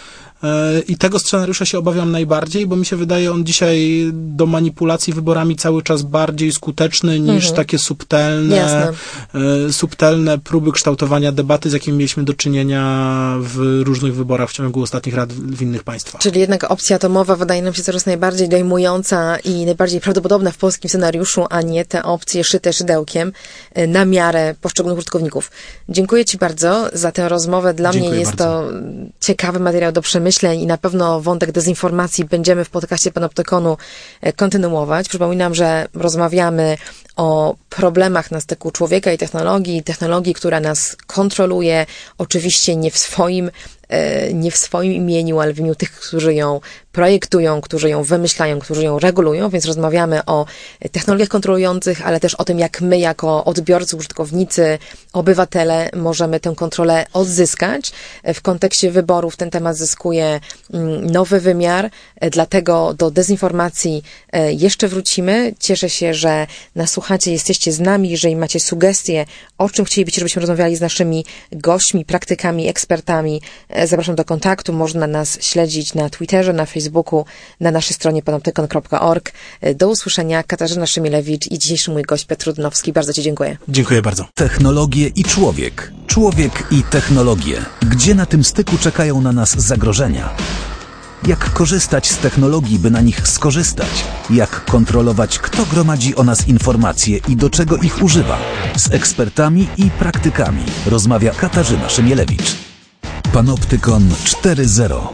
I 0.87 0.97
tego 0.97 1.19
scenariusza 1.19 1.65
się 1.65 1.77
obawiam 1.77 2.11
najbardziej, 2.11 2.67
bo 2.67 2.75
mi 2.75 2.85
się 2.85 2.95
wydaje 2.95 3.31
on 3.31 3.43
dzisiaj 3.45 4.09
do 4.13 4.45
manipulacji 4.45 5.13
wyborami 5.13 5.55
cały 5.55 5.83
czas 5.83 6.01
bardziej 6.01 6.51
skuteczny 6.51 7.19
niż 7.19 7.31
Mhm. 7.45 7.55
takie 7.55 7.79
subtelne, 7.79 8.55
Jasne. 8.55 8.93
e, 9.67 9.73
subtelne 9.73 10.37
próby 10.37 10.71
kształtowania 10.71 11.31
debaty, 11.31 11.69
z 11.69 11.73
jakimi 11.73 11.97
mieliśmy 11.97 12.23
do 12.23 12.33
czynienia 12.33 13.35
w 13.39 13.81
różnych 13.83 14.15
wyborach 14.15 14.49
w 14.49 14.53
ciągu 14.53 14.81
ostatnich 14.81 15.15
lat 15.17 15.33
w 15.33 15.61
innych 15.61 15.83
państwach. 15.83 16.21
Czyli 16.21 16.39
jednak 16.39 16.71
opcja 16.71 16.95
atomowa 16.95 17.35
wydaje 17.35 17.61
nam 17.61 17.73
się 17.73 17.83
coraz 17.83 18.05
najbardziej 18.05 18.49
dojmująca 18.49 19.37
i 19.39 19.65
najbardziej 19.65 20.01
prawdopodobna 20.01 20.51
w 20.51 20.57
polskim 20.57 20.89
scenariuszu, 20.89 21.45
a 21.49 21.61
nie 21.61 21.85
te 21.85 22.03
opcje 22.03 22.43
szyte 22.43 22.73
szydełkiem 22.73 23.31
y, 23.77 23.87
na 23.87 24.05
miarę 24.05 24.55
poszczególnych 24.61 24.97
użytkowników. 24.97 25.51
Dziękuję 25.89 26.25
Ci 26.25 26.37
bardzo 26.37 26.89
za 26.93 27.11
tę 27.11 27.29
rozmowę. 27.29 27.73
Dla 27.73 27.91
Dziękuję 27.91 28.11
mnie 28.11 28.19
jest 28.19 28.35
bardzo. 28.35 28.43
to 28.43 28.71
ciekawy 29.19 29.59
materiał 29.59 29.91
do 29.91 30.01
przemyśleń 30.31 30.61
i 30.61 30.67
na 30.67 30.77
pewno 30.77 31.21
wątek 31.21 31.51
dezinformacji 31.51 32.25
będziemy 32.25 32.65
w 32.65 32.69
podcaście 32.69 33.11
Panoptykonu 33.11 33.77
e, 34.21 34.33
kontynuować. 34.33 35.09
Przypominam, 35.09 35.55
że 35.55 35.87
rozmawiamy 35.93 36.77
o 37.15 37.55
problemach 37.69 38.31
na 38.31 38.39
styku 38.41 38.71
człowieka 38.71 39.11
i 39.11 39.17
technologii, 39.17 39.83
technologii, 39.83 40.33
która 40.33 40.59
nas 40.59 40.95
kontroluje, 41.07 41.85
oczywiście 42.17 42.75
nie 42.75 42.91
w 42.91 42.97
swoim 42.97 43.51
nie 44.33 44.51
w 44.51 44.57
swoim 44.57 44.93
imieniu, 44.93 45.39
ale 45.39 45.53
w 45.53 45.59
imieniu 45.59 45.75
tych, 45.75 45.91
którzy 45.91 46.33
ją 46.33 46.59
projektują, 46.91 47.61
którzy 47.61 47.89
ją 47.89 48.03
wymyślają, 48.03 48.59
którzy 48.59 48.83
ją 48.83 48.99
regulują, 48.99 49.49
więc 49.49 49.65
rozmawiamy 49.65 50.25
o 50.25 50.45
technologiach 50.91 51.29
kontrolujących, 51.29 52.07
ale 52.07 52.19
też 52.19 52.35
o 52.35 52.43
tym, 52.43 52.59
jak 52.59 52.81
my 52.81 52.99
jako 52.99 53.45
odbiorcy, 53.45 53.97
użytkownicy, 53.97 54.79
obywatele 55.13 55.89
możemy 55.95 56.39
tę 56.39 56.53
kontrolę 56.55 57.05
odzyskać. 57.13 57.91
W 58.33 58.41
kontekście 58.41 58.91
wyborów 58.91 59.37
ten 59.37 59.49
temat 59.49 59.77
zyskuje 59.77 60.39
mm, 60.73 61.05
nowy 61.05 61.39
wymiar, 61.39 61.89
e, 62.15 62.29
dlatego 62.29 62.93
do 62.93 63.11
dezinformacji 63.11 64.03
e, 64.31 64.53
jeszcze 64.53 64.87
wrócimy. 64.87 65.53
Cieszę 65.59 65.89
się, 65.89 66.13
że 66.13 66.47
nas 66.75 66.91
słuchacie, 66.91 67.31
jesteście 67.31 67.71
z 67.71 67.79
nami. 67.79 68.09
Jeżeli 68.09 68.35
macie 68.35 68.59
sugestie, 68.59 69.25
o 69.57 69.69
czym 69.69 69.85
chcielibyście, 69.85 70.19
żebyśmy 70.19 70.39
rozmawiali 70.39 70.75
z 70.75 70.81
naszymi 70.81 71.25
gośćmi, 71.51 72.05
praktykami, 72.05 72.67
ekspertami, 72.67 73.41
e, 73.69 73.80
zapraszam 73.87 74.15
do 74.15 74.25
kontaktu. 74.25 74.73
Można 74.73 75.07
nas 75.07 75.37
śledzić 75.41 75.93
na 75.93 76.09
Twitterze, 76.09 76.53
na 76.53 76.65
Facebooku, 76.65 77.25
na 77.59 77.71
naszej 77.71 77.95
stronie 77.95 78.23
panoptykon.org. 78.23 79.31
E, 79.61 79.75
Do 79.75 79.89
usłyszenia. 79.89 80.43
Katarzyna 80.43 80.85
Szymielewicz 80.85 81.51
i 81.51 81.59
dzisiejszy 81.59 81.91
mój 81.91 82.03
gość 82.03 82.25
Piotr 82.25 82.47
Rudnowski. 82.47 82.93
Bardzo 82.93 83.13
Ci 83.13 83.21
dziękuję. 83.21 83.57
Dziękuję 83.67 84.01
bardzo. 84.01 84.25
Technologie 84.35 85.07
i 85.07 85.23
człowiek. 85.23 85.91
Człowiek 86.07 86.63
i 86.71 86.83
technologie. 86.83 87.61
Gdzie 87.81 88.15
na 88.15 88.25
tym 88.25 88.43
styku 88.43 88.77
czekają 88.77 89.21
na 89.21 89.31
nas 89.31 89.49
zagrożenia? 89.57 90.29
Jak 91.27 91.53
korzystać 91.53 92.09
z 92.09 92.17
technologii, 92.17 92.79
by 92.79 92.91
na 92.91 93.01
nich 93.01 93.27
skorzystać? 93.27 94.05
Jak 94.29 94.65
kontrolować, 94.65 95.39
kto 95.39 95.65
gromadzi 95.65 96.15
o 96.15 96.23
nas 96.23 96.47
informacje 96.47 97.19
i 97.27 97.35
do 97.35 97.49
czego 97.49 97.77
ich 97.77 98.03
używa? 98.03 98.37
Z 98.75 98.93
ekspertami 98.93 99.67
i 99.77 99.89
praktykami 99.89 100.63
rozmawia 100.85 101.31
Katarzyna 101.31 101.89
Szymielewicz. 101.89 102.70
Panoptykon 103.21 104.09
4.0 104.09 105.07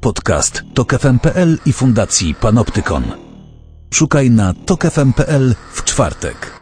Podcast 0.00 0.62
TokFM.pl 0.74 1.58
i 1.66 1.72
Fundacji 1.72 2.34
Panoptykon. 2.34 3.04
Szukaj 3.90 4.30
na 4.30 4.54
tokefm.pl 4.54 5.54
w 5.72 5.84
czwartek. 5.84 6.57